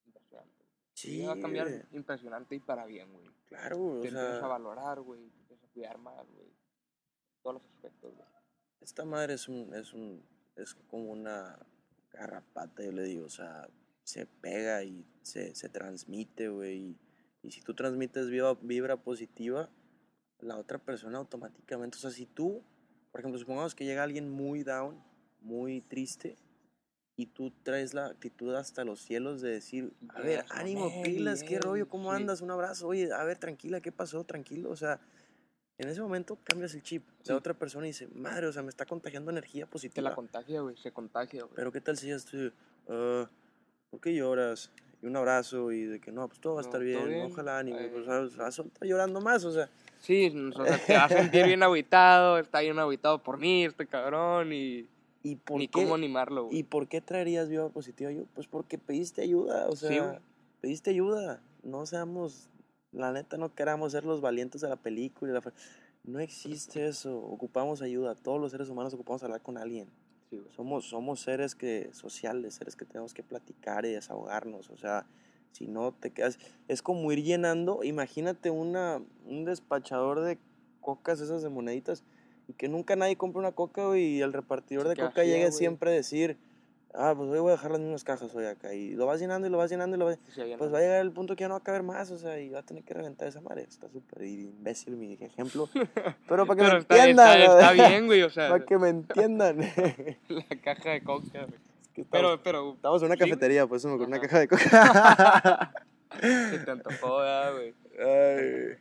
impresionante. 0.05 0.63
La 0.63 0.69
Sí, 0.95 1.11
vida 1.17 1.27
va 1.27 1.33
a 1.33 1.39
cambiar 1.39 1.67
güey. 1.69 1.81
impresionante 1.91 2.55
y 2.55 2.59
para 2.59 2.85
bien, 2.85 3.11
güey. 3.11 3.29
Claro, 3.45 3.77
güey, 3.77 4.01
Te 4.01 4.07
o 4.07 4.09
empiezas 4.09 4.35
a 4.35 4.39
sea, 4.39 4.47
valorar, 4.47 5.01
güey, 5.01 5.29
te 5.29 5.39
empiezas 5.39 5.69
a 5.69 5.73
cuidar 5.73 5.97
más, 5.97 6.27
güey. 6.31 6.53
Todos 7.41 7.55
los 7.55 7.65
aspectos, 7.65 8.13
güey. 8.15 8.27
esta 8.81 9.05
madre 9.05 9.33
es 9.33 9.47
un, 9.49 9.73
es 9.73 9.93
un, 9.93 10.23
es 10.55 10.75
como 10.75 11.11
una 11.11 11.57
garrapata, 12.11 12.83
yo 12.83 12.91
le 12.91 13.03
digo, 13.03 13.25
o 13.25 13.29
sea, 13.29 13.67
se 14.03 14.25
pega 14.27 14.83
y 14.83 15.03
se, 15.23 15.55
se 15.55 15.67
transmite, 15.69 16.49
güey, 16.49 16.77
y, 16.77 16.99
y 17.43 17.51
si 17.51 17.61
tú 17.61 17.73
transmites 17.73 18.29
vibra, 18.29 18.55
vibra 18.61 18.97
positiva, 18.97 19.69
la 20.39 20.57
otra 20.57 20.79
persona 20.79 21.17
automáticamente, 21.19 21.97
o 21.97 22.01
sea, 22.01 22.09
si 22.09 22.25
tú, 22.25 22.63
por 23.11 23.19
ejemplo, 23.21 23.39
supongamos 23.39 23.75
que 23.75 23.85
llega 23.85 24.03
alguien 24.03 24.29
muy 24.29 24.63
down, 24.63 25.01
muy 25.41 25.81
triste, 25.81 26.37
y 27.15 27.27
tú 27.27 27.51
traes 27.61 27.93
la 27.93 28.07
actitud 28.07 28.55
hasta 28.55 28.83
los 28.83 28.99
cielos 28.99 29.41
de 29.41 29.51
decir, 29.51 29.93
a 30.09 30.21
ver, 30.21 30.45
ánimo, 30.49 30.91
pilas, 31.03 31.43
qué 31.43 31.59
rollo, 31.59 31.87
¿cómo 31.87 32.09
sí. 32.09 32.15
andas? 32.15 32.41
Un 32.41 32.49
abrazo, 32.49 32.87
oye, 32.87 33.11
a 33.13 33.23
ver, 33.23 33.37
tranquila, 33.37 33.81
¿qué 33.81 33.91
pasó? 33.91 34.23
Tranquilo, 34.23 34.71
o 34.71 34.75
sea, 34.75 34.99
en 35.77 35.89
ese 35.89 36.01
momento 36.01 36.39
cambias 36.43 36.73
el 36.73 36.81
chip. 36.81 37.03
Sí. 37.21 37.29
La 37.29 37.35
otra 37.35 37.53
persona 37.53 37.85
dice, 37.85 38.07
madre, 38.07 38.47
o 38.47 38.51
sea, 38.53 38.63
me 38.63 38.69
está 38.69 38.85
contagiando 38.85 39.29
energía 39.29 39.65
Te 39.65 39.71
positiva. 39.71 40.09
la 40.09 40.15
contagia, 40.15 40.61
güey, 40.61 40.75
se 40.77 40.91
contagia, 40.91 41.43
güey. 41.43 41.53
Pero 41.55 41.71
qué 41.71 41.81
tal 41.81 41.97
si 41.97 42.07
ya 42.07 42.15
estoy, 42.15 42.51
"Ah, 42.87 43.29
¿por 43.91 44.01
qué 44.01 44.15
lloras? 44.15 44.71
Y 45.03 45.05
un 45.05 45.17
abrazo 45.17 45.71
y 45.73 45.83
de 45.83 45.99
que 45.99 46.13
no, 46.13 46.27
pues 46.29 46.39
todo 46.39 46.55
va 46.55 46.61
a 46.61 46.63
estar 46.63 46.81
bien, 46.81 47.05
bien, 47.09 47.31
ojalá 47.31 47.59
ánimo. 47.59 47.77
eh. 47.77 47.91
Pues 47.93 48.07
estar 48.07 48.87
llorando 48.87 49.19
más, 49.19 49.43
o 49.43 49.51
sea, 49.51 49.69
Sí, 49.99 50.27
o 50.27 50.51
sea, 50.65 50.77
te 50.77 50.93
vas 50.93 51.11
a 51.11 51.17
sentir 51.17 51.45
bien 51.45 51.61
agüitado, 51.61 52.37
está 52.39 52.61
bien 52.61 52.79
agüitado 52.79 53.21
por 53.21 53.37
mí, 53.37 53.65
este 53.65 53.85
cabrón, 53.85 54.53
y 54.53 54.87
¿y 55.21 55.35
por 55.35 55.57
ni 55.59 55.67
qué? 55.67 55.81
cómo 55.83 55.95
animarlo. 55.95 56.47
¿Y 56.51 56.63
por 56.63 56.87
qué 56.87 57.01
traerías 57.01 57.49
viva 57.49 57.67
positiva 57.69 58.11
yo? 58.11 58.23
Pues 58.33 58.47
porque 58.47 58.77
pediste 58.77 59.21
ayuda, 59.21 59.67
o 59.67 59.75
sea, 59.75 59.89
Sí, 59.89 60.19
pediste 60.61 60.89
ayuda. 60.91 61.41
No 61.63 61.85
seamos, 61.85 62.49
la 62.93 63.11
neta, 63.11 63.37
no 63.37 63.53
queramos 63.53 63.91
ser 63.93 64.05
los 64.05 64.21
valientes 64.21 64.61
de 64.61 64.69
la 64.69 64.75
película. 64.77 65.41
No 66.03 66.19
existe 66.19 66.85
eso. 66.85 67.17
Ocupamos 67.17 67.81
ayuda. 67.81 68.15
Todos 68.15 68.39
los 68.41 68.51
seres 68.51 68.67
humanos 68.69 68.93
ocupamos 68.93 69.23
hablar 69.23 69.41
con 69.41 69.57
alguien. 69.57 69.87
Sí, 70.33 70.39
güey. 70.39 70.51
Somos, 70.55 70.85
somos 70.85 71.19
seres 71.19 71.53
que, 71.53 71.89
sociales, 71.93 72.55
seres 72.55 72.75
que 72.75 72.85
tenemos 72.85 73.13
que 73.13 73.21
platicar 73.21 73.85
y 73.85 73.91
desahogarnos. 73.91 74.71
O 74.71 74.77
sea, 74.77 75.05
si 75.51 75.67
no 75.67 75.91
te 75.91 76.09
quedas. 76.09 76.39
Es 76.67 76.81
como 76.81 77.11
ir 77.11 77.21
llenando. 77.23 77.83
Imagínate 77.83 78.49
una, 78.49 78.99
un 79.25 79.45
despachador 79.45 80.21
de 80.21 80.39
cocas, 80.81 81.21
esas 81.21 81.43
de 81.43 81.49
moneditas, 81.49 82.03
y 82.47 82.53
que 82.53 82.67
nunca 82.67 82.95
nadie 82.95 83.15
compra 83.15 83.39
una 83.39 83.51
coca 83.51 83.85
güey, 83.85 84.17
y 84.17 84.21
el 84.21 84.33
repartidor 84.33 84.87
de 84.87 84.95
coca 84.95 85.23
llegue 85.23 85.51
siempre 85.51 85.91
a 85.91 85.93
decir. 85.93 86.37
Ah, 86.95 87.13
pues 87.17 87.27
hoy 87.29 87.39
voy 87.39 87.49
a 87.49 87.53
dejar 87.55 87.71
las 87.71 87.79
mismas 87.79 88.03
cajas 88.03 88.33
hoy 88.35 88.45
acá. 88.45 88.71
Y 88.73 88.91
lo 88.91 89.07
vas 89.07 89.19
llenando 89.19 89.47
y 89.47 89.49
lo 89.49 89.57
vas 89.57 89.71
llenando 89.71 89.95
y 89.95 89.99
lo 89.99 90.05
vas. 90.05 90.19
Sí, 90.33 90.41
Pues 90.57 90.71
va 90.71 90.77
a 90.77 90.81
llegar 90.81 91.01
el 91.01 91.11
punto 91.11 91.35
que 91.35 91.41
ya 91.41 91.47
no 91.47 91.55
va 91.55 91.59
a 91.59 91.63
caber 91.63 91.81
más, 91.81 92.11
o 92.11 92.19
sea, 92.19 92.39
y 92.39 92.49
va 92.49 92.59
a 92.59 92.63
tener 92.63 92.83
que 92.83 92.93
reventar 92.93 93.27
esa 93.27 93.41
madre. 93.41 93.63
Está 93.63 93.89
súper 93.89 94.23
imbécil 94.23 94.95
mi 94.95 95.13
ejemplo. 95.19 95.67
Pero 96.27 96.45
para 96.45 96.55
que 96.55 96.63
Pero 96.63 96.73
me 96.73 96.79
está, 96.79 96.97
entiendan. 96.97 97.41
está, 97.41 97.71
está 97.71 97.71
bien, 97.89 98.05
güey, 98.05 98.21
o 98.21 98.29
sea, 98.29 98.49
para 98.49 98.63
que 98.65 98.77
me 98.77 98.89
entiendan. 98.89 99.57
la 100.27 100.45
caja 100.61 100.91
de 100.91 101.03
coca, 101.03 101.45
güey. 101.45 101.59
Estamos, 101.95 102.07
Pero, 102.11 102.43
pero, 102.43 102.73
estamos 102.73 103.01
en 103.01 103.05
una 103.07 103.17
cafetería, 103.17 103.67
pues 103.67 103.85
me 103.85 103.97
con 103.97 104.07
una 104.07 104.19
caja 104.19 104.39
de 104.39 104.47
coca. 104.47 105.73
se 106.21 106.59
te 106.59 106.71
antojó, 106.71 107.17
¿verdad, 107.17 107.53
güey. 107.53 107.73
Ay, 107.99 108.77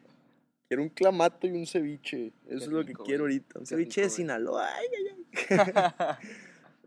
quiero 0.68 0.82
un 0.82 0.88
clamato 0.90 1.46
y 1.46 1.50
un 1.52 1.66
ceviche. 1.66 2.32
Eso 2.46 2.58
Qué 2.58 2.64
es 2.64 2.66
lo 2.68 2.84
que 2.84 2.94
quiero 2.94 3.24
ahorita. 3.24 3.58
Un 3.58 3.66
ceviche 3.66 4.00
rico, 4.02 4.10
de. 4.10 4.16
Sinaloa. 4.16 4.66
Ay, 4.74 4.86
ay, 4.98 5.54
ay. 5.98 6.28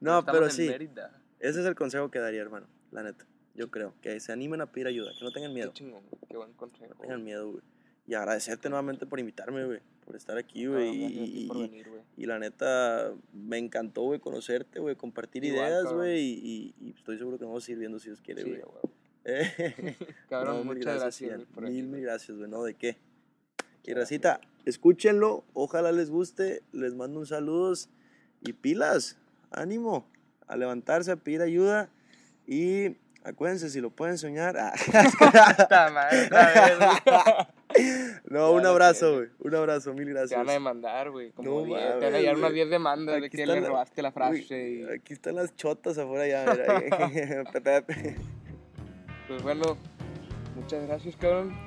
No, 0.05 0.19
Estamos 0.19 0.39
pero 0.39 0.49
sí. 0.51 0.67
Mérida. 0.67 1.21
Ese 1.39 1.59
es 1.61 1.65
el 1.65 1.75
consejo 1.75 2.09
que 2.09 2.19
daría, 2.19 2.41
hermano. 2.41 2.67
La 2.91 3.03
neta. 3.03 3.25
Yo 3.55 3.69
creo. 3.71 3.93
Que 4.01 4.19
se 4.19 4.31
animen 4.31 4.61
a 4.61 4.71
pedir 4.71 4.87
ayuda. 4.87 5.11
Que 5.17 5.23
no 5.25 5.31
tengan 5.31 5.51
Qué 5.51 5.55
miedo. 5.55 5.71
chingón, 5.73 6.03
güey, 6.09 6.21
qué 6.29 6.37
buen 6.37 6.53
consejo. 6.53 6.93
No 6.93 7.01
tengan 7.01 7.23
miedo, 7.23 7.51
güey. 7.51 7.63
Y 8.07 8.13
agradecerte 8.13 8.69
nuevamente 8.69 9.05
por 9.05 9.19
invitarme, 9.19 9.65
güey. 9.65 9.79
Por 10.05 10.15
estar 10.15 10.37
aquí, 10.37 10.67
güey. 10.67 10.91
No, 10.91 10.99
gracias 11.09 11.27
y, 11.27 11.45
y- 11.45 11.49
venir, 11.49 11.87
y 12.17 12.25
la 12.27 12.37
neta, 12.39 13.11
me 13.33 13.57
encantó, 13.57 14.03
güey, 14.03 14.19
conocerte, 14.19 14.79
güey, 14.79 14.95
compartir 14.95 15.43
Igual, 15.43 15.67
ideas, 15.67 15.91
güey, 15.91 16.19
y, 16.21 16.75
y- 16.79 16.93
estoy 16.95 17.17
seguro 17.17 17.39
que 17.39 17.45
vamos 17.45 17.67
a 17.67 17.71
ir 17.71 17.79
viendo 17.79 17.97
si 17.97 18.09
Dios 18.09 18.21
quiere, 18.21 18.43
Sí, 18.43 18.49
güey. 18.51 18.61
Eh, 19.25 19.95
Cabrón, 20.29 20.57
no, 20.57 20.63
muchas 20.63 20.99
gracias, 20.99 21.33
güey, 21.35 21.45
por 21.47 21.63
Mil, 21.63 21.87
mil 21.87 22.01
gracias, 22.01 22.37
güey, 22.37 22.49
no, 22.49 22.63
¿de 22.63 22.75
qué? 22.75 22.97
Y 23.83 23.91
Gracias. 23.91 23.97
Racita, 23.97 24.41
escúchenlo, 24.65 25.43
ojalá 25.53 25.91
les 25.91 26.11
guste, 26.11 26.61
les 26.71 26.93
mando 26.93 27.19
un 27.19 27.25
saludos 27.25 27.89
y 28.41 28.53
pilas, 28.53 29.17
ánimo, 29.55 30.07
a 30.47 30.55
levantarse, 30.55 31.11
a 31.11 31.15
pedir 31.15 31.41
ayuda 31.41 31.89
y 32.47 32.97
acuérdense, 33.23 33.69
si 33.69 33.81
lo 33.81 33.89
pueden 33.89 34.17
soñar, 34.19 34.55
ah, 34.57 34.73
no, 38.29 38.51
un 38.51 38.65
abrazo, 38.65 39.15
güey, 39.17 39.29
un 39.39 39.55
abrazo, 39.55 39.93
mil 39.93 40.05
Te 40.05 40.11
gracias. 40.13 40.39
van 40.39 40.49
a 40.49 40.53
demandar, 40.53 41.11
güey. 41.11 41.31
Como 41.31 41.61
No 41.61 41.65
10. 41.65 41.99
Te 41.99 42.05
van 42.05 42.15
a 42.15 42.19
llegar 42.19 42.35
unas 42.35 42.51
güey. 42.51 42.55
10 42.55 42.69
demandas 42.69 43.19
de 43.21 43.27
Aquí 43.27 43.37
que 43.37 43.43
está 43.43 43.55
le 43.55 43.61
la- 43.61 43.67
robaste 43.67 44.01
la 44.01 44.11
frase. 44.11 44.55
Uy, 44.55 44.85
y... 44.89 44.93
Aquí 44.93 45.13
están 45.13 45.35
las 45.35 45.55
chotas 45.55 45.97
afuera 45.97 46.27
ya. 46.27 46.45
Pues 49.27 49.41
bueno, 49.41 49.75
muchas 50.55 50.85
gracias, 50.85 51.15
cabrón. 51.15 51.57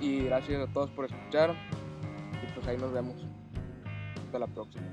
Y 0.00 0.24
gracias 0.26 0.68
a 0.68 0.72
todos 0.72 0.88
por 0.92 1.06
escuchar. 1.06 1.50
Y 1.50 2.52
pues 2.54 2.66
ahí 2.68 2.76
nos 2.76 2.92
vemos. 2.92 3.26
Hasta 4.24 4.38
la 4.38 4.46
próxima. 4.46 4.84